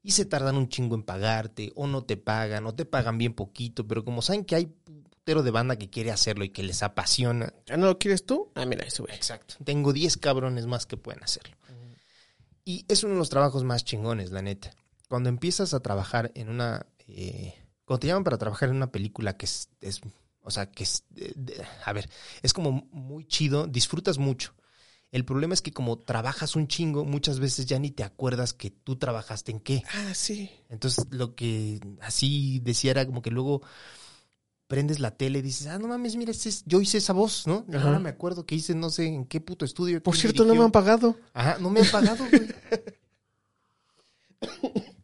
y 0.03 0.13
se 0.13 0.25
tardan 0.25 0.57
un 0.57 0.71
chingo 0.71 0.95
en 0.95 1.03
pagarte, 1.03 1.73
o 1.75 1.87
no 1.87 2.05
te 2.05 2.17
pagan, 2.17 2.65
o 2.65 2.75
te 2.75 2.87
pagan 2.87 3.19
bien 3.19 3.35
poquito, 3.35 3.87
pero 3.87 4.03
como 4.03 4.23
saben 4.23 4.47
que 4.47 4.55
hay 4.55 4.65
putero 4.65 5.43
de 5.43 5.51
banda 5.51 5.77
que 5.77 5.91
quiere 5.91 6.11
hacerlo 6.11 6.45
y 6.45 6.49
que 6.49 6.63
les 6.63 6.83
apasiona. 6.83 7.53
¿Ya 7.67 7.77
no 7.77 7.85
lo 7.85 7.99
quieres 7.99 8.25
tú? 8.25 8.51
Ah, 8.55 8.65
mira, 8.65 8.87
ese 8.87 9.03
güey. 9.03 9.15
Exacto. 9.15 9.57
Tengo 9.63 9.93
10 9.93 10.17
cabrones 10.17 10.67
más 10.67 10.87
que 10.87 10.97
pueden 10.97 11.23
hacerlo. 11.23 11.55
Y 12.67 12.85
es 12.89 13.05
uno 13.05 13.15
de 13.15 13.21
los 13.21 13.31
trabajos 13.31 13.65
más 13.65 13.85
chingones, 13.85 14.33
la 14.33 14.43
neta. 14.43 14.73
Cuando 15.09 15.31
empiezas 15.31 15.73
a 15.73 15.81
trabajar 15.81 16.33
en 16.35 16.51
una... 16.51 16.87
eh, 17.07 17.55
cuando 17.87 18.01
te 18.01 18.09
llaman 18.09 18.25
para 18.25 18.39
trabajar 18.39 18.69
en 18.71 18.77
una 18.77 18.93
película 18.93 19.39
que 19.39 19.47
es... 19.47 19.71
es- 19.81 20.03
o 20.43 20.51
sea, 20.51 20.71
que 20.73 20.85
es... 20.85 21.05
de- 21.11 21.33
de- 21.37 21.65
a 21.85 21.93
ver, 21.95 22.11
es 22.43 22.53
como 22.53 22.89
muy 22.93 23.25
chido, 23.27 23.69
disfrutas 23.69 24.19
mucho. 24.19 24.55
El 25.13 25.25
problema 25.25 25.55
es 25.55 25.63
que 25.63 25.73
como 25.73 26.01
trabajas 26.01 26.57
un 26.57 26.69
chingo, 26.69 27.05
muchas 27.05 27.41
veces 27.41 27.67
ya 27.67 27.79
ni 27.79 27.93
te 27.93 28.05
acuerdas 28.05 28.55
que 28.55 28.71
tú 28.71 28.97
trabajaste 28.97 29.53
en 29.53 29.61
qué. 29.61 29.85
Ah, 29.95 30.15
sí. 30.15 30.51
Entonces, 30.69 31.07
lo 31.11 31.37
que 31.37 31.81
así 32.03 32.61
decía 32.65 32.91
era 32.91 33.07
como 33.07 33.23
que 33.23 33.31
luego 33.31 33.63
prendes 34.67 34.99
la 35.01 35.13
tele 35.13 35.39
y 35.39 35.43
dices, 35.43 35.67
ah, 35.69 35.79
no 35.79 35.87
mames, 35.89 36.17
mira, 36.17 36.31
ese 36.33 36.49
es- 36.49 36.65
yo 36.67 36.81
hice 36.81 36.99
esa 36.99 37.13
voz, 37.13 37.47
¿no? 37.47 37.65
Y 37.71 37.77
Ajá. 37.77 37.87
ahora 37.87 37.99
me 38.01 38.09
acuerdo 38.09 38.45
que 38.47 38.55
hice 38.57 38.75
no 38.75 38.91
sé 38.91 39.07
en 39.07 39.25
qué 39.25 39.41
puto 39.41 39.65
estudio. 39.65 40.03
Por 40.03 40.17
cierto, 40.17 40.45
no 40.45 40.55
me 40.55 40.65
han 40.65 40.73
pagado. 40.73 41.17
Ajá, 41.33 41.59
no 41.61 41.71
me 41.71 41.81
han 41.81 41.87
pagado, 41.91 42.25
güey. 42.29 42.43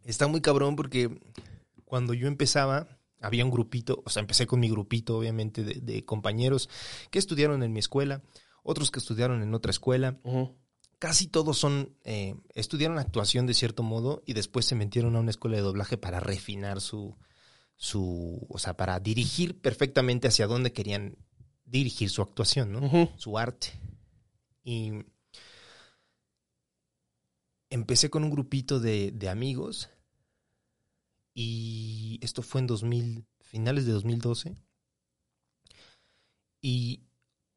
Está 0.05 0.27
muy 0.27 0.41
cabrón 0.41 0.77
porque 0.77 1.21
cuando 1.85 2.13
yo 2.15 2.27
empezaba, 2.27 2.89
había 3.21 3.45
un 3.45 3.51
grupito, 3.51 4.03
o 4.05 4.11
sea, 4.11 4.21
empecé 4.21 4.47
con 4.47 4.61
mi 4.61 4.69
grupito, 4.69 5.17
obviamente, 5.17 5.63
de, 5.63 5.75
de 5.81 6.05
compañeros 6.05 6.69
que 7.11 7.19
estudiaron 7.19 7.63
en 7.63 7.73
mi 7.73 7.79
escuela, 7.79 8.23
otros 8.63 8.91
que 8.91 8.99
estudiaron 8.99 9.43
en 9.43 9.55
otra 9.55 9.71
escuela. 9.71 10.19
Casi 10.99 11.27
todos 11.27 11.59
son, 11.59 11.97
eh, 12.05 12.37
estudiaron 12.55 12.99
actuación 12.99 13.47
de 13.47 13.55
cierto 13.55 13.83
modo 13.83 14.23
y 14.27 14.35
después 14.35 14.67
se 14.67 14.75
metieron 14.75 15.17
a 15.17 15.21
una 15.21 15.31
escuela 15.31 15.57
de 15.57 15.63
doblaje 15.63 15.97
para 15.99 16.21
refinar 16.21 16.81
su, 16.81 17.17
su, 17.83 18.47
o 18.49 18.59
sea, 18.61 18.77
para 18.77 19.01
dirigir 19.01 19.61
perfectamente 19.61 20.29
hacia 20.29 20.47
dónde 20.47 20.73
querían 20.73 21.17
dirigir 21.65 22.11
su 22.11 22.23
actuación, 22.23 22.71
¿no? 22.71 23.13
Su 23.17 23.37
arte. 23.39 23.73
Y 24.63 24.93
empecé 27.71 28.09
con 28.09 28.23
un 28.23 28.31
grupito 28.31 28.79
de, 28.79 29.11
de 29.11 29.29
amigos 29.29 29.91
y 31.35 32.21
esto 32.23 32.43
fue 32.43 32.61
en 32.61 32.69
2000, 32.69 33.27
finales 33.41 33.85
de 33.85 33.91
2012. 33.91 34.55
Y 36.61 37.03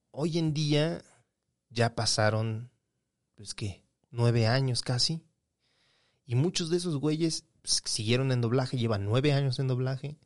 hoy 0.09 0.39
en 0.39 0.55
día 0.55 1.05
ya 1.69 1.93
pasaron, 1.93 2.71
pues 3.35 3.53
qué, 3.53 3.85
nueve 4.09 4.47
años 4.47 4.81
casi. 4.81 5.21
Y 6.25 6.33
muchos 6.33 6.71
de 6.71 6.77
esos 6.77 6.97
güeyes 6.97 7.45
siguieron 7.65 8.31
en 8.31 8.41
doblaje, 8.41 8.77
llevan 8.77 9.05
nueve 9.05 9.33
años 9.33 9.59
en 9.59 9.67
doblaje. 9.67 10.17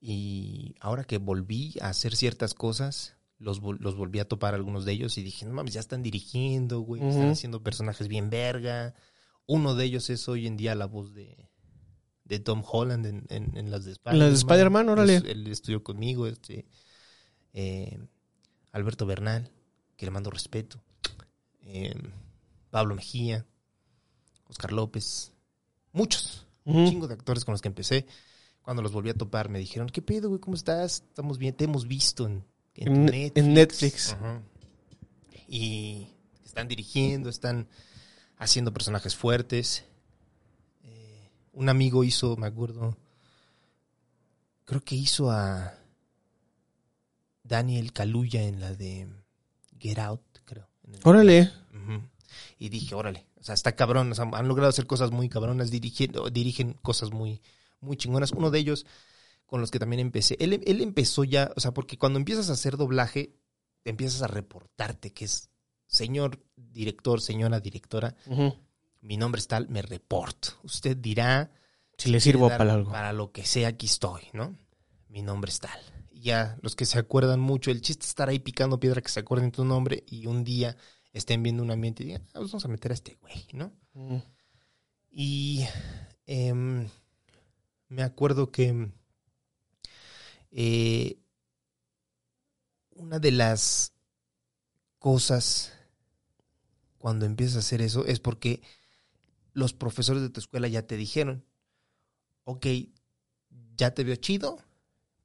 Y 0.00 0.74
ahora 0.80 1.04
que 1.04 1.18
volví 1.18 1.74
a 1.80 1.88
hacer 1.88 2.14
ciertas 2.14 2.52
cosas, 2.54 3.16
los, 3.38 3.62
vol- 3.62 3.78
los 3.80 3.96
volví 3.96 4.18
a 4.18 4.28
topar 4.28 4.54
algunos 4.54 4.84
de 4.84 4.92
ellos 4.92 5.16
y 5.18 5.22
dije, 5.22 5.46
no 5.46 5.52
mames, 5.54 5.72
ya 5.74 5.80
están 5.80 6.02
dirigiendo, 6.02 6.80
güey, 6.80 7.02
están 7.02 7.30
haciendo 7.30 7.62
personajes 7.62 8.08
bien 8.08 8.28
verga. 8.30 8.94
Uno 9.46 9.74
de 9.74 9.84
ellos 9.86 10.10
es 10.10 10.28
hoy 10.28 10.46
en 10.46 10.56
día 10.56 10.74
la 10.74 10.86
voz 10.86 11.14
de, 11.14 11.48
de 12.24 12.38
Tom 12.38 12.62
Holland 12.70 13.06
en, 13.06 13.26
en- 13.30 13.56
en 13.56 13.70
las 13.70 13.84
de 13.84 13.92
Spider-Man. 13.92 14.18
las 14.18 14.30
de 14.30 14.34
Spider-Man, 14.38 14.88
órale. 14.90 15.16
Es- 15.16 15.24
Él 15.24 15.46
estudió 15.46 15.82
conmigo, 15.82 16.26
este, 16.26 16.66
eh, 17.54 17.98
Alberto 18.72 19.06
Bernal, 19.06 19.50
que 19.96 20.06
le 20.06 20.10
mando 20.10 20.30
respeto. 20.30 20.82
eh, 21.62 21.94
Pablo 22.70 22.94
Mejía, 22.94 23.46
Oscar 24.48 24.72
López, 24.72 25.32
muchos, 25.94 26.46
un 26.66 26.86
chingo 26.86 27.08
de 27.08 27.14
actores 27.14 27.44
con 27.46 27.52
los 27.52 27.62
que 27.62 27.68
empecé. 27.68 28.04
Cuando 28.60 28.82
los 28.82 28.92
volví 28.92 29.08
a 29.10 29.14
topar, 29.14 29.48
me 29.48 29.58
dijeron, 29.58 29.88
¿qué 29.88 30.02
pedo, 30.02 30.28
güey? 30.28 30.40
¿Cómo 30.40 30.54
estás? 30.56 31.02
Estamos 31.08 31.38
bien, 31.38 31.54
te 31.54 31.64
hemos 31.64 31.86
visto 31.88 32.26
en, 32.26 32.44
en 32.74 32.84
tu 32.84 32.92
En- 32.92 33.04
Netflix. 33.06 33.36
en 33.36 33.54
Netflix. 33.54 34.12
Ajá. 34.12 34.42
Y 35.48 36.08
están 36.44 36.68
dirigiendo, 36.68 37.28
están 37.28 37.68
haciendo 38.38 38.72
personajes 38.72 39.14
fuertes. 39.14 39.84
Eh, 40.82 41.30
un 41.52 41.68
amigo 41.68 42.04
hizo, 42.04 42.36
me 42.36 42.46
acuerdo, 42.46 42.96
creo 44.64 44.80
que 44.80 44.94
hizo 44.96 45.30
a 45.30 45.74
Daniel 47.42 47.92
Kaluuya 47.92 48.42
en 48.42 48.60
la 48.60 48.74
de 48.74 49.06
Get 49.78 49.98
Out, 49.98 50.22
creo. 50.46 50.68
Órale. 51.02 51.50
Y 52.58 52.70
dije, 52.70 52.94
órale, 52.94 53.26
o 53.44 53.46
sea, 53.46 53.54
está 53.54 53.76
cabrón, 53.76 54.10
o 54.10 54.14
sea, 54.14 54.24
han 54.32 54.48
logrado 54.48 54.70
hacer 54.70 54.86
cosas 54.86 55.10
muy 55.10 55.28
cabronas, 55.28 55.70
dirigiendo, 55.70 56.30
dirigen 56.30 56.78
cosas 56.80 57.10
muy, 57.10 57.42
muy 57.78 57.98
chingonas. 57.98 58.32
Uno 58.32 58.50
de 58.50 58.58
ellos, 58.58 58.86
con 59.44 59.60
los 59.60 59.70
que 59.70 59.78
también 59.78 60.00
empecé, 60.00 60.38
él, 60.40 60.62
él 60.64 60.80
empezó 60.80 61.24
ya, 61.24 61.52
o 61.54 61.60
sea, 61.60 61.74
porque 61.74 61.98
cuando 61.98 62.18
empiezas 62.18 62.48
a 62.48 62.54
hacer 62.54 62.78
doblaje, 62.78 63.36
te 63.82 63.90
empiezas 63.90 64.22
a 64.22 64.28
reportarte, 64.28 65.12
que 65.12 65.26
es, 65.26 65.50
señor 65.86 66.42
director, 66.56 67.20
señora 67.20 67.60
directora, 67.60 68.16
mi 69.02 69.18
nombre 69.18 69.40
es 69.40 69.46
tal, 69.46 69.68
me 69.68 69.82
reporto. 69.82 70.48
Usted 70.62 70.96
dirá... 70.96 71.52
Si 71.98 72.10
le 72.10 72.20
sirvo 72.20 72.48
para 72.48 72.72
algo. 72.72 72.92
Para 72.92 73.12
lo 73.12 73.30
que 73.30 73.44
sea, 73.44 73.68
aquí 73.68 73.84
estoy, 73.84 74.22
¿no? 74.32 74.56
Mi 75.08 75.20
nombre 75.20 75.50
es 75.50 75.58
tal. 75.60 75.78
Y 76.10 76.22
ya, 76.22 76.56
los 76.62 76.74
que 76.76 76.86
se 76.86 76.98
acuerdan 76.98 77.40
mucho, 77.40 77.70
el 77.70 77.82
chiste 77.82 78.04
es 78.04 78.08
estar 78.08 78.30
ahí 78.30 78.38
picando 78.38 78.80
piedra 78.80 79.02
que 79.02 79.10
se 79.10 79.20
acuerden 79.20 79.52
tu 79.52 79.66
nombre 79.66 80.02
y 80.06 80.28
un 80.28 80.44
día 80.44 80.78
estén 81.14 81.42
viendo 81.42 81.62
un 81.62 81.70
ambiente 81.70 82.02
y 82.02 82.06
digan, 82.06 82.22
"Ah, 82.34 82.40
pues 82.40 82.52
vamos 82.52 82.64
a 82.64 82.68
meter 82.68 82.90
a 82.90 82.94
este 82.94 83.14
güey, 83.20 83.46
¿no? 83.52 83.72
Ujú. 83.94 84.22
Y 85.10 85.64
em, 86.26 86.88
me 87.88 88.02
acuerdo 88.02 88.50
que 88.50 88.90
eh, 90.50 91.18
una 92.90 93.18
de 93.18 93.32
las 93.32 93.92
cosas 94.98 95.72
cuando 96.98 97.26
empiezas 97.26 97.56
a 97.56 97.58
hacer 97.60 97.82
eso 97.82 98.06
es 98.06 98.18
porque 98.18 98.62
los 99.52 99.72
profesores 99.72 100.22
de 100.22 100.30
tu 100.30 100.40
escuela 100.40 100.68
ya 100.68 100.86
te 100.86 100.96
dijeron, 100.96 101.44
ok, 102.44 102.66
ya 103.76 103.94
te 103.94 104.04
veo 104.04 104.16
chido, 104.16 104.58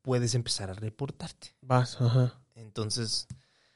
puedes 0.01 0.35
empezar 0.35 0.69
a 0.69 0.73
reportarte. 0.73 1.55
Vas, 1.61 1.99
ajá. 2.01 2.41
Entonces, 2.55 3.27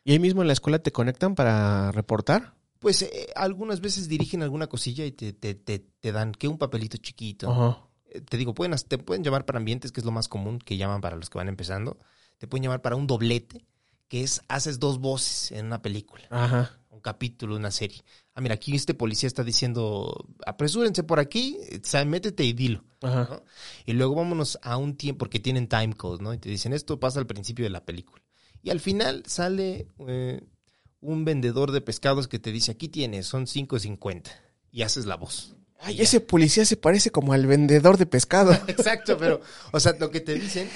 ¿Y 0.04 0.12
ahí 0.12 0.20
mismo 0.20 0.42
en 0.42 0.48
la 0.48 0.54
escuela 0.54 0.80
te 0.80 0.92
conectan 0.92 1.36
para 1.36 1.92
reportar? 1.92 2.54
pues 2.84 3.02
eh, 3.02 3.32
algunas 3.36 3.80
veces 3.80 4.10
dirigen 4.10 4.44
alguna 4.44 4.68
cosilla 4.68 5.06
y 5.06 5.14
te, 5.14 5.32
te, 5.32 5.56
te, 5.56 5.80
te 5.80 6.12
dan 6.12 6.34
que 6.34 6.50
un 6.50 6.58
papelito 6.58 6.98
chiquito. 6.98 7.50
Ajá. 7.50 7.80
Eh, 8.08 8.20
te 8.20 8.36
digo, 8.36 8.54
pueden, 8.54 8.76
te 8.78 8.98
pueden 8.98 9.24
llamar 9.24 9.46
para 9.46 9.58
ambientes, 9.58 9.94
que 9.94 10.02
es 10.02 10.06
lo 10.06 10.12
más 10.12 10.28
común 10.28 10.60
que 10.60 10.76
llaman 10.76 11.00
para 11.00 11.16
los 11.16 11.30
que 11.30 11.38
van 11.38 11.48
empezando. 11.48 11.98
Te 12.40 12.46
pueden 12.46 12.64
llamar 12.64 12.82
para 12.82 12.98
un 12.98 13.08
doblete, 13.08 13.66
que 14.10 14.22
es 14.22 14.42
haces 14.50 14.80
dos 14.80 15.00
voces 15.00 15.54
en 15.54 15.68
una 15.68 15.82
película, 15.82 16.26
Ajá. 16.30 16.78
un 16.90 17.00
capítulo, 17.00 17.56
una 17.56 17.72
serie. 17.72 18.04
Ah, 18.34 18.42
mira, 18.42 18.56
aquí 18.56 18.76
este 18.76 18.94
policía 18.94 19.28
está 19.28 19.46
diciendo, 19.46 20.28
apresúrense 20.46 21.04
por 21.04 21.20
aquí, 21.20 21.58
eh, 21.70 22.06
métete 22.06 22.44
y 22.44 22.52
dilo. 22.52 22.84
Ajá. 23.02 23.30
¿no? 23.32 23.44
Y 23.86 23.94
luego 23.94 24.16
vámonos 24.16 24.60
a 24.62 24.76
un 24.76 24.98
tiempo, 24.98 25.20
porque 25.20 25.40
tienen 25.40 25.70
time 25.70 25.94
code, 25.94 26.22
¿no? 26.22 26.34
Y 26.34 26.38
te 26.38 26.50
dicen, 26.50 26.74
esto 26.74 27.00
pasa 27.00 27.22
al 27.22 27.28
principio 27.28 27.64
de 27.64 27.70
la 27.70 27.86
película. 27.86 28.23
Y 28.64 28.70
al 28.70 28.80
final 28.80 29.24
sale 29.28 29.88
eh, 30.08 30.42
un 31.02 31.26
vendedor 31.26 31.72
de 31.72 31.82
pescados 31.82 32.28
que 32.28 32.40
te 32.40 32.52
dice, 32.52 32.72
aquí 32.72 32.88
tienes, 32.88 33.28
son 33.28 33.46
5.50. 33.46 34.32
Y 34.72 34.82
haces 34.82 35.06
la 35.06 35.16
voz. 35.18 35.56
Ay, 35.80 36.00
ese 36.02 36.22
policía 36.22 36.66
se 36.66 36.78
parece 36.78 37.12
como 37.12 37.34
al 37.34 37.46
vendedor 37.46 37.98
de 37.98 38.06
pescado. 38.06 38.54
Exacto, 38.68 39.18
pero, 39.18 39.42
o 39.74 39.80
sea, 39.80 39.94
lo 40.00 40.10
que 40.10 40.22
te 40.22 40.34
dicen 40.36 40.70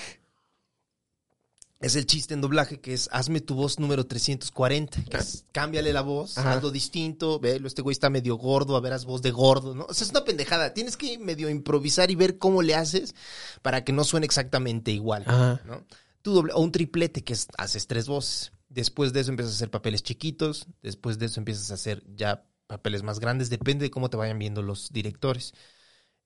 es 1.79 1.95
el 1.95 2.05
chiste 2.05 2.33
en 2.33 2.41
doblaje 2.41 2.79
que 2.81 2.93
es 2.93 3.07
hazme 3.11 3.39
tu 3.39 3.55
voz 3.55 3.79
número 3.79 4.05
340. 4.05 5.05
que 5.05 5.17
es, 5.17 5.45
cámbiale 5.53 5.93
la 5.93 6.01
voz, 6.01 6.37
Ajá. 6.37 6.53
hazlo 6.53 6.71
distinto, 6.71 7.39
velo, 7.39 7.67
este 7.67 7.81
güey 7.81 7.93
está 7.93 8.09
medio 8.09 8.35
gordo, 8.35 8.75
a 8.75 8.81
ver, 8.81 8.93
haz 8.93 9.05
voz 9.05 9.21
de 9.21 9.31
gordo, 9.31 9.75
¿no? 9.75 9.85
O 9.87 9.93
sea, 9.93 10.05
es 10.05 10.11
una 10.11 10.25
pendejada. 10.25 10.73
Tienes 10.73 10.97
que 10.97 11.17
medio 11.19 11.49
improvisar 11.49 12.11
y 12.11 12.15
ver 12.15 12.37
cómo 12.37 12.61
le 12.61 12.75
haces 12.75 13.15
para 13.61 13.83
que 13.85 13.93
no 13.93 14.03
suene 14.03 14.25
exactamente 14.25 14.91
igual, 14.91 15.23
Ajá. 15.25 15.61
¿no? 15.65 15.85
Doble, 16.33 16.53
o 16.53 16.59
un 16.61 16.71
triplete 16.71 17.23
que 17.23 17.33
es, 17.33 17.47
haces 17.57 17.87
tres 17.87 18.07
voces. 18.07 18.51
Después 18.69 19.13
de 19.13 19.21
eso 19.21 19.29
empiezas 19.31 19.53
a 19.53 19.57
hacer 19.57 19.71
papeles 19.71 20.03
chiquitos. 20.03 20.67
Después 20.81 21.17
de 21.19 21.27
eso 21.27 21.39
empiezas 21.39 21.71
a 21.71 21.75
hacer 21.75 22.03
ya 22.15 22.45
papeles 22.67 23.01
más 23.03 23.19
grandes, 23.19 23.49
depende 23.49 23.85
de 23.85 23.91
cómo 23.91 24.09
te 24.09 24.17
vayan 24.17 24.37
viendo 24.39 24.61
los 24.61 24.91
directores. 24.91 25.53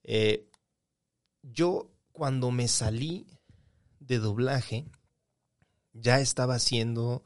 Eh, 0.03 0.49
yo 1.43 1.91
cuando 2.11 2.49
me 2.51 2.67
salí 2.67 3.27
de 3.99 4.17
doblaje, 4.19 4.85
ya 5.93 6.19
estaba 6.19 6.55
haciendo 6.55 7.23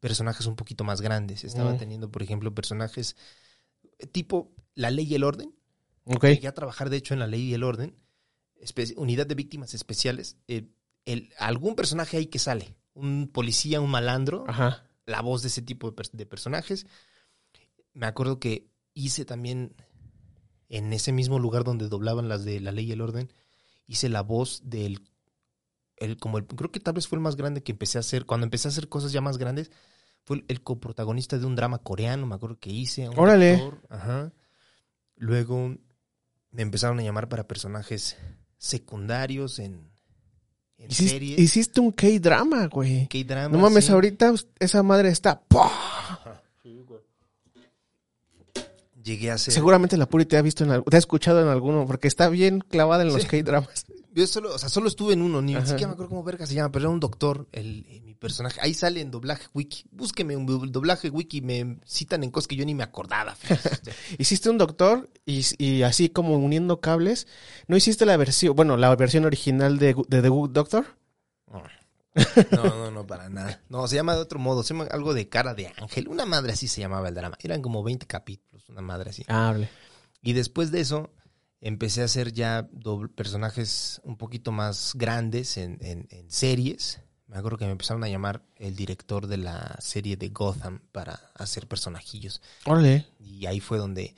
personajes 0.00 0.46
un 0.46 0.54
poquito 0.56 0.84
más 0.84 1.00
grandes. 1.00 1.44
Estaba 1.44 1.72
Mm. 1.72 1.78
teniendo, 1.78 2.10
por 2.10 2.22
ejemplo, 2.22 2.54
personajes 2.54 3.16
tipo 4.12 4.52
La 4.74 4.90
Ley 4.90 5.06
y 5.06 5.14
el 5.14 5.24
Orden. 5.24 5.54
Ok. 6.04 6.24
Llegué 6.26 6.48
a 6.48 6.54
trabajar, 6.54 6.90
de 6.90 6.98
hecho, 6.98 7.14
en 7.14 7.20
La 7.20 7.26
Ley 7.26 7.42
y 7.42 7.54
el 7.54 7.62
Orden, 7.64 7.96
espe- 8.60 8.94
unidad 8.96 9.26
de 9.26 9.34
víctimas 9.34 9.74
especiales. 9.74 10.36
Eh, 10.46 10.68
el- 11.12 11.32
algún 11.38 11.74
personaje 11.74 12.16
ahí 12.16 12.26
que 12.26 12.38
sale, 12.38 12.74
un 12.94 13.28
policía, 13.32 13.80
un 13.80 13.90
malandro, 13.90 14.44
Ajá. 14.48 14.84
la 15.06 15.20
voz 15.22 15.42
de 15.42 15.48
ese 15.48 15.62
tipo 15.62 15.90
de, 15.90 15.96
pers- 15.96 16.12
de 16.12 16.26
personajes. 16.26 16.86
Me 17.94 18.06
acuerdo 18.06 18.38
que 18.38 18.70
hice 18.94 19.24
también 19.24 19.74
en 20.68 20.92
ese 20.92 21.12
mismo 21.12 21.38
lugar 21.38 21.64
donde 21.64 21.88
doblaban 21.88 22.28
las 22.28 22.44
de 22.44 22.60
La 22.60 22.72
Ley 22.72 22.86
y 22.86 22.92
el 22.92 23.00
Orden, 23.00 23.32
hice 23.86 24.08
la 24.08 24.22
voz 24.22 24.60
del 24.64 25.00
el, 25.96 26.16
como 26.18 26.38
el, 26.38 26.46
creo 26.46 26.70
que 26.70 26.78
tal 26.78 26.94
vez 26.94 27.08
fue 27.08 27.16
el 27.16 27.22
más 27.22 27.34
grande 27.36 27.62
que 27.62 27.72
empecé 27.72 27.98
a 27.98 28.00
hacer, 28.00 28.24
cuando 28.24 28.44
empecé 28.44 28.68
a 28.68 28.70
hacer 28.70 28.88
cosas 28.88 29.10
ya 29.10 29.20
más 29.20 29.36
grandes, 29.38 29.72
fue 30.22 30.36
el, 30.36 30.44
el 30.48 30.62
coprotagonista 30.62 31.38
de 31.38 31.46
un 31.46 31.56
drama 31.56 31.78
coreano, 31.78 32.24
me 32.26 32.34
acuerdo 32.36 32.58
que 32.60 32.70
hice. 32.70 33.08
un 33.08 33.18
Órale. 33.18 33.54
actor, 33.54 33.80
ajá. 33.88 34.32
Luego 35.16 35.74
me 36.50 36.62
empezaron 36.62 37.00
a 37.00 37.02
llamar 37.02 37.28
para 37.28 37.48
personajes 37.48 38.16
secundarios 38.58 39.58
en, 39.58 39.87
en 40.78 40.90
Hiciste, 40.90 41.12
series. 41.12 41.38
hiciste 41.38 41.80
un 41.80 41.92
K-drama, 41.92 42.66
güey. 42.68 43.06
K-drama, 43.08 43.48
No 43.56 43.58
mames, 43.62 43.86
sí. 43.86 43.92
ahorita 43.92 44.32
esa 44.58 44.82
madre 44.82 45.08
está. 45.10 45.40
¡pah! 45.48 46.40
Llegué 49.08 49.30
a 49.30 49.34
hacer... 49.34 49.54
Seguramente 49.54 49.96
la 49.96 50.06
Puri 50.06 50.26
te 50.26 50.36
ha 50.36 50.42
visto 50.42 50.64
en 50.64 50.70
algo, 50.70 50.84
te 50.90 50.96
ha 50.96 50.98
escuchado 50.98 51.40
en 51.40 51.48
alguno, 51.48 51.86
porque 51.86 52.08
está 52.08 52.28
bien 52.28 52.60
clavada 52.60 53.02
en 53.02 53.08
los 53.08 53.22
Sí. 53.22 53.28
K-dramas. 53.28 53.86
Yo 54.14 54.26
solo, 54.26 54.54
o 54.54 54.58
sea, 54.58 54.68
solo 54.68 54.88
estuve 54.88 55.12
en 55.14 55.22
uno, 55.22 55.40
ni 55.40 55.54
Ajá. 55.54 55.64
siquiera 55.66 55.86
me 55.88 55.92
acuerdo 55.92 56.10
cómo 56.10 56.24
verga 56.24 56.44
se 56.46 56.54
llama, 56.54 56.72
pero 56.72 56.84
era 56.86 56.90
un 56.90 56.98
doctor, 57.00 57.46
el, 57.52 57.86
eh, 57.88 58.00
mi 58.04 58.14
personaje. 58.14 58.58
Ahí 58.60 58.74
sale 58.74 59.00
en 59.00 59.10
doblaje 59.10 59.46
wiki. 59.54 59.84
Búsqueme 59.92 60.36
un 60.36 60.44
do- 60.44 60.66
doblaje 60.66 61.08
wiki, 61.08 61.40
me 61.40 61.78
citan 61.86 62.24
en 62.24 62.30
cosas 62.30 62.48
que 62.48 62.56
yo 62.56 62.64
ni 62.66 62.74
me 62.74 62.82
acordaba. 62.82 63.36
Hiciste 64.18 64.50
un 64.50 64.58
doctor 64.58 65.08
y, 65.24 65.44
y 65.58 65.82
así 65.82 66.08
como 66.08 66.36
uniendo 66.36 66.80
cables. 66.80 67.26
¿No 67.66 67.76
hiciste 67.76 68.06
la 68.06 68.16
versión, 68.16 68.56
bueno, 68.56 68.76
la 68.76 68.94
versión 68.96 69.24
original 69.24 69.78
de, 69.78 69.94
de 70.08 70.22
The 70.22 70.28
Good 70.28 70.50
Doctor? 70.50 70.86
No, 72.50 72.64
no, 72.64 72.90
no, 72.90 73.06
para 73.06 73.28
nada. 73.28 73.62
No, 73.68 73.86
se 73.86 73.96
llama 73.96 74.14
de 74.14 74.20
otro 74.20 74.38
modo, 74.38 74.62
se 74.62 74.74
llama 74.74 74.88
algo 74.90 75.14
de 75.14 75.28
cara 75.28 75.54
de 75.54 75.72
ángel. 75.78 76.08
Una 76.08 76.26
madre 76.26 76.52
así 76.52 76.66
se 76.68 76.80
llamaba 76.80 77.08
el 77.08 77.14
drama. 77.14 77.36
Eran 77.40 77.62
como 77.62 77.82
20 77.82 78.06
capítulos, 78.06 78.68
una 78.68 78.80
madre 78.82 79.10
así. 79.10 79.24
Ah, 79.28 79.48
hable. 79.50 79.68
Y 80.22 80.32
después 80.32 80.70
de 80.70 80.80
eso, 80.80 81.12
empecé 81.60 82.02
a 82.02 82.06
hacer 82.06 82.32
ya 82.32 82.68
doble- 82.72 83.08
personajes 83.14 84.00
un 84.04 84.16
poquito 84.16 84.50
más 84.52 84.92
grandes 84.94 85.56
en, 85.56 85.78
en- 85.80 86.08
en 86.10 86.30
series. 86.30 87.00
Me 87.26 87.36
acuerdo 87.36 87.58
que 87.58 87.66
me 87.66 87.72
empezaron 87.72 88.02
a 88.04 88.08
llamar 88.08 88.42
el 88.56 88.74
director 88.74 89.26
de 89.26 89.36
la 89.36 89.76
serie 89.80 90.16
de 90.16 90.30
Gotham 90.30 90.80
para 90.92 91.14
hacer 91.34 91.68
personajillos. 91.68 92.40
Órale. 92.64 93.06
Y 93.20 93.44
ahí 93.46 93.60
fue 93.60 93.76
donde 93.78 94.16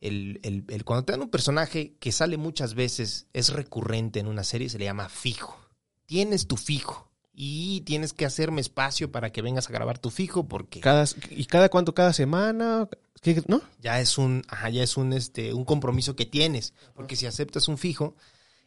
el, 0.00 0.40
el- 0.42 0.64
el- 0.68 0.84
cuando 0.84 1.04
te 1.04 1.12
dan 1.12 1.22
un 1.22 1.30
personaje 1.30 1.96
que 2.00 2.10
sale 2.12 2.36
muchas 2.36 2.74
veces, 2.74 3.26
es 3.32 3.50
recurrente 3.50 4.18
en 4.18 4.26
una 4.26 4.42
serie, 4.44 4.68
se 4.68 4.78
le 4.78 4.84
llama 4.86 5.08
fijo. 5.08 5.58
Tienes 6.06 6.46
tu 6.48 6.56
fijo. 6.56 7.09
Y 7.42 7.80
tienes 7.82 8.12
que 8.12 8.26
hacerme 8.26 8.60
espacio 8.60 9.10
para 9.10 9.32
que 9.32 9.40
vengas 9.40 9.66
a 9.70 9.72
grabar 9.72 9.98
tu 9.98 10.10
fijo 10.10 10.46
porque 10.46 10.80
Cada, 10.80 11.06
¿Y 11.30 11.46
cada 11.46 11.70
cuánto? 11.70 11.94
¿Cada 11.94 12.12
semana? 12.12 12.86
¿Qué- 13.22 13.42
¿No? 13.46 13.62
ya 13.80 13.98
es 13.98 14.18
un, 14.18 14.42
ajá, 14.48 14.68
ya 14.68 14.82
es 14.82 14.98
un, 14.98 15.14
este, 15.14 15.54
un 15.54 15.64
compromiso 15.64 16.14
que 16.16 16.26
tienes. 16.26 16.74
Porque 16.94 17.16
si 17.16 17.24
aceptas 17.24 17.66
un 17.68 17.78
fijo, 17.78 18.14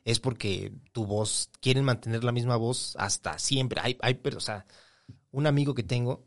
es 0.06 0.20
porque 0.20 0.72
tu 0.92 1.06
voz, 1.06 1.52
quieren 1.62 1.84
mantener 1.86 2.24
la 2.24 2.32
misma 2.32 2.56
voz 2.56 2.96
hasta 2.98 3.38
siempre. 3.38 3.80
Hay, 3.84 3.96
hay, 4.02 4.16
pero, 4.16 4.38
o 4.38 4.42
sea, 4.42 4.66
un 5.32 5.46
amigo 5.46 5.76
que 5.76 5.84
tengo 5.84 6.26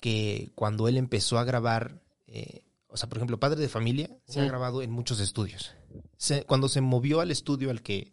que 0.00 0.50
cuando 0.54 0.86
él 0.86 0.96
empezó 0.96 1.38
a 1.40 1.44
grabar, 1.44 2.00
eh, 2.28 2.62
o 2.86 2.96
sea, 2.96 3.08
por 3.08 3.18
ejemplo, 3.18 3.40
Padre 3.40 3.60
de 3.60 3.68
Familia, 3.68 4.16
se 4.28 4.40
ha 4.40 4.44
grabado 4.44 4.80
en 4.82 4.92
muchos 4.92 5.18
estudios. 5.18 5.72
Se- 6.18 6.44
cuando 6.44 6.68
se 6.68 6.80
movió 6.82 7.20
al 7.20 7.32
estudio 7.32 7.68
al 7.70 7.82
que 7.82 8.12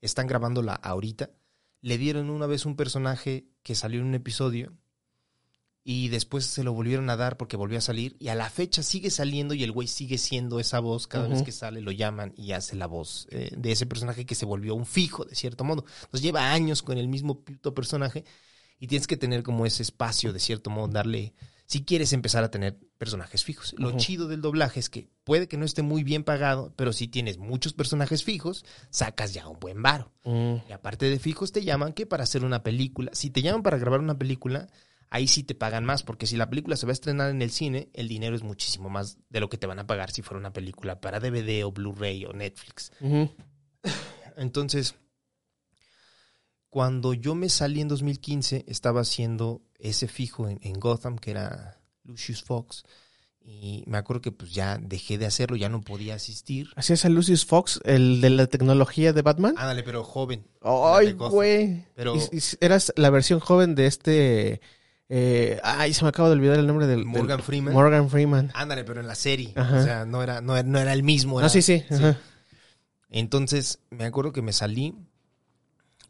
están 0.00 0.26
grabándola 0.26 0.74
ahorita, 0.74 1.30
le 1.82 1.98
dieron 1.98 2.30
una 2.30 2.46
vez 2.46 2.64
un 2.64 2.76
personaje 2.76 3.48
que 3.62 3.74
salió 3.74 4.00
en 4.00 4.06
un 4.06 4.14
episodio 4.14 4.72
y 5.84 6.08
después 6.08 6.46
se 6.46 6.62
lo 6.62 6.72
volvieron 6.72 7.10
a 7.10 7.16
dar 7.16 7.36
porque 7.36 7.56
volvió 7.56 7.78
a 7.78 7.82
salir 7.82 8.16
y 8.20 8.28
a 8.28 8.36
la 8.36 8.48
fecha 8.48 8.84
sigue 8.84 9.10
saliendo 9.10 9.52
y 9.52 9.64
el 9.64 9.72
güey 9.72 9.88
sigue 9.88 10.16
siendo 10.16 10.60
esa 10.60 10.78
voz 10.78 11.08
cada 11.08 11.26
vez 11.26 11.42
que 11.42 11.50
sale 11.50 11.80
lo 11.80 11.90
llaman 11.90 12.32
y 12.36 12.52
hace 12.52 12.76
la 12.76 12.86
voz 12.86 13.26
eh, 13.30 13.50
de 13.56 13.72
ese 13.72 13.86
personaje 13.86 14.24
que 14.24 14.36
se 14.36 14.46
volvió 14.46 14.76
un 14.76 14.86
fijo 14.86 15.24
de 15.24 15.34
cierto 15.34 15.64
modo. 15.64 15.84
Entonces 16.02 16.22
lleva 16.22 16.52
años 16.52 16.82
con 16.82 16.98
el 16.98 17.08
mismo 17.08 17.40
puto 17.40 17.74
personaje 17.74 18.24
y 18.78 18.86
tienes 18.86 19.08
que 19.08 19.16
tener 19.16 19.42
como 19.42 19.66
ese 19.66 19.82
espacio 19.82 20.32
de 20.32 20.38
cierto 20.38 20.70
modo 20.70 20.86
darle 20.86 21.34
si 21.72 21.84
quieres 21.84 22.12
empezar 22.12 22.44
a 22.44 22.50
tener 22.50 22.78
personajes 22.98 23.44
fijos 23.44 23.74
lo 23.78 23.96
chido 23.96 24.28
del 24.28 24.40
doblaje 24.42 24.78
es 24.80 24.90
que 24.90 25.08
puede 25.24 25.48
que 25.48 25.56
no 25.56 25.64
esté 25.64 25.82
muy 25.82 26.02
bien 26.02 26.22
pagado 26.24 26.72
pero 26.76 26.92
si 26.92 27.08
tienes 27.08 27.38
muchos 27.38 27.72
personajes 27.72 28.24
fijos 28.24 28.64
sacas 28.90 29.32
ya 29.32 29.48
un 29.48 29.58
buen 29.58 29.82
varo 29.82 30.12
Mm. 30.24 30.56
y 30.68 30.72
aparte 30.72 31.06
de 31.10 31.18
fijos, 31.18 31.50
te 31.50 31.64
llaman 31.64 31.92
que 31.92 32.06
para 32.06 32.22
hacer 32.22 32.44
una 32.44 32.62
película. 32.62 33.10
Si 33.12 33.30
te 33.30 33.42
llaman 33.42 33.64
para 33.64 33.76
grabar 33.76 33.98
una 33.98 34.18
película, 34.18 34.68
ahí 35.10 35.26
sí 35.26 35.42
te 35.42 35.56
pagan 35.56 35.84
más, 35.84 36.04
porque 36.04 36.26
si 36.28 36.36
la 36.36 36.48
película 36.48 36.76
se 36.76 36.86
va 36.86 36.90
a 36.90 36.92
estrenar 36.92 37.30
en 37.30 37.42
el 37.42 37.50
cine, 37.50 37.88
el 37.92 38.06
dinero 38.06 38.36
es 38.36 38.44
muchísimo 38.44 38.88
más 38.88 39.18
de 39.30 39.40
lo 39.40 39.48
que 39.48 39.58
te 39.58 39.66
van 39.66 39.80
a 39.80 39.86
pagar 39.88 40.12
si 40.12 40.22
fuera 40.22 40.38
una 40.38 40.52
película 40.52 41.00
para 41.00 41.18
DVD 41.18 41.64
o 41.64 41.72
Blu-ray 41.72 42.24
o 42.24 42.32
Netflix. 42.32 42.92
Entonces, 44.36 44.94
cuando 46.72 47.12
yo 47.12 47.34
me 47.34 47.50
salí 47.50 47.82
en 47.82 47.88
2015, 47.88 48.64
estaba 48.66 49.02
haciendo 49.02 49.60
ese 49.78 50.08
fijo 50.08 50.48
en, 50.48 50.58
en 50.62 50.80
Gotham, 50.80 51.18
que 51.18 51.32
era 51.32 51.78
Lucius 52.02 52.42
Fox. 52.42 52.84
Y 53.44 53.84
me 53.86 53.98
acuerdo 53.98 54.22
que 54.22 54.32
pues 54.32 54.54
ya 54.54 54.78
dejé 54.78 55.18
de 55.18 55.26
hacerlo, 55.26 55.56
ya 55.56 55.68
no 55.68 55.82
podía 55.82 56.14
asistir. 56.14 56.68
¿Hacías 56.74 57.04
a 57.04 57.10
Lucius 57.10 57.44
Fox, 57.44 57.78
el 57.84 58.22
de 58.22 58.30
la 58.30 58.46
tecnología 58.46 59.12
de 59.12 59.20
Batman? 59.20 59.54
Ándale, 59.58 59.82
pero 59.82 60.02
joven. 60.02 60.46
¡Ay, 60.62 61.12
güey! 61.12 61.84
Pero- 61.94 62.16
Y- 62.16 62.38
y 62.38 62.40
eras 62.62 62.90
la 62.96 63.10
versión 63.10 63.38
joven 63.40 63.74
de 63.74 63.86
este... 63.86 64.60
eh, 65.10 65.60
ay, 65.62 65.92
se 65.92 66.04
me 66.04 66.08
acaba 66.08 66.28
de 66.30 66.36
olvidar 66.36 66.58
el 66.58 66.66
nombre 66.66 66.86
del... 66.86 67.00
del- 67.00 67.06
Morgan 67.06 67.40
Freeman. 67.42 67.74
Morgan 67.74 68.08
Freeman. 68.08 68.50
Ándale, 68.54 68.82
pero 68.84 69.00
en 69.02 69.08
la 69.08 69.14
serie. 69.14 69.52
Ajá. 69.56 69.78
O 69.78 69.84
sea, 69.84 70.04
no 70.06 70.22
era, 70.22 70.40
no, 70.40 70.56
era- 70.56 70.66
no 70.66 70.78
era 70.78 70.94
el 70.94 71.02
mismo. 71.02 71.34
No, 71.34 71.40
era- 71.40 71.48
sí, 71.50 71.60
sí. 71.60 71.84
ajá. 71.90 72.16
Entonces, 73.10 73.80
me 73.90 74.04
acuerdo 74.04 74.32
que 74.32 74.40
me 74.40 74.52
salí 74.54 74.94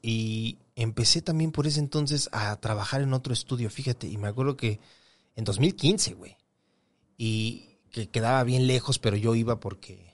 y 0.03 0.59
empecé 0.75 1.23
también 1.23 1.53
por 1.53 1.67
ese 1.67 1.79
entonces 1.81 2.29
a 2.33 2.57
trabajar 2.61 3.03
en 3.03 3.13
otro 3.15 3.33
estudio, 3.33 3.71
fíjate. 3.71 4.09
Y 4.09 4.17
me 4.19 4.29
acuerdo 4.29 4.57
que 4.57 4.81
en 5.37 5.45
2015, 5.45 6.15
güey. 6.15 6.37
Y 7.17 7.79
que 7.91 8.09
quedaba 8.09 8.43
bien 8.45 8.67
lejos, 8.67 8.99
pero 8.99 9.17
yo 9.17 9.35
iba 9.35 9.61
porque 9.61 10.13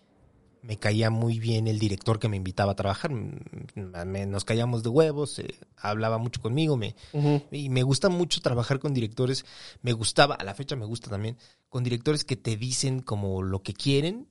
me 0.63 0.77
caía 0.77 1.09
muy 1.11 1.39
bien 1.39 1.69
el 1.69 1.79
director 1.79 2.19
que 2.19 2.29
me 2.29 2.37
invitaba 2.37 2.73
a 2.73 2.77
trabajar. 2.77 3.11
Me- 3.13 4.27
nos 4.27 4.45
caíamos 4.45 4.83
de 4.83 4.89
huevos, 4.91 5.39
eh, 5.39 5.55
hablaba 5.77 6.19
mucho 6.19 6.43
conmigo, 6.43 6.77
me, 6.77 6.95
y 7.53 7.69
me 7.71 7.83
gusta 7.85 8.09
mucho 8.09 8.41
trabajar 8.41 8.79
con 8.81 8.93
directores. 8.93 9.45
Me 9.83 9.93
gustaba, 9.93 10.35
a 10.35 10.45
la 10.45 10.55
fecha 10.55 10.77
me 10.77 10.85
gusta 10.87 11.09
también, 11.09 11.39
con 11.69 11.85
directores 11.85 12.25
que 12.25 12.37
te 12.37 12.57
dicen 12.57 13.01
como 13.01 13.43
lo 13.43 13.63
que 13.63 13.73
quieren 13.73 14.27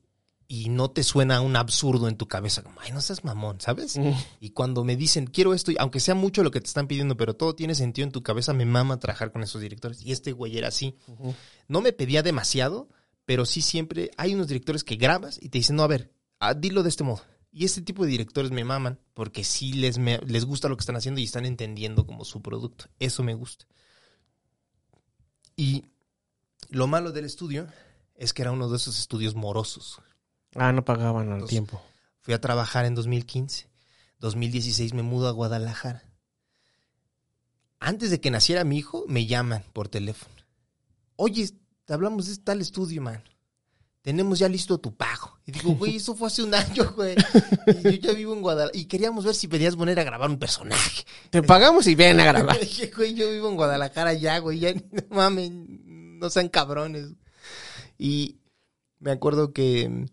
y 0.50 0.70
no 0.70 0.90
te 0.90 1.04
suena 1.04 1.42
un 1.42 1.56
absurdo 1.58 2.08
en 2.08 2.16
tu 2.16 2.28
cabeza, 2.28 2.64
como, 2.64 2.80
ay, 2.82 2.92
no 2.94 3.02
seas 3.02 3.24
mamón, 3.26 3.60
¿sabes? 3.60 3.98
Ujú. 3.98 4.16
Y 4.40 4.52
cuando 4.52 4.84
me 4.86 4.96
dicen, 4.96 5.28
quiero 5.28 5.54
esto, 5.54 5.72
y 5.72 5.76
aunque 5.80 6.00
sea 6.00 6.16
mucho 6.16 6.42
lo 6.44 6.52
que 6.52 6.62
te 6.62 6.68
están 6.68 6.88
pidiendo, 6.88 7.18
pero 7.18 7.36
todo 7.36 7.54
tiene 7.56 7.76
sentido 7.76 8.06
en 8.06 8.12
tu 8.14 8.24
cabeza, 8.24 8.54
me 8.54 8.66
mama 8.66 8.98
trabajar 9.00 9.32
con 9.32 9.44
esos 9.44 9.62
directores. 9.62 10.02
Y 10.02 10.12
este 10.14 10.32
güey 10.32 10.58
era 10.58 10.70
así. 10.70 10.96
No 11.68 11.82
me 11.82 11.92
pedía 11.92 12.24
demasiado, 12.24 12.88
pero 13.26 13.46
sí 13.46 13.62
siempre 13.62 14.10
hay 14.16 14.36
unos 14.36 14.48
directores 14.48 14.84
que 14.86 14.96
grabas 14.96 15.38
y 15.42 15.50
te 15.50 15.58
dicen, 15.58 15.76
no, 15.76 15.84
a 15.84 15.88
ver, 15.88 16.14
ah, 16.40 16.54
dilo 16.54 16.82
de 16.82 16.90
este 16.90 17.04
modo. 17.04 17.22
Y 17.52 17.66
este 17.66 17.82
tipo 17.82 18.04
de 18.06 18.12
directores 18.12 18.52
me 18.52 18.64
maman 18.64 19.00
porque 19.14 19.44
sí 19.44 19.74
les, 19.74 19.98
me- 19.98 20.20
les 20.20 20.46
gusta 20.46 20.70
lo 20.70 20.78
que 20.78 20.82
están 20.82 20.96
haciendo 20.96 21.20
y 21.20 21.26
están 21.26 21.46
entendiendo 21.46 22.06
como 22.06 22.24
su 22.24 22.42
producto. 22.42 22.86
Eso 23.00 23.22
me 23.24 23.34
gusta. 23.34 23.66
Y 25.56 25.86
lo 26.70 26.88
malo 26.88 27.12
del 27.12 27.26
estudio 27.26 27.68
es 28.16 28.34
que 28.34 28.44
era 28.44 28.52
uno 28.52 28.70
de 28.70 28.78
esos 28.78 29.00
estudios 29.00 29.36
morosos. 29.36 30.00
Ah, 30.56 30.72
no 30.72 30.84
pagaban 30.86 31.32
al 31.32 31.48
tiempo. 31.48 31.82
Fui 32.22 32.34
a 32.34 32.42
trabajar 32.42 32.86
en 32.86 32.96
2015. 32.96 33.68
2016 34.20 34.94
me 34.94 35.04
mudo 35.04 35.28
a 35.28 35.32
Guadalajara. 35.32 36.04
Antes 37.80 38.10
de 38.10 38.20
que 38.20 38.32
naciera 38.32 38.64
mi 38.64 38.78
hijo, 38.78 39.06
me 39.08 39.28
llaman 39.28 39.64
por 39.74 39.88
teléfono. 39.88 40.34
Oye, 41.16 41.50
te 41.86 41.94
hablamos 41.94 42.28
de 42.28 42.38
tal 42.38 42.62
estudio, 42.62 43.02
man. 43.02 43.24
Tenemos 44.02 44.40
ya 44.40 44.48
listo 44.48 44.78
tu 44.78 44.96
pago. 44.96 45.38
Y 45.46 45.52
digo, 45.52 45.76
güey, 45.76 45.98
eso 45.98 46.16
fue 46.16 46.28
hace 46.28 46.42
un 46.42 46.54
año, 46.56 46.94
güey. 46.96 47.16
Y 47.84 48.00
yo 48.00 48.12
ya 48.12 48.14
vivo 48.14 48.34
en 48.34 48.42
Guadalajara. 48.42 48.80
Y 48.80 48.86
queríamos 48.86 49.26
ver 49.26 49.36
si 49.36 49.48
pedías 49.48 49.76
poner 49.76 50.00
a 50.00 50.04
grabar 50.04 50.30
un 50.30 50.40
personaje. 50.40 51.04
Te 51.30 51.44
pagamos 51.44 51.86
y 51.88 51.96
ven 51.96 52.20
a 52.20 52.26
grabar. 52.26 52.60
Dije, 52.62 52.92
güey, 52.96 53.14
yo 53.14 53.30
vivo 53.30 53.50
en 53.50 53.56
Guadalajara 53.56 54.14
ya, 54.14 54.40
güey. 54.40 54.60
Ya, 54.60 54.74
no 54.74 55.04
mames, 55.12 55.52
no 55.52 56.30
sean 56.30 56.50
cabrones. 56.50 57.10
Y 57.98 58.38
me 59.00 59.12
acuerdo 59.12 59.54
que 59.54 60.08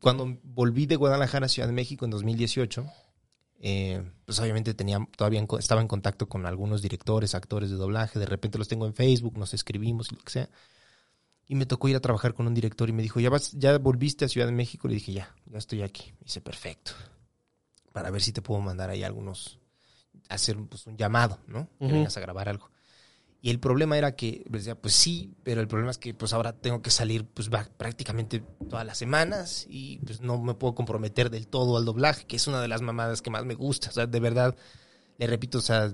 cuando 0.00 0.38
volví 0.42 0.86
de 0.86 0.96
Guadalajara 0.96 1.46
a 1.46 1.48
Ciudad 1.48 1.68
de 1.68 1.74
México 1.74 2.04
en 2.04 2.10
2018, 2.10 2.86
eh, 3.60 4.02
pues 4.24 4.38
obviamente 4.38 4.74
tenía, 4.74 4.98
todavía 5.16 5.40
en 5.40 5.48
estaba 5.58 5.80
en 5.80 5.88
contacto 5.88 6.28
con 6.28 6.46
algunos 6.46 6.82
directores, 6.82 7.34
actores 7.34 7.70
de 7.70 7.76
doblaje, 7.76 8.18
de 8.18 8.26
repente 8.26 8.58
los 8.58 8.68
tengo 8.68 8.86
en 8.86 8.94
Facebook, 8.94 9.38
nos 9.38 9.54
escribimos 9.54 10.12
y 10.12 10.16
lo 10.16 10.22
que 10.22 10.30
sea. 10.30 10.50
Y 11.48 11.54
me 11.54 11.64
tocó 11.64 11.88
ir 11.88 11.96
a 11.96 12.00
trabajar 12.00 12.34
con 12.34 12.46
un 12.46 12.54
director 12.54 12.88
y 12.88 12.92
me 12.92 13.02
dijo, 13.02 13.20
¿ya, 13.20 13.30
vas, 13.30 13.52
ya 13.52 13.78
volviste 13.78 14.24
a 14.24 14.28
Ciudad 14.28 14.46
de 14.46 14.52
México? 14.52 14.88
Le 14.88 14.94
dije, 14.94 15.12
ya, 15.12 15.34
ya 15.46 15.58
estoy 15.58 15.82
aquí. 15.82 16.12
Me 16.12 16.24
dice, 16.24 16.40
perfecto. 16.40 16.92
Para 17.92 18.10
ver 18.10 18.20
si 18.20 18.32
te 18.32 18.42
puedo 18.42 18.60
mandar 18.60 18.90
ahí 18.90 19.04
algunos, 19.04 19.58
hacer 20.28 20.56
pues, 20.68 20.86
un 20.86 20.96
llamado, 20.96 21.38
¿no? 21.46 21.68
Que 21.78 21.86
vengas 21.86 22.16
a 22.16 22.20
grabar 22.20 22.48
algo. 22.48 22.68
Y 23.46 23.50
el 23.50 23.60
problema 23.60 23.96
era 23.96 24.16
que, 24.16 24.42
pues, 24.50 24.64
decía, 24.64 24.74
pues 24.74 24.92
sí, 24.92 25.30
pero 25.44 25.60
el 25.60 25.68
problema 25.68 25.92
es 25.92 25.98
que 25.98 26.12
pues 26.14 26.32
ahora 26.32 26.52
tengo 26.52 26.82
que 26.82 26.90
salir 26.90 27.24
pues 27.26 27.48
va- 27.48 27.68
prácticamente 27.76 28.42
todas 28.68 28.84
las 28.84 28.98
semanas 28.98 29.66
y 29.68 29.98
pues 29.98 30.20
no 30.20 30.36
me 30.42 30.54
puedo 30.54 30.74
comprometer 30.74 31.30
del 31.30 31.46
todo 31.46 31.76
al 31.76 31.84
doblaje, 31.84 32.26
que 32.26 32.34
es 32.34 32.48
una 32.48 32.60
de 32.60 32.66
las 32.66 32.82
mamadas 32.82 33.22
que 33.22 33.30
más 33.30 33.44
me 33.44 33.54
gusta. 33.54 33.90
O 33.90 33.92
sea, 33.92 34.08
de 34.08 34.18
verdad, 34.18 34.56
le 35.18 35.26
repito, 35.28 35.58
o 35.58 35.60
sea, 35.60 35.92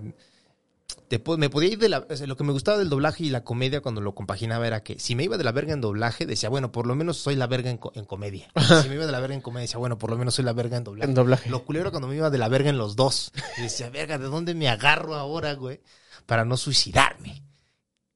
te 1.08 1.22
me 1.36 1.50
podía 1.50 1.68
ir 1.72 1.78
de 1.78 1.90
la... 1.90 2.06
o 2.08 2.16
sea, 2.16 2.26
lo 2.26 2.38
que 2.38 2.44
me 2.44 2.52
gustaba 2.52 2.78
del 2.78 2.88
doblaje 2.88 3.24
y 3.24 3.28
la 3.28 3.44
comedia 3.44 3.82
cuando 3.82 4.00
lo 4.00 4.14
compaginaba 4.14 4.66
era 4.66 4.82
que 4.82 4.98
si 4.98 5.14
me 5.14 5.24
iba 5.24 5.36
de 5.36 5.44
la 5.44 5.52
verga 5.52 5.74
en 5.74 5.82
doblaje, 5.82 6.24
decía, 6.24 6.48
bueno, 6.48 6.72
por 6.72 6.86
lo 6.86 6.94
menos 6.94 7.18
soy 7.18 7.36
la 7.36 7.46
verga 7.46 7.68
en, 7.68 7.76
co- 7.76 7.92
en 7.94 8.06
comedia. 8.06 8.50
Si 8.82 8.88
me 8.88 8.94
iba 8.94 9.04
de 9.04 9.12
la 9.12 9.20
verga 9.20 9.34
en 9.34 9.42
comedia, 9.42 9.62
decía, 9.64 9.78
bueno, 9.78 9.98
por 9.98 10.08
lo 10.08 10.16
menos 10.16 10.34
soy 10.36 10.46
la 10.46 10.54
verga 10.54 10.78
en 10.78 10.84
doblaje. 10.84 11.06
En 11.10 11.14
doblaje. 11.14 11.50
Lo 11.50 11.64
culero 11.66 11.90
cuando 11.90 12.08
me 12.08 12.16
iba 12.16 12.30
de 12.30 12.38
la 12.38 12.48
verga 12.48 12.70
en 12.70 12.78
los 12.78 12.96
dos. 12.96 13.30
Y 13.58 13.62
decía, 13.62 13.90
verga, 13.90 14.16
¿de 14.16 14.24
dónde 14.24 14.54
me 14.54 14.70
agarro 14.70 15.14
ahora, 15.16 15.52
güey? 15.52 15.80
Para 16.26 16.44
no 16.44 16.56
suicidarme. 16.56 17.44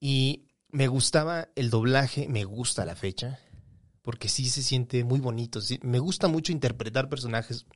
Y 0.00 0.46
me 0.70 0.88
gustaba 0.88 1.48
el 1.54 1.70
doblaje, 1.70 2.28
me 2.28 2.44
gusta 2.44 2.84
la 2.84 2.96
fecha, 2.96 3.40
porque 4.02 4.28
sí 4.28 4.48
se 4.48 4.62
siente 4.62 5.04
muy 5.04 5.20
bonito. 5.20 5.61
me 5.82 5.98
gusta 5.98 6.28
mucho 6.28 6.52
interpretar 6.52 7.09
personajes. 7.09 7.66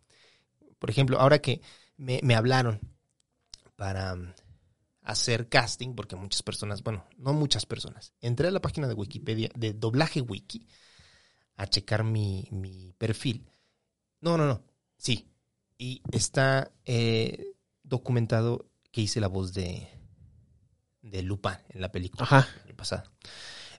Por 0.78 0.91
ejemplo, 0.91 1.18
ahora 1.18 1.41
que 1.41 1.61
me, 1.97 2.20
me 2.22 2.35
hablaron 2.35 2.81
para 3.76 4.14
mm, 4.14 4.35
hacer 5.03 5.49
casting, 5.49 5.95
porque 5.95 6.16
muchas 6.16 6.43
personas, 6.43 6.83
bueno, 6.83 7.07
no 7.16 7.33
muchas 7.33 7.66
personas, 7.66 8.12
entré 8.20 8.49
a 8.49 8.53
la 8.53 8.61
página 8.61 8.87
de 8.87 8.95
Wikipedia, 8.95 9.51
de 9.55 9.72
Doblaje 9.72 10.20
Wiki, 10.20 10.66
a 11.57 11.66
checar 11.66 12.05
mi, 12.05 12.47
mi 12.51 12.93
perfil. 12.99 13.51
No, 14.20 14.37
no, 14.37 14.47
no, 14.47 14.62
sí. 14.97 15.26
Y 15.78 16.03
está 16.12 16.70
eh, 16.85 17.55
documentado 17.83 18.70
que 18.93 19.01
hice 19.01 19.20
la 19.20 19.28
voz 19.28 19.55
de, 19.55 19.89
de 21.03 21.23
Lupin 21.23 21.53
en 21.69 21.81
la 21.81 21.93
película 21.93 22.25
Ajá. 22.25 22.49
pasado. 22.77 23.11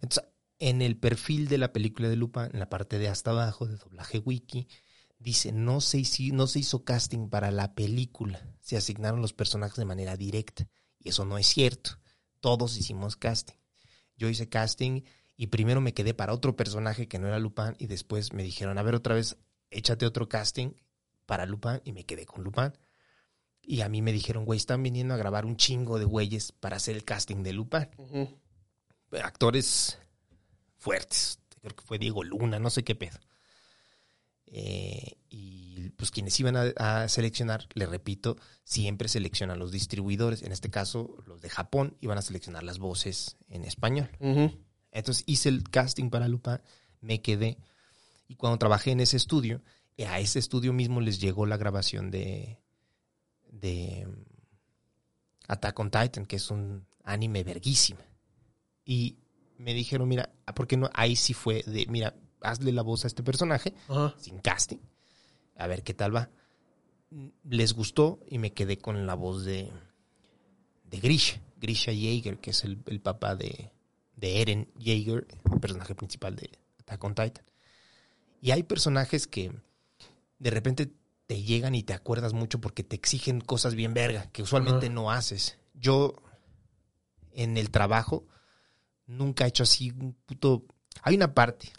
Entonces, 0.02 0.24
en 0.60 0.82
el 0.82 0.98
perfil 0.98 1.48
de 1.48 1.58
la 1.58 1.74
película 1.74 2.08
de 2.10 2.16
Lupa, 2.16 2.48
en 2.52 2.60
la 2.60 2.70
parte 2.70 3.00
de 3.00 3.08
hasta 3.08 3.32
abajo, 3.32 3.66
de 3.66 3.78
doblaje 3.78 4.20
wiki, 4.20 4.68
dice, 5.18 5.52
no 5.52 5.82
se, 5.82 6.00
hici- 6.00 6.32
no 6.34 6.48
se 6.48 6.60
hizo 6.60 6.84
casting 6.84 7.30
para 7.30 7.52
la 7.52 7.74
película, 7.74 8.40
se 8.60 8.78
asignaron 8.78 9.22
los 9.22 9.34
personajes 9.34 9.78
de 9.78 9.86
manera 9.86 10.18
directa. 10.18 10.68
Y 11.00 11.10
eso 11.10 11.26
no 11.26 11.38
es 11.38 11.48
cierto. 11.48 12.00
Todos 12.42 12.78
hicimos 12.78 13.16
casting. 13.16 13.56
Yo 14.16 14.30
hice 14.30 14.50
casting 14.50 15.02
y 15.36 15.48
primero 15.48 15.82
me 15.82 15.94
quedé 15.96 16.14
para 16.14 16.34
otro 16.34 16.56
personaje 16.56 17.08
que 17.08 17.18
no 17.18 17.28
era 17.28 17.40
Lupin 17.40 17.76
y 17.80 17.88
después 17.88 18.34
me 18.34 18.44
dijeron, 18.44 18.78
a 18.78 18.84
ver 18.84 18.94
otra 18.94 19.16
vez, 19.16 19.38
échate 19.72 20.06
otro 20.06 20.30
casting 20.30 20.74
para 21.26 21.48
Lupin 21.48 21.82
y 21.86 21.92
me 21.94 22.06
quedé 22.06 22.26
con 22.26 22.44
Lupin. 22.44 22.74
Y 23.64 23.82
a 23.82 23.90
mí 23.90 24.02
me 24.02 24.12
dijeron, 24.12 24.46
güey, 24.46 24.58
están 24.58 24.82
viniendo 24.84 25.14
a 25.14 25.18
grabar 25.18 25.46
un 25.46 25.56
chingo 25.56 26.00
de 26.00 26.06
güeyes 26.06 26.52
para 26.52 26.78
hacer 26.78 26.96
el 26.96 27.04
casting 27.04 27.44
de 27.44 27.54
Lupin 27.54 27.88
actores 29.20 29.98
fuertes. 30.78 31.40
Creo 31.62 31.76
que 31.76 31.84
fue 31.84 32.00
Diego 32.00 32.24
Luna, 32.24 32.60
no 32.60 32.70
sé 32.70 32.84
qué 32.84 32.96
pedo. 32.96 33.20
Eh, 34.48 35.18
y 35.30 35.90
pues 35.92 36.12
quienes 36.12 36.40
iban 36.40 36.56
a, 36.56 36.72
a 36.76 37.08
seleccionar, 37.08 37.68
le 37.74 37.86
repito, 37.86 38.38
siempre 38.64 39.08
seleccionan 39.08 39.60
los 39.60 39.72
distribuidores. 39.72 40.42
En 40.44 40.52
este 40.52 40.70
caso, 40.70 41.18
los 41.26 41.42
de 41.42 41.50
Japón 41.50 41.98
iban 42.02 42.18
a 42.18 42.22
seleccionar 42.22 42.64
las 42.64 42.80
voces 42.80 43.38
en 43.50 43.64
español. 43.64 44.10
Entonces 44.92 45.24
hice 45.28 45.50
el 45.50 45.64
casting 45.70 46.10
para 46.10 46.28
Lupa, 46.28 46.62
me 47.00 47.22
quedé. 47.22 47.58
Y 48.28 48.36
cuando 48.36 48.58
trabajé 48.58 48.92
en 48.92 49.02
ese 49.02 49.18
estudio, 49.18 49.62
a 50.08 50.20
ese 50.20 50.40
estudio 50.40 50.74
mismo 50.74 51.00
les 51.00 51.20
llegó 51.20 51.46
la 51.46 51.58
grabación 51.58 52.12
de, 52.12 52.61
de 53.52 54.08
Attack 55.48 55.80
on 55.80 55.92
Titan, 55.92 56.26
que 56.26 56.38
es 56.38 56.50
un 56.50 56.88
anime 57.04 57.44
verguísima. 57.44 58.02
Y 58.86 59.18
me 59.58 59.74
dijeron, 59.74 60.08
mira, 60.08 60.34
¿por 60.56 60.68
qué 60.68 60.78
no? 60.78 60.90
Ahí 60.94 61.16
sí 61.16 61.34
fue 61.34 61.64
de, 61.68 61.86
mira, 61.88 62.16
hazle 62.42 62.72
la 62.72 62.82
voz 62.82 63.04
a 63.04 63.08
este 63.08 63.24
personaje 63.24 63.74
Ajá. 63.88 64.16
sin 64.18 64.40
casting. 64.40 64.80
A 65.56 65.68
ver 65.68 65.84
qué 65.84 65.94
tal 65.94 66.16
va. 66.16 66.30
Les 67.44 67.74
gustó 67.74 68.20
y 68.28 68.40
me 68.40 68.54
quedé 68.54 68.78
con 68.78 69.06
la 69.06 69.16
voz 69.16 69.44
de, 69.44 69.70
de 70.86 71.00
Grisha, 71.00 71.42
Grisha 71.58 71.92
Jaeger, 71.92 72.40
que 72.40 72.52
es 72.52 72.64
el, 72.64 72.82
el 72.88 73.02
papá 73.02 73.36
de, 73.36 73.72
de 74.16 74.42
Eren 74.42 74.72
Jaeger, 74.80 75.28
el 75.52 75.60
personaje 75.60 75.94
principal 75.94 76.36
de 76.36 76.50
Attack 76.80 77.04
on 77.04 77.14
Titan. 77.14 77.46
Y 78.42 78.52
hay 78.52 78.64
personajes 78.64 79.28
que 79.28 79.52
de 80.40 80.50
repente 80.50 80.92
te 81.32 81.42
llegan 81.42 81.76
y 81.76 81.84
te 81.84 81.94
acuerdas 81.94 82.34
mucho 82.34 82.60
porque 82.60 82.84
te 82.84 82.98
exigen 82.98 83.40
cosas 83.40 83.74
bien 83.74 83.94
verga, 83.94 84.30
que 84.34 84.44
usualmente 84.44 84.90
no 84.90 85.12
haces. 85.12 85.58
Yo, 85.74 86.22
en 87.32 87.56
el 87.56 87.72
trabajo, 87.72 88.28
nunca 89.06 89.46
he 89.46 89.48
hecho 89.48 89.64
así 89.64 89.92
un 89.92 90.14
puto... 90.26 90.66
Hay 91.04 91.16
una 91.16 91.34
parte 91.34 91.72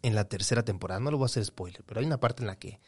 en 0.00 0.14
la 0.14 0.24
tercera 0.24 0.64
temporada, 0.64 1.00
no 1.00 1.10
lo 1.10 1.18
voy 1.18 1.26
a 1.26 1.26
hacer 1.26 1.44
spoiler, 1.44 1.84
pero 1.84 2.00
hay 2.00 2.06
una 2.06 2.18
parte 2.18 2.42
en 2.42 2.46
la 2.46 2.58
que 2.58 2.80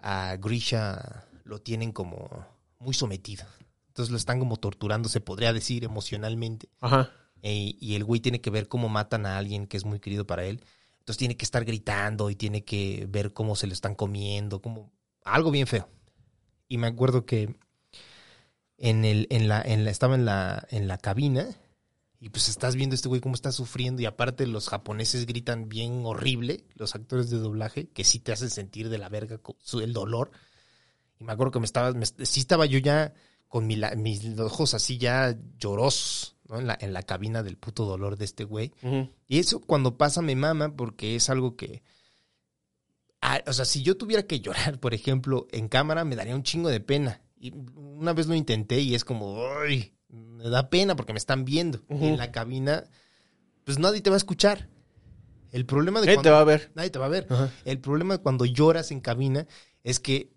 a 0.00 0.36
Grisha 0.36 1.26
lo 1.42 1.60
tienen 1.60 1.90
como 1.90 2.46
muy 2.78 2.94
sometido. 2.94 3.44
Entonces 3.88 4.12
lo 4.12 4.16
están 4.16 4.38
como 4.38 4.58
torturando, 4.58 5.08
se 5.08 5.20
podría 5.20 5.52
decir, 5.52 5.82
emocionalmente. 5.82 6.68
Ajá. 6.78 7.10
Eh, 7.42 7.74
y 7.80 7.96
el 7.96 8.04
güey 8.04 8.20
tiene 8.20 8.40
que 8.40 8.50
ver 8.50 8.68
cómo 8.68 8.88
matan 8.88 9.26
a 9.26 9.38
alguien 9.38 9.66
que 9.66 9.76
es 9.76 9.84
muy 9.84 9.98
querido 9.98 10.24
para 10.24 10.44
él. 10.44 10.64
Entonces 11.00 11.18
tiene 11.18 11.36
que 11.36 11.44
estar 11.44 11.64
gritando 11.64 12.30
y 12.30 12.36
tiene 12.36 12.64
que 12.64 13.08
ver 13.10 13.32
cómo 13.32 13.56
se 13.56 13.66
lo 13.66 13.72
están 13.72 13.96
comiendo, 13.96 14.62
como 14.62 14.92
algo 15.34 15.50
bien 15.50 15.66
feo. 15.66 15.88
Y 16.68 16.78
me 16.78 16.86
acuerdo 16.86 17.24
que 17.26 17.54
en 18.78 19.04
el, 19.04 19.26
en 19.30 19.48
la, 19.48 19.60
en 19.62 19.84
la, 19.84 19.90
estaba 19.90 20.14
en 20.14 20.24
la, 20.24 20.66
en 20.70 20.88
la 20.88 20.98
cabina 20.98 21.46
y 22.18 22.30
pues 22.30 22.48
estás 22.48 22.76
viendo 22.76 22.94
este 22.94 23.08
güey 23.08 23.20
cómo 23.20 23.34
está 23.34 23.52
sufriendo 23.52 24.02
y 24.02 24.06
aparte 24.06 24.46
los 24.46 24.68
japoneses 24.68 25.26
gritan 25.26 25.68
bien 25.68 26.02
horrible, 26.04 26.64
los 26.74 26.94
actores 26.94 27.30
de 27.30 27.38
doblaje, 27.38 27.88
que 27.88 28.04
sí 28.04 28.18
te 28.18 28.32
hacen 28.32 28.50
sentir 28.50 28.88
de 28.88 28.98
la 28.98 29.08
verga 29.08 29.40
el 29.82 29.92
dolor. 29.92 30.30
Y 31.18 31.24
me 31.24 31.32
acuerdo 31.32 31.50
que 31.52 31.60
me 31.60 31.66
estaba, 31.66 31.92
me- 31.92 32.06
sí 32.06 32.40
estaba 32.40 32.66
yo 32.66 32.78
ya 32.78 33.12
con 33.48 33.66
mi 33.66 33.76
mis 33.96 34.38
ojos 34.38 34.74
así 34.74 34.96
ya 34.98 35.36
llorosos, 35.58 36.36
¿no? 36.48 36.58
En 36.60 36.66
la, 36.66 36.78
en 36.80 36.92
la 36.92 37.02
cabina 37.02 37.42
del 37.42 37.56
puto 37.56 37.84
dolor 37.84 38.16
de 38.16 38.24
este 38.26 38.44
güey. 38.44 38.72
Y 39.26 39.38
eso 39.38 39.60
cuando 39.60 39.96
pasa 39.98 40.22
me 40.22 40.36
mama 40.36 40.74
porque 40.76 41.16
es 41.16 41.28
algo 41.30 41.56
que... 41.56 41.82
Ah, 43.22 43.42
o 43.46 43.52
sea, 43.52 43.64
si 43.64 43.82
yo 43.82 43.96
tuviera 43.96 44.22
que 44.24 44.40
llorar, 44.40 44.78
por 44.80 44.94
ejemplo, 44.94 45.46
en 45.50 45.68
cámara, 45.68 46.04
me 46.04 46.16
daría 46.16 46.34
un 46.34 46.42
chingo 46.42 46.68
de 46.68 46.80
pena. 46.80 47.20
Y 47.38 47.52
una 47.74 48.12
vez 48.12 48.26
lo 48.26 48.34
intenté 48.34 48.80
y 48.80 48.94
es 48.94 49.04
como, 49.04 49.38
¡ay! 49.62 49.94
Me 50.08 50.48
da 50.48 50.68
pena 50.70 50.96
porque 50.96 51.12
me 51.12 51.18
están 51.18 51.44
viendo. 51.44 51.82
Y 51.88 52.06
en 52.06 52.16
la 52.18 52.32
cabina, 52.32 52.84
pues 53.64 53.78
nadie 53.78 54.00
te 54.00 54.10
va 54.10 54.16
a 54.16 54.18
escuchar. 54.18 54.68
El 55.52 55.66
problema 55.66 56.00
de 56.00 56.06
cuando- 56.16 56.22
te 56.22 56.30
va 56.30 56.40
a 56.40 56.44
ver. 56.44 56.72
Nadie 56.74 56.90
te 56.90 56.98
va 56.98 57.06
a 57.06 57.10
ver. 57.10 57.26
El 57.64 57.78
problema 57.78 58.16
de 58.16 58.22
cuando 58.22 58.44
lloras 58.44 58.90
en 58.90 59.00
cabina 59.00 59.46
es 59.84 60.00
que, 60.00 60.32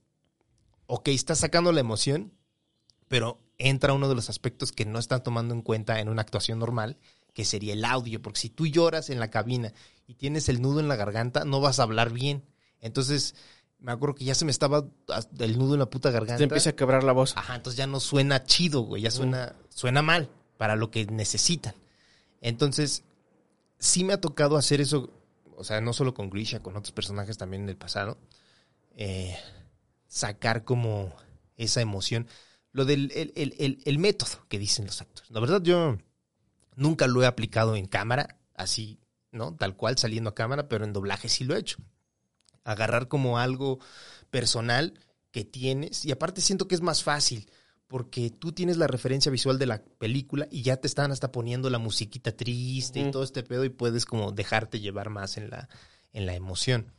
ok, 0.87 1.07
estás 1.09 1.39
sacando 1.39 1.71
la 1.71 1.79
emoción, 1.81 2.33
pero 3.07 3.39
entra 3.57 3.93
uno 3.93 4.09
de 4.09 4.15
los 4.15 4.29
aspectos 4.29 4.71
que 4.71 4.85
no 4.85 4.99
están 4.99 5.23
tomando 5.23 5.53
en 5.53 5.61
cuenta 5.61 5.99
en 5.99 6.09
una 6.09 6.21
actuación 6.21 6.59
normal, 6.59 6.97
que 7.33 7.45
sería 7.45 7.73
el 7.73 7.85
audio, 7.85 8.21
porque 8.21 8.39
si 8.39 8.49
tú 8.49 8.67
lloras 8.67 9.09
en 9.09 9.19
la 9.19 9.29
cabina 9.29 9.73
y 10.07 10.15
tienes 10.15 10.49
el 10.49 10.61
nudo 10.61 10.79
en 10.79 10.87
la 10.87 10.95
garganta, 10.95 11.45
no 11.45 11.59
vas 11.61 11.79
a 11.79 11.83
hablar 11.83 12.11
bien. 12.11 12.43
Entonces, 12.83 13.33
me 13.79 13.91
acuerdo 13.91 14.15
que 14.15 14.25
ya 14.25 14.35
se 14.35 14.45
me 14.45 14.51
estaba 14.51 14.85
hasta 15.07 15.43
el 15.45 15.57
nudo 15.57 15.73
en 15.73 15.79
la 15.79 15.89
puta 15.89 16.11
garganta. 16.11 16.37
Te 16.37 16.43
empieza 16.43 16.69
a 16.71 16.75
quebrar 16.75 17.03
la 17.03 17.11
voz. 17.13 17.35
Ajá, 17.35 17.55
entonces 17.55 17.77
ya 17.77 17.87
no 17.87 17.99
suena 17.99 18.43
chido, 18.43 18.81
güey, 18.81 19.01
ya 19.01 19.09
suena, 19.11 19.55
suena 19.69 20.01
mal 20.01 20.29
para 20.57 20.75
lo 20.75 20.91
que 20.91 21.05
necesitan. 21.05 21.73
Entonces, 22.41 23.03
sí 23.79 24.03
me 24.03 24.13
ha 24.13 24.21
tocado 24.21 24.57
hacer 24.57 24.81
eso, 24.81 25.09
o 25.57 25.63
sea, 25.63 25.81
no 25.81 25.93
solo 25.93 26.13
con 26.13 26.29
Grisha, 26.29 26.61
con 26.61 26.75
otros 26.77 26.91
personajes 26.91 27.37
también 27.37 27.63
en 27.63 27.69
el 27.69 27.77
pasado, 27.77 28.17
eh, 28.95 29.37
sacar 30.07 30.63
como 30.63 31.13
esa 31.57 31.81
emoción. 31.81 32.27
Lo 32.71 32.85
del 32.85 33.11
el, 33.15 33.31
el- 33.35 33.55
el- 33.59 33.81
el 33.85 33.99
método 33.99 34.45
que 34.49 34.59
dicen 34.59 34.85
los 34.85 35.01
actores. 35.01 35.29
La 35.31 35.39
verdad, 35.39 35.61
yo 35.61 35.97
nunca 36.75 37.07
lo 37.07 37.21
he 37.23 37.25
aplicado 37.27 37.75
en 37.75 37.85
cámara, 37.85 38.37
así, 38.55 38.99
¿no? 39.31 39.55
Tal 39.55 39.75
cual, 39.75 39.97
saliendo 39.97 40.31
a 40.31 40.35
cámara, 40.35 40.67
pero 40.67 40.83
en 40.85 40.93
doblaje 40.93 41.29
sí 41.29 41.43
lo 41.43 41.55
he 41.55 41.59
hecho. 41.59 41.77
Agarrar 42.63 43.07
como 43.07 43.37
algo 43.37 43.79
personal 44.29 44.99
que 45.31 45.43
tienes, 45.43 46.05
y 46.05 46.11
aparte 46.11 46.41
siento 46.41 46.67
que 46.67 46.75
es 46.75 46.81
más 46.81 47.03
fácil, 47.03 47.49
porque 47.87 48.29
tú 48.29 48.53
tienes 48.53 48.77
la 48.77 48.87
referencia 48.87 49.31
visual 49.31 49.59
de 49.59 49.65
la 49.65 49.83
película 49.83 50.47
y 50.49 50.63
ya 50.63 50.77
te 50.77 50.87
están 50.87 51.11
hasta 51.11 51.31
poniendo 51.31 51.69
la 51.69 51.79
musiquita 51.79 52.31
triste 52.31 52.99
y 52.99 53.11
todo 53.11 53.23
este 53.23 53.43
pedo 53.43 53.65
y 53.65 53.69
puedes 53.69 54.05
como 54.05 54.31
dejarte 54.31 54.79
llevar 54.79 55.09
más 55.09 55.37
en 55.37 55.49
la, 55.49 55.69
en 56.11 56.25
la 56.25 56.35
emoción. 56.35 56.91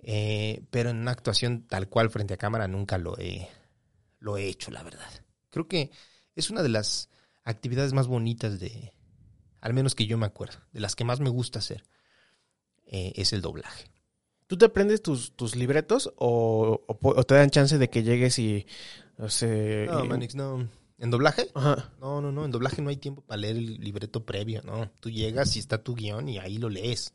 Eh, 0.00 0.64
pero 0.70 0.90
en 0.90 0.96
una 0.96 1.12
actuación 1.12 1.62
tal 1.68 1.88
cual 1.88 2.10
frente 2.10 2.34
a 2.34 2.38
cámara 2.38 2.66
nunca 2.66 2.98
lo 2.98 3.16
he, 3.18 3.48
lo 4.18 4.36
he 4.36 4.48
hecho, 4.48 4.70
la 4.70 4.82
verdad. 4.82 5.08
Creo 5.50 5.68
que 5.68 5.90
es 6.34 6.50
una 6.50 6.62
de 6.62 6.70
las 6.70 7.08
actividades 7.44 7.92
más 7.92 8.08
bonitas 8.08 8.58
de, 8.58 8.92
al 9.60 9.74
menos 9.74 9.94
que 9.94 10.06
yo 10.06 10.18
me 10.18 10.26
acuerdo, 10.26 10.58
de 10.72 10.80
las 10.80 10.96
que 10.96 11.04
más 11.04 11.20
me 11.20 11.30
gusta 11.30 11.60
hacer, 11.60 11.84
eh, 12.86 13.12
es 13.16 13.32
el 13.32 13.42
doblaje. 13.42 13.90
¿Tú 14.52 14.58
te 14.58 14.66
aprendes 14.66 15.00
tus, 15.00 15.32
tus 15.32 15.56
libretos 15.56 16.12
o, 16.18 16.82
o 16.86 16.98
po- 16.98 17.14
o 17.16 17.24
te 17.24 17.34
dan 17.36 17.48
chance 17.48 17.78
de 17.78 17.88
que 17.88 18.02
llegues 18.02 18.38
y... 18.38 18.66
O 19.16 19.30
sea, 19.30 19.86
No, 19.86 20.04
y- 20.04 20.08
Manix, 20.08 20.34
no. 20.34 20.68
¿En 20.98 21.10
doblaje? 21.10 21.48
Ajá. 21.54 21.90
No, 22.02 22.20
no, 22.20 22.32
no. 22.32 22.44
En 22.44 22.50
doblaje 22.50 22.82
no 22.82 22.90
hay 22.90 22.98
tiempo 22.98 23.22
para 23.22 23.38
leer 23.38 23.56
el 23.56 23.80
libreto 23.80 24.26
previo, 24.26 24.60
¿no? 24.62 24.90
Tú 25.00 25.08
llegas 25.08 25.56
y 25.56 25.58
está 25.58 25.82
tu 25.82 25.94
guion 25.94 26.28
y 26.28 26.36
ahí 26.36 26.58
lo 26.58 26.68
lees. 26.68 27.14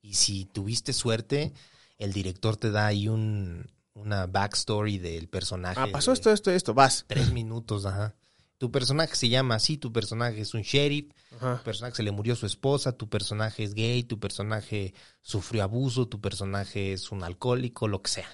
Y 0.00 0.14
si 0.14 0.46
tuviste 0.46 0.94
suerte, 0.94 1.52
el 1.98 2.14
director 2.14 2.56
te 2.56 2.70
da 2.70 2.86
ahí 2.86 3.08
un, 3.08 3.70
una 3.92 4.26
backstory 4.26 4.96
del 4.96 5.28
personaje. 5.28 5.78
Ah, 5.82 5.88
pasó 5.92 6.12
de 6.12 6.14
esto, 6.14 6.30
esto, 6.32 6.50
esto, 6.50 6.72
vas. 6.72 7.04
Tres 7.06 7.30
minutos, 7.30 7.84
ajá. 7.84 8.14
Tu 8.60 8.70
personaje 8.70 9.16
se 9.16 9.30
llama 9.30 9.54
así, 9.54 9.78
tu 9.78 9.90
personaje 9.90 10.38
es 10.42 10.52
un 10.52 10.60
sheriff, 10.60 11.10
Ajá. 11.36 11.56
tu 11.56 11.64
personaje 11.64 11.96
se 11.96 12.02
le 12.02 12.10
murió 12.12 12.36
su 12.36 12.44
esposa, 12.44 12.92
tu 12.92 13.08
personaje 13.08 13.62
es 13.64 13.72
gay, 13.72 14.02
tu 14.04 14.20
personaje 14.20 14.92
sufrió 15.22 15.62
abuso, 15.62 16.08
tu 16.08 16.20
personaje 16.20 16.92
es 16.92 17.10
un 17.10 17.24
alcohólico, 17.24 17.88
lo 17.88 18.02
que 18.02 18.10
sea 18.10 18.28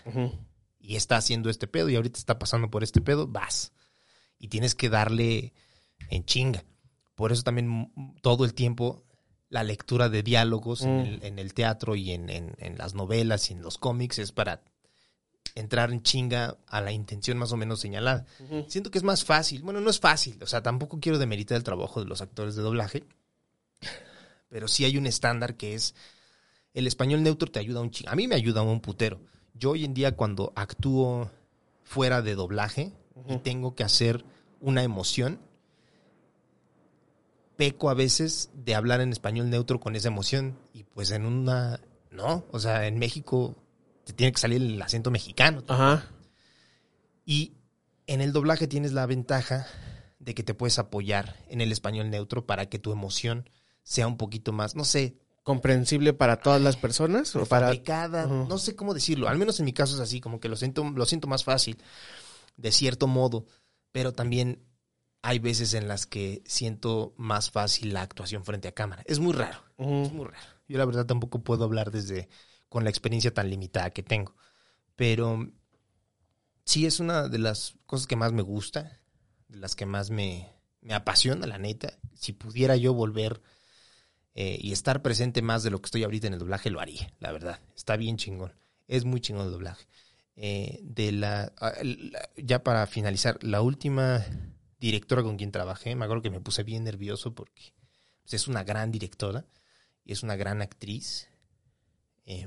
y 0.81 0.97
está 0.97 1.17
haciendo 1.17 1.49
este 1.49 1.69
pedo 1.69 1.89
y 1.91 1.95
ahorita 1.97 2.19
está 2.19 2.39
pasando 2.41 2.71
por 2.71 2.83
este 2.83 3.01
pedo, 3.01 3.27
vas. 3.29 3.73
Y 4.39 4.49
tienes 4.49 4.75
que 4.75 4.89
darle 4.89 5.53
en 6.11 6.25
chinga. 6.25 6.65
Por 7.15 7.31
eso 7.33 7.43
también 7.43 7.93
todo 8.21 8.45
el 8.45 8.53
tiempo 8.55 9.05
la 9.49 9.63
lectura 9.65 10.09
de 10.09 10.23
diálogos 10.25 10.83
en, 10.83 10.97
Mm. 10.97 11.07
el, 11.07 11.23
en 11.25 11.39
el 11.39 11.55
teatro 11.55 11.95
y 11.97 12.11
en, 12.13 12.31
en- 12.31 12.55
en 12.59 12.79
las 12.79 12.95
novelas 12.95 13.49
y 13.51 13.55
en 13.55 13.63
los 13.63 13.79
cómics 13.79 14.19
es 14.19 14.33
para 14.33 14.63
entrar 15.57 15.91
en 15.91 16.03
chinga 16.03 16.57
a 16.69 16.81
la 16.81 16.93
intención 16.93 17.39
más 17.39 17.51
o 17.51 17.57
menos 17.57 17.81
señalada. 17.81 18.27
Siento 18.69 18.91
que 18.91 18.99
es 18.99 19.05
más 19.05 19.25
fácil. 19.25 19.63
Bueno, 19.63 19.81
no 19.81 19.91
es 19.91 19.99
fácil. 19.99 20.41
O 20.43 20.47
sea, 20.47 20.63
tampoco 20.63 21.01
quiero 21.01 21.19
demeritar 21.19 21.57
el 21.57 21.65
trabajo 21.65 21.99
de 22.01 22.07
los 22.07 22.21
actores 22.21 22.55
de 22.55 22.63
doblaje. 22.63 23.05
Pero 24.49 24.69
sí 24.69 24.85
hay 24.85 24.97
un 24.97 25.07
estándar 25.07 25.57
que 25.57 25.75
es 25.75 25.95
el 26.75 26.87
español 26.87 27.23
neutro 27.23 27.51
te 27.51 27.59
ayuda 27.59 27.81
un 27.81 27.91
chingo. 27.91 28.11
A 28.11 28.15
mí 28.15 28.29
me 28.29 28.35
ayuda 28.35 28.63
un 28.63 28.81
putero. 28.81 29.19
Yo 29.55 29.71
hoy 29.71 29.85
en 29.85 29.95
día 29.95 30.15
cuando 30.15 30.53
actúo 30.55 31.31
fuera 31.83 32.21
de 32.21 32.35
doblaje 32.35 32.93
y 33.27 33.39
tengo 33.39 33.75
que 33.75 33.83
hacer 33.83 34.25
una 34.61 34.83
emoción, 34.83 35.41
peco 37.57 37.89
a 37.89 37.95
veces 37.95 38.51
de 38.53 38.75
hablar 38.75 39.01
en 39.01 39.11
español 39.11 39.49
neutro 39.49 39.81
con 39.81 39.97
esa 39.97 40.09
emoción 40.09 40.59
y 40.75 40.85
pues 40.85 41.11
en 41.13 41.25
una 41.25 41.81
no, 42.11 42.45
o 42.51 42.59
sea, 42.59 42.87
en 42.87 42.99
México 42.99 43.57
te 44.07 44.13
tiene 44.13 44.33
que 44.33 44.41
salir 44.41 44.63
el 44.63 44.81
acento 44.81 45.11
mexicano. 45.11 45.65
Ajá. 45.67 46.09
Y 47.25 47.55
en 48.07 48.21
el 48.21 48.33
doblaje 48.33 48.69
tienes 48.69 48.93
la 48.93 49.05
ventaja 49.05 49.67
de 50.21 50.33
que 50.35 50.45
te 50.45 50.55
puedes 50.55 50.79
apoyar 50.79 51.37
en 51.49 51.61
el 51.61 51.73
español 51.73 52.09
neutro 52.09 52.47
para 52.47 52.67
que 52.67 52.79
tu 52.79 52.93
emoción 52.93 53.51
sea 53.83 54.07
un 54.07 54.17
poquito 54.17 54.53
más, 54.53 54.77
no 54.77 54.85
sé, 54.85 55.17
¿Comprensible 55.47 56.13
para 56.13 56.41
todas 56.41 56.61
las 56.61 56.77
personas? 56.77 57.37
¿O 57.37 57.47
para...? 57.47 57.71
Ujú. 58.27 58.49
no 58.49 58.59
sé 58.59 58.75
cómo 58.75 58.95
decirlo. 58.95 59.29
Al 59.29 59.39
menos 59.39 59.61
en 59.61 59.65
mi 59.65 59.73
caso 59.73 59.95
es 59.95 60.01
así, 60.01 60.21
como 60.21 60.41
que 60.41 60.49
lo 60.49 60.57
siento, 60.57 60.83
lo 60.83 61.07
siento 61.07 61.29
más 61.29 61.45
fácil, 61.45 61.79
de 62.57 62.73
cierto 62.73 63.07
modo, 63.07 63.47
pero 63.93 64.13
también 64.13 64.67
hay 65.23 65.39
veces 65.39 65.75
en 65.75 65.87
las 65.87 66.05
que 66.05 66.43
siento 66.47 67.15
más 67.17 67.53
fácil 67.53 67.95
la 67.95 68.03
actuación 68.03 68.45
frente 68.45 68.67
a 68.67 68.73
cámara. 68.73 69.05
Es 69.07 69.21
muy 69.21 69.35
raro, 69.35 69.63
es 69.79 70.13
muy 70.13 70.25
raro. 70.27 70.49
Yo 70.67 70.79
la 70.79 70.85
verdad 70.85 71.07
tampoco 71.07 71.39
puedo 71.45 71.63
hablar 71.63 71.93
desde 71.93 72.29
con 72.77 72.85
la 72.85 72.91
experiencia 72.91 73.33
tan 73.33 73.49
limitada 73.49 73.89
que 73.89 74.03
tengo, 74.03 74.37
pero 74.97 75.51
sí 76.67 76.85
es 76.85 77.01
una 77.01 77.27
de 77.27 77.39
las 77.39 77.73
cosas 77.87 78.07
que 78.07 78.17
más 78.17 78.35
me 78.35 78.43
gusta, 78.43 79.01
de 79.49 79.57
las 79.57 79.75
que 79.75 79.87
más 79.87 80.11
me, 80.11 80.53
apasiona, 80.91 81.47
la 81.47 81.57
neta. 81.57 81.99
Si 82.13 82.35
pudiera 82.35 82.77
yo 82.77 82.93
volver 82.93 83.41
eh, 84.35 84.59
y 84.61 84.73
estar 84.73 85.01
presente 85.01 85.41
más 85.41 85.63
de 85.63 85.71
lo 85.71 85.81
que 85.81 85.87
estoy 85.87 86.03
ahorita 86.03 86.27
en 86.27 86.35
el 86.35 86.39
doblaje, 86.39 86.69
lo 86.69 86.81
haría, 86.81 87.15
la 87.19 87.33
verdad. 87.33 87.61
Está 87.75 87.97
bien 87.97 88.19
chingón. 88.19 88.53
Es 88.89 89.07
muy 89.07 89.23
chingón 89.23 89.47
el 89.47 89.53
doblaje. 89.53 89.87
Eh, 90.37 90.81
de 90.83 91.13
la, 91.13 91.55
ah, 91.57 91.73
la- 91.83 92.29
ya 92.37 92.63
para 92.63 92.87
finalizar, 92.87 93.43
la 93.43 93.63
última 93.63 94.23
directora 94.79 95.23
con 95.23 95.39
quien 95.39 95.51
trabajé, 95.51 95.95
me 95.95 96.05
acuerdo 96.05 96.25
que 96.25 96.31
me 96.31 96.43
puse 96.43 96.63
bien 96.63 96.85
nervioso 96.85 97.35
porque 97.35 97.73
pues, 98.21 98.35
es 98.35 98.49
una 98.49 98.65
gran 98.65 98.93
directora 98.93 99.47
y 100.05 100.13
es 100.13 100.23
una 100.23 100.37
gran 100.37 100.61
actriz. 100.61 101.31
Eh, 102.27 102.47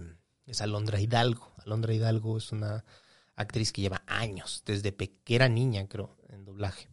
es 0.49 0.61
Alondra 0.61 0.99
Hidalgo. 0.99 1.53
Alondra 1.57 1.93
Hidalgo 1.93 2.37
es 2.37 2.51
una 2.51 2.83
actriz 3.35 3.71
que 3.71 3.81
lleva 3.81 4.03
años, 4.07 4.63
desde 4.65 4.95
que 4.95 5.35
era 5.35 5.47
niña, 5.47 5.87
creo, 5.87 6.17
en 6.29 6.43
doblaje. 6.43 6.89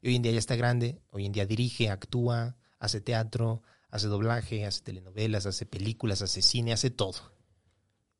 Y 0.00 0.08
hoy 0.08 0.16
en 0.16 0.22
día 0.22 0.32
ya 0.32 0.38
está 0.38 0.56
grande, 0.56 1.00
hoy 1.10 1.26
en 1.26 1.32
día 1.32 1.46
dirige, 1.46 1.90
actúa, 1.90 2.56
hace 2.78 3.00
teatro, 3.00 3.62
hace 3.90 4.06
doblaje, 4.06 4.64
hace 4.64 4.82
telenovelas, 4.82 5.46
hace 5.46 5.66
películas, 5.66 6.22
hace 6.22 6.42
cine, 6.42 6.72
hace 6.72 6.90
todo. 6.90 7.32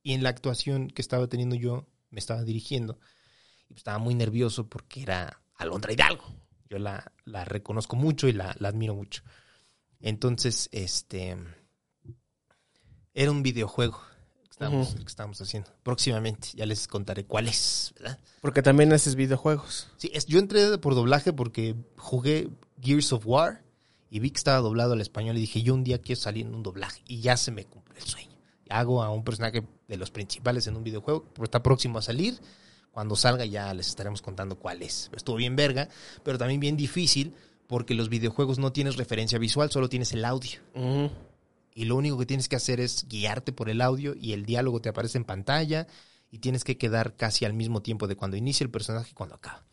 Y 0.03 0.15
en 0.15 0.23
la 0.23 0.31
actuación 0.31 0.89
que 0.89 1.03
estaba 1.03 1.29
teniendo 1.29 1.55
yo, 1.55 1.87
me 2.11 2.19
estaba 2.19 2.43
dirigiendo, 2.43 2.99
y 3.65 3.75
pues 3.75 3.79
estaba 3.79 3.99
muy 3.99 4.15
nervioso 4.15 4.69
porque 4.69 5.03
era 5.03 5.43
Alondra 5.55 5.93
Hidalgo. 5.93 6.25
Yo 6.71 6.79
la, 6.79 7.13
la 7.25 7.45
reconozco 7.45 7.97
mucho 7.97 8.27
y 8.27 8.33
la, 8.33 8.57
la 8.59 8.69
admiro 8.69 8.95
mucho. 8.95 9.23
Entonces, 10.01 10.69
este. 10.73 11.37
Era 13.15 13.31
un 13.31 13.43
videojuego 13.43 14.01
que 14.59 14.65
estábamos, 14.65 14.89
Ujú. 14.89 14.97
el 14.99 15.05
que 15.05 15.09
estábamos 15.11 15.41
haciendo. 15.41 15.71
Próximamente, 15.83 16.49
ya 16.55 16.67
les 16.67 16.89
contaré 16.89 17.25
cuál 17.25 17.49
es, 17.49 17.93
¿verdad? 17.99 18.19
Porque 18.41 18.63
también 18.63 18.93
haces 18.93 19.15
videojuegos. 19.15 19.89
Sí, 19.97 20.11
es- 20.13 20.27
yo 20.27 20.39
entré 20.39 20.79
por 20.79 20.95
doblaje 20.95 21.33
porque 21.33 21.75
jugué 21.97 22.49
Gears 22.83 23.13
of 23.13 23.27
War 23.27 23.63
y 24.11 24.21
vi 24.21 24.31
que 24.31 24.39
estaba 24.39 24.59
doblado 24.59 24.93
al 24.95 25.01
español 25.01 25.37
y 25.37 25.41
dije, 25.41 25.63
yo 25.63 25.75
un 25.75 25.85
día 25.85 25.99
quiero 26.01 26.21
salir 26.21 26.47
en 26.47 26.55
un 26.55 26.63
doblaje 26.63 27.03
y 27.07 27.21
ya 27.21 27.37
se 27.37 27.51
me 27.51 27.65
cumplió 27.65 27.99
el 27.99 28.05
sueño. 28.09 28.37
Hago 28.71 29.03
a 29.03 29.11
un 29.11 29.25
personaje 29.25 29.63
de 29.87 29.97
los 29.97 30.11
principales 30.11 30.67
en 30.67 30.77
un 30.77 30.85
videojuego, 30.85 31.25
pero 31.33 31.45
está 31.45 31.63
próximo 31.63 31.99
a 31.99 32.03
salir. 32.03 32.39
Cuando 32.91 33.17
salga 33.17 33.45
ya 33.45 33.73
les 33.75 33.87
estaremos 33.89 34.21
contando 34.23 34.59
cuál 34.59 34.83
es. 34.83 35.11
Estuvo 35.15 35.37
bien 35.37 35.55
verga, 35.57 35.89
pero 36.25 36.37
también 36.37 36.59
bien 36.61 36.77
difícil 36.77 37.35
porque 37.67 37.95
los 37.95 38.09
videojuegos 38.09 38.59
no 38.59 38.73
tienes 38.73 38.97
referencia 38.97 39.39
visual, 39.39 39.71
solo 39.71 39.89
tienes 39.89 40.13
el 40.13 40.25
audio. 40.25 40.59
Ujú. 40.75 41.11
Y 41.79 41.85
lo 41.85 41.95
único 41.95 42.19
que 42.19 42.27
tienes 42.27 42.49
que 42.49 42.57
hacer 42.57 42.81
es 42.81 43.07
guiarte 43.07 43.53
por 43.53 43.71
el 43.71 43.81
audio 43.81 44.17
y 44.17 44.33
el 44.33 44.45
diálogo 44.45 44.81
te 44.81 44.89
aparece 44.89 45.17
en 45.17 45.25
pantalla 45.25 45.87
y 46.29 46.39
tienes 46.39 46.65
que 46.65 46.77
quedar 46.77 47.15
casi 47.15 47.45
al 47.45 47.53
mismo 47.53 47.83
tiempo 47.83 48.09
de 48.09 48.17
cuando 48.17 48.37
inicia 48.37 48.65
el 48.65 48.71
personaje 48.73 49.11
y 49.13 49.15
cuando 49.15 49.37
acaba. 49.37 49.65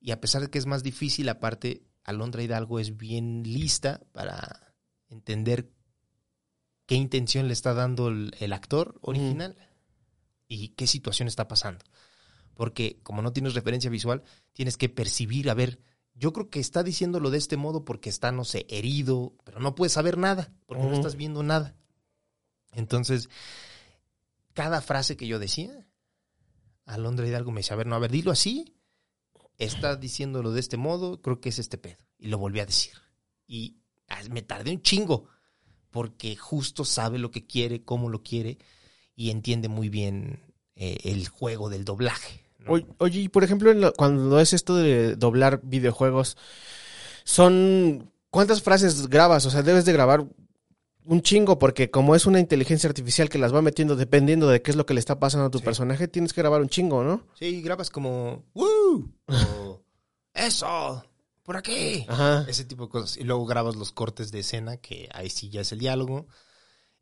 Y 0.00 0.12
a 0.12 0.20
pesar 0.22 0.40
de 0.40 0.48
que 0.48 0.56
es 0.56 0.64
más 0.64 0.82
difícil, 0.82 1.28
aparte, 1.28 1.82
Alondra 2.04 2.42
Hidalgo 2.42 2.78
es 2.78 2.96
bien 2.96 3.42
lista 3.42 4.00
para 4.12 4.72
entender 5.10 5.70
qué 6.86 6.94
intención 6.94 7.48
le 7.48 7.52
está 7.52 7.74
dando 7.74 8.08
el, 8.08 8.34
el 8.40 8.54
actor 8.54 8.98
original 9.02 9.58
y 10.48 10.68
qué 10.68 10.86
situación 10.86 11.28
está 11.28 11.48
pasando. 11.48 11.84
Porque 12.54 12.98
como 13.02 13.20
no 13.20 13.34
tienes 13.34 13.52
referencia 13.52 13.90
visual, 13.90 14.22
tienes 14.54 14.78
que 14.78 14.88
percibir, 14.88 15.50
a 15.50 15.54
ver, 15.54 15.80
yo 16.20 16.34
creo 16.34 16.50
que 16.50 16.60
está 16.60 16.82
diciéndolo 16.82 17.30
de 17.30 17.38
este 17.38 17.56
modo 17.56 17.86
porque 17.86 18.10
está, 18.10 18.30
no 18.30 18.44
sé, 18.44 18.66
herido, 18.68 19.32
pero 19.42 19.58
no 19.58 19.74
puedes 19.74 19.94
saber 19.94 20.18
nada, 20.18 20.52
porque 20.66 20.84
no 20.84 20.92
estás 20.92 21.16
viendo 21.16 21.42
nada. 21.42 21.74
Entonces, 22.74 23.30
cada 24.52 24.82
frase 24.82 25.16
que 25.16 25.26
yo 25.26 25.38
decía, 25.38 25.88
Alondra 26.84 27.26
Hidalgo 27.26 27.52
me 27.52 27.60
decía, 27.60 27.72
a 27.72 27.78
ver, 27.78 27.86
no, 27.86 27.96
a 27.96 28.00
ver, 28.00 28.10
dilo 28.10 28.30
así, 28.30 28.76
está 29.56 29.96
diciéndolo 29.96 30.52
de 30.52 30.60
este 30.60 30.76
modo, 30.76 31.22
creo 31.22 31.40
que 31.40 31.48
es 31.48 31.58
este 31.58 31.78
pedo. 31.78 32.04
Y 32.18 32.28
lo 32.28 32.36
volví 32.36 32.60
a 32.60 32.66
decir. 32.66 32.92
Y 33.46 33.78
ah, 34.06 34.20
me 34.30 34.42
tardé 34.42 34.72
un 34.72 34.82
chingo, 34.82 35.26
porque 35.88 36.36
justo 36.36 36.84
sabe 36.84 37.18
lo 37.18 37.30
que 37.30 37.46
quiere, 37.46 37.82
cómo 37.82 38.10
lo 38.10 38.22
quiere, 38.22 38.58
y 39.16 39.30
entiende 39.30 39.68
muy 39.68 39.88
bien 39.88 40.54
eh, 40.74 40.98
el 41.04 41.28
juego 41.28 41.70
del 41.70 41.86
doblaje. 41.86 42.44
¿No? 42.64 42.72
Oy- 42.72 42.86
Oye, 42.98 43.20
y 43.20 43.28
por 43.28 43.44
ejemplo, 43.44 43.70
en 43.70 43.80
lo- 43.80 43.92
cuando 43.92 44.38
es 44.40 44.52
esto 44.52 44.76
de 44.76 45.16
doblar 45.16 45.60
videojuegos, 45.62 46.36
son... 47.24 48.10
¿Cuántas 48.30 48.62
frases 48.62 49.08
grabas? 49.08 49.44
O 49.46 49.50
sea, 49.50 49.62
debes 49.62 49.84
de 49.84 49.92
grabar 49.92 50.24
un 51.04 51.22
chingo, 51.22 51.58
porque 51.58 51.90
como 51.90 52.14
es 52.14 52.26
una 52.26 52.38
inteligencia 52.38 52.88
artificial 52.88 53.28
que 53.28 53.38
las 53.38 53.52
va 53.52 53.60
metiendo 53.60 53.96
dependiendo 53.96 54.48
de 54.48 54.62
qué 54.62 54.70
es 54.70 54.76
lo 54.76 54.86
que 54.86 54.94
le 54.94 55.00
está 55.00 55.18
pasando 55.18 55.46
a 55.46 55.50
tu 55.50 55.58
Sí. 55.58 55.64
personaje, 55.64 56.06
tienes 56.06 56.32
que 56.32 56.40
grabar 56.40 56.60
un 56.60 56.68
chingo, 56.68 57.02
¿no? 57.02 57.26
Sí, 57.34 57.60
grabas 57.60 57.90
como, 57.90 58.44
¡Woo! 58.54 59.10
O, 59.28 59.82
¡Eso! 60.32 61.04
¡Por 61.42 61.56
aquí! 61.56 62.06
Ajá. 62.08 62.44
Ese 62.48 62.64
tipo 62.64 62.84
de 62.84 62.90
cosas. 62.90 63.16
Y 63.16 63.24
luego 63.24 63.44
grabas 63.46 63.74
los 63.74 63.90
cortes 63.90 64.30
de 64.30 64.40
escena, 64.40 64.76
que 64.76 65.08
ahí 65.12 65.28
sí 65.28 65.50
ya 65.50 65.62
es 65.62 65.72
el 65.72 65.80
diálogo. 65.80 66.28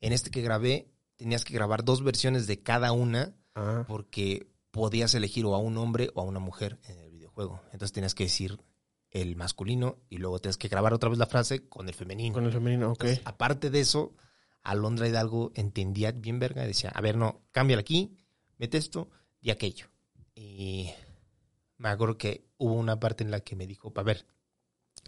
En 0.00 0.14
este 0.14 0.30
que 0.30 0.40
grabé, 0.40 0.88
tenías 1.16 1.44
que 1.44 1.52
grabar 1.52 1.84
dos 1.84 2.02
versiones 2.02 2.46
de 2.46 2.62
cada 2.62 2.92
una, 2.92 3.34
Ah. 3.54 3.84
porque 3.86 4.46
podías 4.70 5.14
elegir 5.14 5.44
o 5.46 5.54
a 5.54 5.58
un 5.58 5.78
hombre 5.78 6.10
o 6.14 6.20
a 6.20 6.24
una 6.24 6.40
mujer 6.40 6.78
en 6.84 6.98
el 6.98 7.10
videojuego. 7.10 7.56
juego. 7.56 7.62
Entonces 7.72 7.92
tenías 7.92 8.14
que 8.14 8.24
decir 8.24 8.58
el 9.10 9.36
masculino 9.36 9.98
y 10.08 10.18
luego 10.18 10.38
tienes 10.38 10.58
que 10.58 10.68
grabar 10.68 10.92
otra 10.92 11.08
vez 11.08 11.18
la 11.18 11.26
frase 11.26 11.68
con 11.68 11.88
el 11.88 11.94
femenino. 11.94 12.34
Con 12.34 12.44
el 12.44 12.52
femenino, 12.52 12.92
ok. 12.92 13.04
Entonces, 13.04 13.26
aparte 13.26 13.70
de 13.70 13.80
eso, 13.80 14.14
Alondra 14.62 15.08
Hidalgo 15.08 15.52
entendía 15.54 16.12
bien 16.12 16.38
verga 16.38 16.64
y 16.64 16.68
decía, 16.68 16.90
a 16.90 17.00
ver, 17.00 17.16
no, 17.16 17.42
cámbiala 17.52 17.80
aquí, 17.80 18.16
mete 18.58 18.76
esto 18.76 19.08
y 19.40 19.50
aquello. 19.50 19.86
Y 20.34 20.90
me 21.78 21.88
acuerdo 21.88 22.18
que 22.18 22.48
hubo 22.58 22.74
una 22.74 23.00
parte 23.00 23.24
en 23.24 23.30
la 23.30 23.40
que 23.40 23.56
me 23.56 23.66
dijo, 23.66 23.92
a 23.94 24.02
ver, 24.02 24.26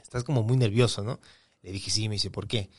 estás 0.03 0.25
como 0.25 0.43
muy 0.43 0.57
nervioso, 0.57 1.03
¿no? 1.03 1.21
Le 1.63 1.73
dije, 1.73 1.91
sí, 1.91 2.09
me 2.09 2.15
dice, 2.15 2.31
¿por 2.31 2.49
qué? 2.49 2.71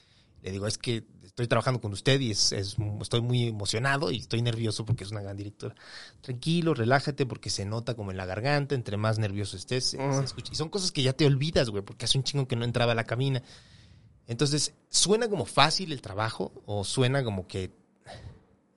Le 0.41 0.51
digo, 0.51 0.65
es 0.65 0.77
que 0.77 1.05
estoy 1.41 1.49
trabajando 1.49 1.81
con 1.81 1.91
usted 1.93 2.19
y 2.19 2.31
es, 2.31 2.51
es- 2.51 2.75
estoy 3.01 3.21
muy 3.21 3.47
emocionado 3.47 4.11
y 4.11 4.17
estoy 4.17 4.41
nervioso 4.41 4.85
porque 4.85 5.03
es 5.03 5.11
una 5.11 5.21
gran 5.21 5.35
directora. 5.37 5.75
Tranquilo, 6.21 6.73
relájate 6.73 7.25
porque 7.25 7.49
se 7.49 7.65
nota 7.65 7.95
como 7.95 8.11
en 8.11 8.17
la 8.17 8.25
garganta, 8.25 8.75
entre 8.75 8.97
más 8.97 9.19
nervioso 9.19 9.57
estés, 9.57 9.85
se- 9.85 10.01
Ah. 10.01 10.13
se 10.19 10.25
escucha. 10.25 10.51
Y 10.53 10.55
son 10.55 10.69
cosas 10.69 10.91
que 10.91 11.03
ya 11.03 11.13
te 11.13 11.25
olvidas, 11.25 11.69
güey, 11.69 11.83
porque 11.83 12.05
hace 12.05 12.17
un 12.17 12.23
chingo 12.23 12.47
que 12.47 12.55
no 12.55 12.65
entraba 12.65 12.91
a 12.91 12.95
la 12.95 13.03
cabina. 13.05 13.41
Entonces, 14.27 14.73
suena 14.89 15.27
como 15.29 15.45
fácil 15.45 15.91
el 15.91 16.01
trabajo 16.01 16.51
o 16.65 16.83
suena 16.83 17.23
como 17.23 17.47
que 17.47 17.71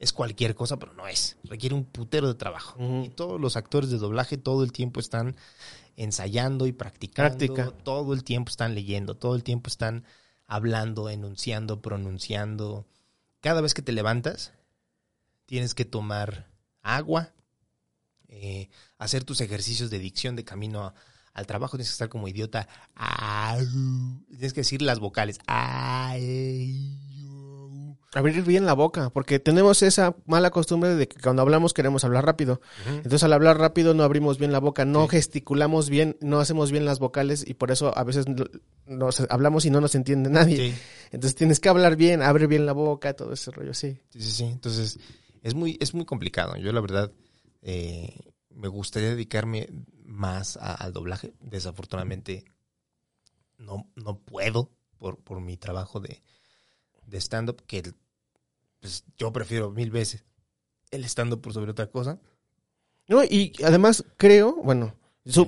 es 0.00 0.12
cualquier 0.12 0.54
cosa, 0.54 0.78
pero 0.78 0.92
no 0.94 1.06
es. 1.06 1.36
Requiere 1.44 1.74
un 1.74 1.84
putero 1.84 2.26
de 2.28 2.34
trabajo. 2.34 2.76
Y 3.04 3.08
todos 3.10 3.40
los 3.40 3.56
actores 3.56 3.90
de 3.90 3.98
doblaje 3.98 4.36
todo 4.36 4.64
el 4.64 4.72
tiempo 4.72 5.00
están 5.00 5.36
ensayando 5.96 6.66
y 6.66 6.72
practicando. 6.72 7.72
Todo 7.84 8.12
el 8.14 8.24
tiempo 8.24 8.50
están 8.50 8.74
leyendo, 8.74 9.16
todo 9.16 9.34
el 9.36 9.44
tiempo 9.44 9.68
están 9.68 10.04
hablando, 10.46 11.08
enunciando, 11.08 11.80
pronunciando. 11.80 12.86
Cada 13.40 13.60
vez 13.60 13.74
que 13.74 13.82
te 13.82 13.92
levantas, 13.92 14.52
tienes 15.46 15.74
que 15.74 15.84
tomar 15.84 16.48
agua, 16.82 17.32
eh, 18.28 18.68
hacer 18.98 19.24
tus 19.24 19.40
ejercicios 19.40 19.90
de 19.90 19.98
dicción 19.98 20.36
de 20.36 20.44
camino 20.44 20.94
al 21.32 21.46
trabajo, 21.46 21.76
tienes 21.76 21.88
que 21.88 21.94
estar 21.94 22.08
como 22.08 22.28
idiota. 22.28 22.68
Tienes 24.28 24.52
que 24.52 24.60
decir 24.60 24.82
las 24.82 25.00
vocales. 25.00 25.38
Abrir 28.14 28.42
bien 28.44 28.64
la 28.64 28.74
boca, 28.74 29.10
porque 29.10 29.40
tenemos 29.40 29.82
esa 29.82 30.14
mala 30.26 30.50
costumbre 30.50 30.94
de 30.94 31.08
que 31.08 31.20
cuando 31.20 31.42
hablamos 31.42 31.74
queremos 31.74 32.04
hablar 32.04 32.24
rápido. 32.24 32.60
Entonces 32.86 33.22
al 33.24 33.32
hablar 33.32 33.58
rápido 33.58 33.92
no 33.92 34.04
abrimos 34.04 34.38
bien 34.38 34.52
la 34.52 34.60
boca, 34.60 34.84
no 34.84 35.02
Sí. 35.04 35.10
gesticulamos 35.16 35.90
bien, 35.90 36.16
no 36.20 36.38
hacemos 36.38 36.70
bien 36.70 36.84
las 36.84 37.00
vocales 37.00 37.44
y 37.46 37.54
por 37.54 37.70
eso 37.72 37.96
a 37.98 38.04
veces 38.04 38.28
no- 38.28 38.44
nos 38.86 39.20
hablamos 39.30 39.64
y 39.64 39.70
no 39.70 39.80
nos 39.80 39.94
entiende 39.96 40.30
nadie. 40.30 40.56
Sí. 40.72 40.78
Entonces 41.10 41.34
tienes 41.34 41.58
que 41.58 41.68
hablar 41.68 41.96
bien, 41.96 42.22
abre 42.22 42.46
bien 42.46 42.66
la 42.66 42.72
boca, 42.72 43.14
todo 43.14 43.32
ese 43.32 43.50
rollo, 43.50 43.74
sí. 43.74 43.98
Sí, 44.10 44.22
sí, 44.22 44.30
sí. 44.30 44.44
Entonces, 44.44 44.98
es 45.42 45.54
muy, 45.54 45.76
es 45.80 45.92
muy 45.92 46.04
complicado. 46.04 46.56
Yo, 46.56 46.70
la 46.72 46.80
verdad, 46.80 47.10
eh, 47.62 48.16
me 48.50 48.68
gustaría 48.68 49.08
dedicarme 49.10 49.68
más 50.04 50.56
a- 50.56 50.74
al 50.74 50.92
doblaje. 50.92 51.34
Desafortunadamente, 51.40 52.44
no, 53.58 53.90
no 53.96 54.18
puedo 54.18 54.70
por, 54.98 55.18
por 55.18 55.40
mi 55.40 55.56
trabajo 55.56 55.98
de, 56.00 56.22
de 57.06 57.18
stand-up, 57.20 57.62
que 57.66 57.78
el- 57.80 57.94
pues, 58.84 59.02
yo 59.16 59.32
prefiero 59.32 59.70
mil 59.70 59.90
veces 59.90 60.26
el 60.90 61.06
stand-up 61.06 61.40
por 61.40 61.54
sobre 61.54 61.70
otra 61.70 61.86
cosa. 61.86 62.20
No, 63.08 63.24
y 63.24 63.54
además 63.64 64.04
creo, 64.18 64.56
bueno, 64.56 64.94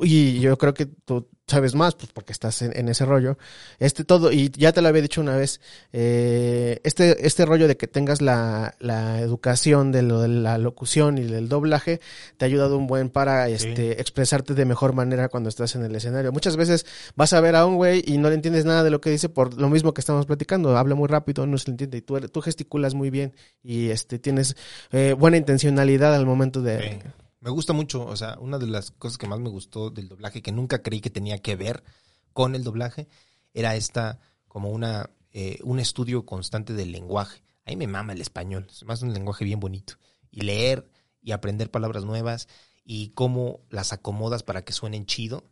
y 0.03 0.41
yo 0.41 0.57
creo 0.57 0.72
que 0.72 0.87
tú 0.87 1.29
sabes 1.47 1.74
más, 1.74 1.95
pues 1.95 2.11
porque 2.12 2.33
estás 2.33 2.62
en, 2.62 2.77
en 2.77 2.89
ese 2.89 3.05
rollo. 3.05 3.39
Este 3.79 4.05
todo, 4.05 4.33
y 4.33 4.51
ya 4.51 4.72
te 4.72 4.83
lo 4.83 4.89
había 4.89 5.03
dicho 5.03 5.20
una 5.20 5.37
vez, 5.37 5.61
eh, 5.93 6.81
este, 6.83 7.27
este 7.27 7.45
rollo 7.47 7.68
de 7.68 7.77
que 7.77 7.87
tengas 7.87 8.20
la, 8.20 8.74
la 8.81 9.20
educación 9.20 9.93
de 9.93 10.03
lo 10.03 10.20
de 10.22 10.29
la 10.29 10.59
locución 10.59 11.18
y 11.18 11.24
del 11.24 11.49
doblaje, 11.49 12.01
te 12.37 12.45
ha 12.45 12.49
ayudado 12.49 12.79
un 12.79 12.87
buen 12.87 13.11
para 13.11 13.49
este, 13.49 14.01
expresarte 14.01 14.55
de 14.55 14.64
mejor 14.64 14.95
manera 14.95 15.29
cuando 15.29 15.49
estás 15.49 15.77
en 15.77 15.85
el 15.85 15.95
escenario. 15.95 16.33
Muchas 16.33 16.57
veces 16.57 16.87
vas 17.14 17.33
a 17.33 17.41
ver 17.41 17.55
a 17.55 17.66
un 17.66 17.77
güey 17.77 18.03
y 18.07 18.18
no 18.18 18.29
le 18.29 18.35
entiendes 18.35 18.64
nada 18.64 18.83
de 18.83 18.91
lo 18.91 19.01
que 19.01 19.11
dice 19.11 19.29
por 19.29 19.61
lo 19.61 19.68
mismo 19.68 19.95
que 19.95 20.01
estamos 20.01 20.27
platicando, 20.27 20.77
habla 20.77 20.95
muy 20.95 21.07
rápido, 21.07 21.47
no 21.47 21.59
se 21.59 21.66
le 21.66 21.72
entiende, 21.72 21.99
y 21.99 22.03
tú, 22.03 22.18
tú 22.20 22.41
gesticulas 22.41 22.95
muy 22.95 23.11
bien 23.11 23.35
y 23.62 23.91
este 23.91 24.18
tienes 24.18 24.57
eh, 24.91 25.14
buena 25.16 25.37
intencionalidad 25.37 26.14
al 26.14 26.27
momento 26.27 26.62
de... 26.62 26.81
Sí. 26.81 27.26
Me 27.47 27.53
gusta 27.53 27.72
mucho, 27.72 28.05
o 28.05 28.16
sea, 28.16 28.36
una 28.40 28.59
de 28.59 28.66
las 28.66 28.90
cosas 28.90 29.18
que 29.18 29.28
más 29.28 29.38
me 29.38 29.49
gustó 29.51 29.90
del 29.90 30.09
doblaje, 30.09 30.42
que 30.42 30.51
nunca 30.51 30.82
creí 30.82 31.01
que 31.01 31.11
tenía 31.11 31.38
que 31.38 31.55
ver 31.55 31.84
con 32.32 32.57
el 32.57 32.64
doblaje, 32.64 33.07
era 33.55 33.76
esta 33.76 34.18
como 34.49 34.70
una 34.70 35.11
eh, 35.30 35.61
un 35.62 35.78
estudio 35.78 36.26
constante 36.26 36.72
del 36.72 36.90
lenguaje. 36.90 37.44
A 37.64 37.70
mí 37.70 37.76
me 37.76 37.86
mama 37.86 38.14
el 38.14 38.20
español, 38.20 38.66
es 38.68 38.82
más 38.84 39.03
un 39.03 39.14
lenguaje 39.14 39.44
bien 39.44 39.61
bonito. 39.61 39.94
Y 40.32 40.40
leer 40.40 40.90
y 41.22 41.30
aprender 41.30 41.70
palabras 41.70 42.05
nuevas 42.05 42.49
y 42.84 43.11
cómo 43.11 43.61
las 43.70 43.92
acomodas 43.92 44.42
para 44.42 44.64
que 44.64 44.72
suenen 44.72 45.07
chido. 45.07 45.44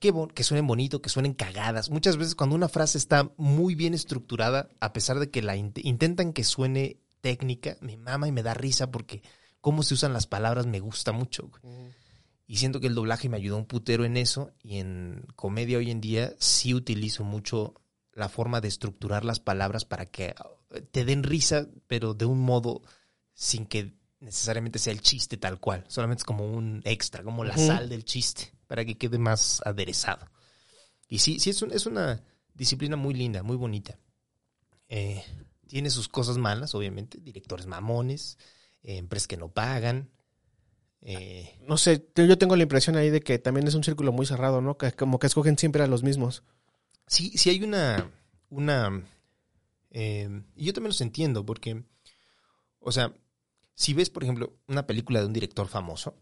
Que, 0.00 0.10
bon- 0.10 0.30
que 0.30 0.42
suenen 0.42 0.66
bonito, 0.66 1.00
que 1.00 1.10
suenen 1.10 1.34
cagadas. 1.34 1.90
Muchas 1.90 2.16
veces 2.16 2.34
cuando 2.34 2.56
una 2.56 2.68
frase 2.68 2.98
está 2.98 3.30
muy 3.36 3.76
bien 3.76 3.94
estructurada, 3.94 4.68
a 4.80 4.92
pesar 4.92 5.20
de 5.20 5.30
que 5.30 5.42
la 5.42 5.56
int- 5.56 5.80
intentan 5.84 6.32
que 6.32 6.42
suene 6.42 6.98
técnica, 7.20 7.76
me 7.80 7.96
mama 7.96 8.26
y 8.26 8.32
me 8.32 8.42
da 8.42 8.52
risa 8.52 8.90
porque 8.90 9.22
cómo 9.60 9.82
se 9.82 9.94
usan 9.94 10.12
las 10.12 10.26
palabras 10.26 10.66
me 10.66 10.80
gusta 10.80 11.12
mucho. 11.12 11.48
güey. 11.48 11.62
Y 12.46 12.56
siento 12.56 12.80
que 12.80 12.88
el 12.88 12.94
doblaje 12.94 13.28
me 13.28 13.36
ayudó 13.36 13.56
un 13.56 13.66
putero 13.66 14.04
en 14.04 14.16
eso. 14.16 14.52
Y 14.62 14.78
en 14.78 15.24
comedia 15.36 15.78
hoy 15.78 15.90
en 15.90 16.00
día 16.00 16.32
sí 16.38 16.74
utilizo 16.74 17.22
mucho 17.24 17.74
la 18.12 18.28
forma 18.28 18.60
de 18.60 18.68
estructurar 18.68 19.24
las 19.24 19.38
palabras 19.38 19.84
para 19.84 20.06
que 20.06 20.34
eh, 20.70 20.80
te 20.90 21.04
den 21.04 21.22
risa, 21.22 21.68
pero 21.86 22.12
de 22.14 22.24
un 22.24 22.40
modo 22.40 22.82
sin 23.34 23.66
que 23.66 23.94
necesariamente 24.18 24.78
sea 24.80 24.92
el 24.92 25.00
chiste 25.00 25.36
tal 25.36 25.60
cual. 25.60 25.84
Solamente 25.88 26.20
es 26.22 26.24
como 26.24 26.44
un 26.44 26.82
extra, 26.84 27.22
como 27.22 27.44
la 27.44 27.54
sal 27.68 27.88
del 27.88 28.04
chiste, 28.04 28.52
para 28.66 28.84
que 28.84 28.98
quede 28.98 29.18
más 29.18 29.62
aderezado. 29.64 30.26
Y 31.08 31.20
sí, 31.20 31.38
sí 31.38 31.50
es, 31.50 31.62
un- 31.62 31.72
es 31.72 31.86
una 31.86 32.22
disciplina 32.52 32.96
muy 32.96 33.14
linda, 33.14 33.42
muy 33.42 33.56
bonita. 33.56 33.96
Eh, 34.88 35.22
tiene 35.68 35.88
sus 35.90 36.08
cosas 36.08 36.36
malas, 36.36 36.74
obviamente, 36.74 37.18
directores 37.20 37.66
mamones, 37.66 38.38
eh, 38.82 38.96
empresas 38.98 39.28
que 39.28 39.36
no 39.36 39.48
pagan. 39.52 40.10
eh, 41.02 41.58
No 41.66 41.76
sé, 41.76 42.06
yo 42.14 42.38
tengo 42.38 42.56
la 42.56 42.62
impresión 42.64 42.96
ahí 42.96 43.10
de 43.10 43.20
que 43.20 43.38
también 43.38 43.66
es 43.66 43.74
un 43.74 43.84
círculo 43.84 44.12
muy 44.12 44.26
cerrado, 44.26 44.60
¿no? 44.60 44.76
Que 44.76 44.92
como 44.92 45.18
que 45.18 45.26
escogen 45.26 45.58
siempre 45.58 45.82
a 45.82 45.86
los 45.86 46.02
mismos. 46.02 46.42
sí, 47.06 47.36
sí 47.36 47.50
hay 47.50 47.62
una, 47.62 48.10
una, 48.50 49.02
eh, 49.90 50.42
y 50.56 50.64
yo 50.66 50.72
también 50.72 50.90
los 50.90 51.00
entiendo, 51.00 51.44
porque, 51.44 51.84
o 52.78 52.92
sea, 52.92 53.14
si 53.74 53.94
ves, 53.94 54.10
por 54.10 54.22
ejemplo, 54.24 54.58
una 54.68 54.86
película 54.86 55.20
de 55.20 55.26
un 55.26 55.32
director 55.32 55.66
famoso, 55.66 56.16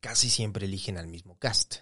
casi 0.00 0.28
siempre 0.30 0.66
eligen 0.66 0.98
al 0.98 1.06
mismo 1.08 1.38
cast. 1.38 1.76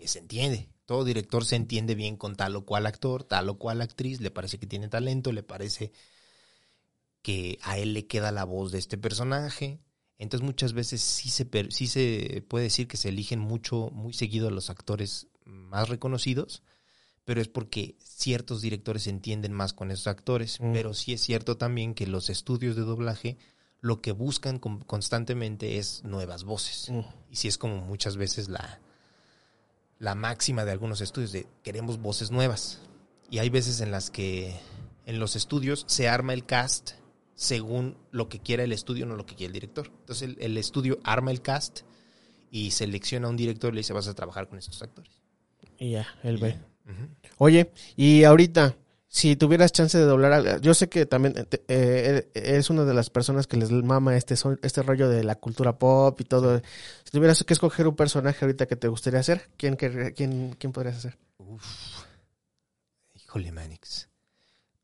Y 0.00 0.08
se 0.08 0.18
entiende. 0.18 0.68
Todo 0.84 1.04
director 1.04 1.44
se 1.44 1.54
entiende 1.54 1.94
bien 1.94 2.16
con 2.16 2.34
tal 2.34 2.56
o 2.56 2.64
cual 2.64 2.86
actor, 2.86 3.22
tal 3.22 3.48
o 3.50 3.58
cual 3.58 3.80
actriz, 3.82 4.20
le 4.20 4.32
parece 4.32 4.58
que 4.58 4.66
tiene 4.66 4.88
talento, 4.88 5.30
le 5.30 5.44
parece 5.44 5.92
que 7.22 7.58
a 7.62 7.78
él 7.78 7.94
le 7.94 8.06
queda 8.06 8.32
la 8.32 8.44
voz 8.44 8.72
de 8.72 8.78
este 8.78 8.98
personaje. 8.98 9.80
Entonces 10.18 10.44
muchas 10.44 10.72
veces 10.72 11.00
sí 11.00 11.30
se, 11.30 11.48
sí 11.70 11.86
se 11.86 12.44
puede 12.48 12.64
decir 12.64 12.88
que 12.88 12.96
se 12.96 13.08
eligen 13.08 13.38
mucho, 13.38 13.90
muy 13.92 14.12
seguido 14.12 14.48
a 14.48 14.50
los 14.50 14.68
actores 14.70 15.28
más 15.44 15.88
reconocidos, 15.88 16.62
pero 17.24 17.40
es 17.40 17.48
porque 17.48 17.96
ciertos 18.02 18.60
directores 18.60 19.04
se 19.04 19.10
entienden 19.10 19.52
más 19.52 19.72
con 19.72 19.90
esos 19.90 20.06
actores. 20.06 20.60
Mm. 20.60 20.72
Pero 20.72 20.94
sí 20.94 21.12
es 21.12 21.20
cierto 21.20 21.56
también 21.56 21.94
que 21.94 22.06
los 22.06 22.28
estudios 22.30 22.76
de 22.76 22.82
doblaje 22.82 23.38
lo 23.80 24.02
que 24.02 24.12
buscan 24.12 24.58
con- 24.58 24.80
constantemente 24.80 25.78
es 25.78 26.04
nuevas 26.04 26.44
voces. 26.44 26.90
Mm. 26.90 27.00
Y 27.30 27.36
sí 27.36 27.48
es 27.48 27.56
como 27.56 27.80
muchas 27.80 28.16
veces 28.16 28.48
la, 28.48 28.80
la 29.98 30.14
máxima 30.14 30.64
de 30.64 30.72
algunos 30.72 31.00
estudios 31.00 31.32
de 31.32 31.46
queremos 31.62 31.98
voces 31.98 32.30
nuevas. 32.30 32.80
Y 33.30 33.38
hay 33.38 33.48
veces 33.48 33.80
en 33.80 33.90
las 33.90 34.10
que 34.10 34.54
en 35.06 35.18
los 35.18 35.34
estudios 35.36 35.84
se 35.86 36.08
arma 36.08 36.34
el 36.34 36.44
cast 36.44 36.92
según 37.40 37.96
lo 38.10 38.28
que 38.28 38.38
quiera 38.38 38.64
el 38.64 38.72
estudio, 38.72 39.06
no 39.06 39.16
lo 39.16 39.24
que 39.24 39.34
quiera 39.34 39.48
el 39.48 39.54
director. 39.54 39.86
Entonces 40.00 40.28
el, 40.28 40.36
el 40.40 40.58
estudio 40.58 40.98
arma 41.04 41.30
el 41.30 41.40
cast 41.40 41.80
y 42.50 42.70
selecciona 42.72 43.28
a 43.28 43.30
un 43.30 43.36
director 43.38 43.72
y 43.72 43.76
le 43.76 43.80
dice 43.80 43.94
vas 43.94 44.08
a 44.08 44.14
trabajar 44.14 44.46
con 44.46 44.58
estos 44.58 44.82
actores. 44.82 45.10
Y 45.78 45.92
ya, 45.92 46.06
él 46.22 46.36
ve. 46.36 46.58
Oye, 47.38 47.72
y 47.96 48.24
ahorita, 48.24 48.76
si 49.08 49.36
tuvieras 49.36 49.72
chance 49.72 49.96
de 49.96 50.04
doblar, 50.04 50.32
algo- 50.34 50.58
yo 50.60 50.74
sé 50.74 50.90
que 50.90 51.06
también 51.06 51.32
eh, 51.38 51.44
te- 51.44 51.64
eh, 51.68 52.30
eres 52.34 52.68
una 52.68 52.84
de 52.84 52.92
las 52.92 53.08
personas 53.08 53.46
que 53.46 53.56
les 53.56 53.70
mama 53.70 54.18
este, 54.18 54.34
este 54.62 54.82
rollo 54.82 55.08
de 55.08 55.24
la 55.24 55.36
cultura 55.36 55.78
pop 55.78 56.20
y 56.20 56.24
todo. 56.24 56.60
Si 57.04 57.10
tuvieras 57.10 57.42
que 57.42 57.54
escoger 57.54 57.88
un 57.88 57.96
personaje 57.96 58.44
ahorita 58.44 58.66
que 58.66 58.76
te 58.76 58.88
gustaría 58.88 59.20
hacer, 59.20 59.48
¿quién, 59.56 59.76
quién, 59.76 60.54
quién 60.58 60.72
podrías 60.72 60.96
hacer? 60.98 61.16
Uf. 61.38 62.04
Híjole, 63.14 63.50
Manix. 63.50 64.09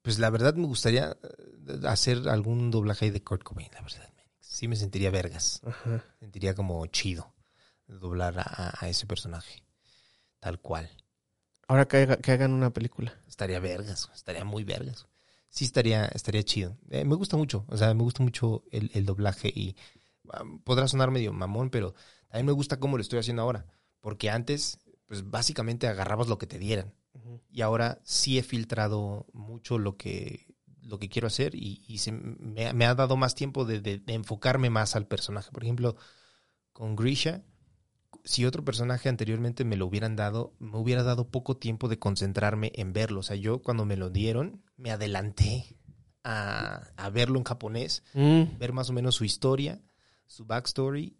Pues 0.06 0.20
la 0.20 0.30
verdad 0.30 0.54
me 0.54 0.66
gustaría 0.68 1.16
eh, 1.20 1.80
hacer 1.88 2.28
algún 2.28 2.70
doblaje 2.70 3.06
ahí 3.06 3.10
de 3.10 3.24
Kurt 3.24 3.42
Cobain, 3.42 3.68
la 3.74 3.82
verdad. 3.82 4.08
Sí 4.38 4.68
me 4.68 4.76
sentiría 4.76 5.10
vergas. 5.10 5.60
Ajá. 5.66 6.04
sentiría 6.20 6.54
como 6.54 6.86
chido 6.86 7.34
doblar 7.88 8.38
a, 8.38 8.72
a 8.78 8.88
ese 8.88 9.04
personaje. 9.04 9.64
Tal 10.38 10.60
cual. 10.60 10.88
Ahora 11.66 11.88
que, 11.88 11.96
haga- 11.96 12.18
que 12.18 12.30
hagan 12.30 12.52
una 12.52 12.70
película. 12.72 13.12
Estaría 13.26 13.58
vergas, 13.58 14.08
estaría 14.14 14.44
muy 14.44 14.62
vergas. 14.62 15.08
Sí, 15.48 15.64
estaría, 15.64 16.04
estaría 16.06 16.44
chido. 16.44 16.78
Eh, 16.90 17.04
me 17.04 17.16
gusta 17.16 17.36
mucho, 17.36 17.64
o 17.66 17.76
sea, 17.76 17.92
me 17.92 18.04
gusta 18.04 18.22
mucho 18.22 18.62
el, 18.70 18.92
el 18.94 19.06
doblaje 19.06 19.48
y 19.52 19.74
um, 20.40 20.60
podrá 20.60 20.86
sonar 20.86 21.10
medio 21.10 21.32
mamón, 21.32 21.70
pero 21.70 21.94
también 22.28 22.46
me 22.46 22.52
gusta 22.52 22.78
cómo 22.78 22.96
lo 22.96 23.02
estoy 23.02 23.18
haciendo 23.18 23.42
ahora. 23.42 23.66
Porque 24.00 24.30
antes, 24.30 24.78
pues 25.06 25.28
básicamente 25.28 25.88
agarrabas 25.88 26.28
lo 26.28 26.38
que 26.38 26.46
te 26.46 26.60
dieran. 26.60 26.94
Y 27.50 27.62
ahora 27.62 28.00
sí 28.04 28.38
he 28.38 28.42
filtrado 28.42 29.26
mucho 29.32 29.78
lo 29.78 29.96
que, 29.96 30.46
lo 30.82 30.98
que 30.98 31.08
quiero 31.08 31.26
hacer 31.26 31.54
y, 31.54 31.82
y 31.88 31.98
se, 31.98 32.12
me, 32.12 32.72
me 32.72 32.84
ha 32.86 32.94
dado 32.94 33.16
más 33.16 33.34
tiempo 33.34 33.64
de, 33.64 33.80
de- 33.80 33.98
de 33.98 34.14
enfocarme 34.14 34.70
más 34.70 34.96
al 34.96 35.06
personaje. 35.06 35.50
Por 35.50 35.64
ejemplo, 35.64 35.96
con 36.72 36.94
Grisha, 36.96 37.42
si 38.24 38.44
otro 38.44 38.64
personaje 38.64 39.08
anteriormente 39.08 39.64
me 39.64 39.76
lo 39.76 39.86
hubieran 39.86 40.16
dado, 40.16 40.54
me 40.58 40.76
hubiera 40.78 41.02
dado 41.02 41.28
poco 41.30 41.56
tiempo 41.56 41.88
de 41.88 41.98
concentrarme 41.98 42.72
en 42.74 42.92
verlo. 42.92 43.20
O 43.20 43.22
sea, 43.22 43.36
yo 43.36 43.62
cuando 43.62 43.84
me 43.84 43.96
lo 43.96 44.10
dieron, 44.10 44.62
me 44.76 44.90
adelanté 44.90 45.76
a, 46.24 46.82
a 46.96 47.10
verlo 47.10 47.38
en 47.38 47.44
japonés, 47.44 48.02
Mm. 48.14 48.58
ver 48.58 48.72
más 48.72 48.90
o 48.90 48.92
menos 48.92 49.14
su 49.14 49.24
historia, 49.24 49.80
su 50.26 50.44
backstory, 50.44 51.16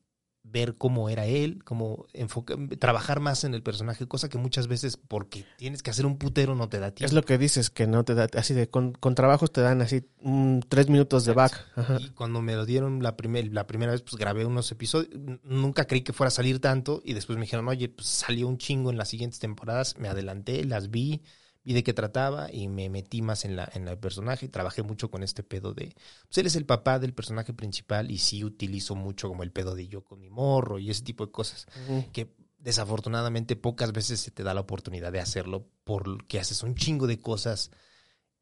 ver 0.51 0.77
cómo 0.77 1.09
era 1.09 1.27
él, 1.27 1.63
cómo 1.65 2.07
enfoca- 2.15 2.57
trabajar 2.79 3.21
más 3.21 3.45
en 3.45 3.55
el 3.55 3.63
personaje, 3.63 4.07
cosa 4.07 4.29
que 4.29 4.39
muchas 4.39 4.69
veces 4.69 4.97
porque 4.97 5.45
tienes 5.57 5.83
que 5.83 5.91
hacer 5.91 6.07
un 6.07 6.17
putero 6.19 6.55
no 6.55 6.69
te 6.69 6.79
da 6.79 6.93
tiempo. 6.93 7.07
Es 7.07 7.13
lo 7.13 7.23
que 7.23 7.37
dices, 7.39 7.69
que 7.71 7.87
no 7.87 8.05
te 8.05 8.15
da, 8.15 8.29
así 8.35 8.55
de, 8.55 8.69
con, 8.69 8.93
con 8.93 9.15
trabajos 9.15 9.53
te 9.53 9.61
dan 9.61 9.83
así 9.83 10.05
mm, 10.23 10.61
tres 10.69 10.89
minutos 10.89 11.25
de 11.25 11.33
back. 11.33 11.67
Ajá. 11.77 11.99
Y 12.01 12.11
cuando 12.11 12.41
me 12.43 12.55
lo 12.55 12.65
dieron 12.65 13.03
la, 13.03 13.17
primer, 13.17 13.53
la 13.53 13.67
primera 13.67 13.93
vez, 13.93 14.03
pues 14.03 14.17
grabé 14.17 14.45
unos 14.47 14.71
episodios. 14.73 15.11
Nunca 15.45 15.87
creí 15.87 16.03
que 16.03 16.13
fuera 16.13 16.29
a 16.29 16.31
salir 16.31 16.61
tanto. 16.61 17.03
Y 17.05 17.13
después 17.15 17.37
me 17.37 17.45
dijeron, 17.45 17.69
oye, 17.69 17.89
pues 17.89 18.07
salió 18.09 18.49
un 18.49 18.59
chingo 18.59 18.91
en 18.91 18.97
las 18.97 19.09
siguientes 19.09 19.41
temporadas. 19.41 19.97
Me 19.99 20.09
adelanté, 20.09 20.65
las 20.65 20.91
vi, 20.91 21.23
vi 21.67 21.75
de 21.75 21.83
qué 21.83 21.93
trataba 21.93 22.49
y 22.53 22.69
me 22.69 22.89
metí 22.89 23.23
más 23.23 23.45
en, 23.45 23.57
la, 23.57 23.69
en 23.75 23.89
el 23.89 23.99
personaje. 23.99 24.49
Trabajé 24.49 24.83
mucho 24.83 25.11
con 25.11 25.25
este 25.25 25.43
pedo 25.43 25.75
de. 25.75 25.95
Pues 26.29 26.39
él 26.39 26.47
es 26.47 26.55
el 26.55 26.65
papá 26.65 27.01
del 27.01 27.13
personaje 27.13 27.53
principal 27.53 28.13
y 28.13 28.19
sí 28.19 28.45
utilizo 28.45 28.95
mucho 28.95 29.29
como 29.29 29.43
el 29.43 29.51
pedo 29.51 29.75
de 29.75 29.89
yo 29.89 30.05
con 30.05 30.21
mi 30.21 30.31
morro 30.31 30.79
y 30.79 30.91
ese 30.91 31.03
tipo 31.03 31.27
de 31.27 31.33
cosas. 31.33 31.67
Que 32.13 32.33
desafortunadamente 32.59 33.57
pocas 33.57 33.93
veces 33.93 34.21
se 34.21 34.31
te 34.31 34.45
da 34.45 34.55
la 34.55 34.61
oportunidad 34.61 35.11
de 35.11 35.19
hacerlo 35.19 35.69
porque 35.83 36.39
haces 36.39 36.63
un 36.63 36.77
chingo 36.77 37.09
de 37.09 37.21
cosas 37.21 37.73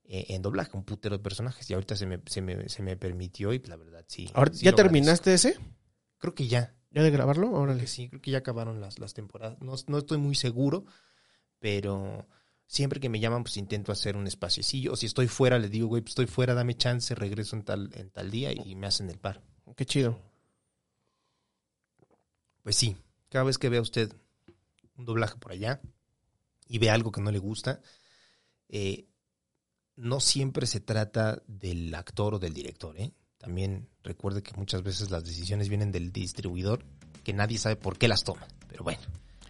eh, 0.05 0.27
en 0.29 0.43
doblaje, 0.43 0.77
un 0.77 0.85
putero 0.85 1.17
de 1.17 1.23
personajes. 1.23 1.69
Y 1.71 1.73
ahorita 1.73 1.97
se 1.97 2.05
me, 2.05 2.21
se 2.27 2.43
me, 2.43 2.69
se 2.69 2.83
me 2.83 2.99
permitió 2.99 3.55
y 3.55 3.59
la 3.61 3.77
verdad 3.77 4.05
sí. 4.07 4.31
Ahora, 4.35 4.53
sí 4.53 4.67
¿Ya 4.67 4.73
terminaste 4.73 5.33
ese? 5.33 5.59
Creo 6.19 6.35
que 6.35 6.47
ya. 6.47 6.75
¿Ya 6.91 7.03
de 7.03 7.11
grabarlo? 7.11 7.49
Creo 7.49 7.63
Órale. 7.63 7.81
que 7.81 7.87
sí, 7.87 8.11
creo 8.11 8.21
que 8.21 8.33
ya 8.33 8.39
acabaron 8.39 8.83
las, 8.83 8.99
las 8.99 9.15
temporadas. 9.15 9.57
No, 9.63 9.75
no 9.87 9.99
estoy 9.99 10.19
muy 10.19 10.35
seguro, 10.35 10.85
pero 11.59 12.29
siempre 12.67 13.01
que 13.01 13.09
me 13.09 13.21
llaman, 13.21 13.43
pues 13.43 13.57
intento 13.57 13.93
hacer 13.93 14.17
un 14.17 14.27
espaciecillo. 14.27 14.93
O 14.93 14.97
si 14.97 15.07
estoy 15.07 15.29
fuera, 15.29 15.59
les 15.59 15.71
digo, 15.71 15.87
güey, 15.87 16.03
pues 16.03 16.13
estoy 16.13 16.27
fuera, 16.27 16.55
dame 16.55 16.77
chance, 16.77 17.15
regreso 17.15 17.57
en 17.57 17.63
tal, 17.63 17.91
en 17.95 18.11
tal 18.11 18.31
día 18.31 18.53
y 18.53 18.75
me 18.75 18.87
hacen 18.87 19.11
el 19.11 19.19
par. 19.19 19.43
Qué 19.77 19.87
chido. 19.87 20.21
Pues 22.63 22.77
sí, 22.77 22.97
cada 23.29 23.45
vez 23.45 23.59
que 23.59 23.69
vea 23.69 23.81
usted 23.81 24.15
un 24.97 25.05
doblaje 25.05 25.37
por 25.37 25.53
allá 25.53 25.81
y 26.69 26.79
ve 26.79 26.91
algo 26.91 27.13
que 27.13 27.21
no 27.21 27.31
le 27.31 27.39
gusta, 27.39 27.81
eh, 28.69 29.07
no 29.97 30.21
siempre 30.21 30.67
se 30.67 30.81
trata 30.81 31.43
del 31.47 31.95
actor 31.95 32.35
o 32.35 32.39
del 32.39 32.55
director. 32.55 32.99
¿eh? 32.99 33.13
También 33.39 33.89
recuerde 34.03 34.43
que 34.43 34.57
muchas 34.57 34.83
veces 34.83 35.11
las 35.11 35.25
decisiones 35.25 35.69
vienen 35.69 35.93
del 35.93 36.13
distribuidor, 36.13 36.85
que 37.23 37.33
nadie 37.33 37.59
sabe 37.59 37.77
por 37.77 37.99
qué 37.99 38.09
las 38.09 38.25
toma. 38.25 38.47
Pero 38.69 38.83
bueno, 38.85 39.01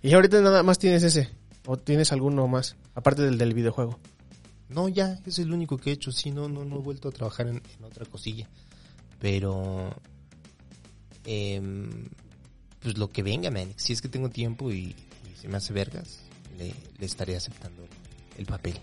¿Y 0.05 0.13
ahorita 0.13 0.43
nada 0.43 0.63
más 0.63 0.79
tienes 0.79 1.03
ese? 1.03 1.31
¿O 1.67 1.77
tienes 1.79 2.13
alguno 2.13 2.47
más? 2.49 2.77
Aparte 2.95 3.23
del 3.23 3.39
del 3.39 3.55
videojuego. 3.55 3.99
no, 4.69 4.89
ya, 4.89 5.21
es 5.27 5.39
el 5.39 5.53
único 5.53 5.79
que 5.79 5.91
he 5.91 5.93
hecho. 5.93 6.13
Sí, 6.13 6.31
no, 6.31 6.49
no, 6.49 6.65
no 6.65 6.77
he 6.77 6.83
vuelto 6.83 7.09
a 7.09 7.13
trabajar 7.13 7.47
en, 7.49 7.63
en 7.79 7.85
otra 7.85 8.05
cosilla. 8.07 8.49
Pero, 9.21 9.95
em, 11.25 12.09
pues 12.81 12.99
lo 12.99 13.11
que 13.11 13.23
venga, 13.23 13.51
man. 13.51 13.73
Si 13.77 13.93
es 13.93 14.03
que 14.03 14.09
tengo 14.09 14.29
tiempo 14.29 14.71
y, 14.71 14.95
y 15.33 15.37
se 15.41 15.49
me 15.49 15.57
hace 15.57 15.73
vergas, 15.73 16.21
le, 16.59 16.75
le 16.99 17.07
estaré 17.07 17.37
aceptando 17.37 17.83
el, 17.83 17.91
el 18.39 18.47
papel. 18.47 18.79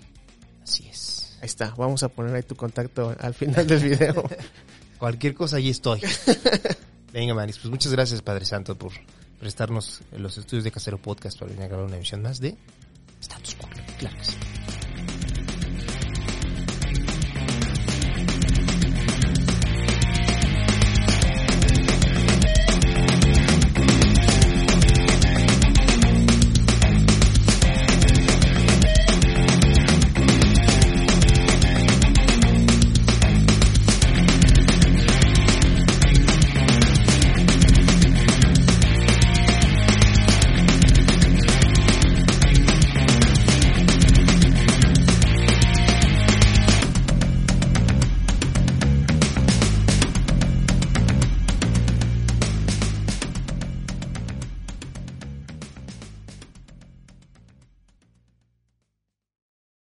Así 0.63 0.88
es. 0.88 1.38
Ahí 1.41 1.45
está. 1.45 1.73
Vamos 1.77 2.03
a 2.03 2.09
poner 2.09 2.36
ahí 2.36 2.43
tu 2.43 2.55
contacto 2.55 3.15
al 3.19 3.34
final 3.34 3.67
del 3.67 3.84
video. 3.84 4.23
Cualquier 4.97 5.34
cosa, 5.34 5.57
ahí 5.57 5.69
estoy. 5.69 6.01
Venga, 7.13 7.34
Manis, 7.34 7.57
pues 7.57 7.69
muchas 7.69 7.91
gracias, 7.91 8.21
Padre 8.21 8.45
Santo, 8.45 8.77
por 8.77 8.91
prestarnos 9.42 10.02
los 10.16 10.38
estudios 10.38 10.64
de 10.64 10.72
Casero 10.72 11.00
Podcast 11.00 11.38
para 11.38 11.50
venir 11.50 11.66
a 11.66 11.68
grabar 11.68 11.88
una 11.88 11.96
emisión 11.98 12.22
más 12.22 12.39
de 12.39 12.56
Status 13.20 13.56
Quo. 13.56 13.68
Claro. 13.98 14.16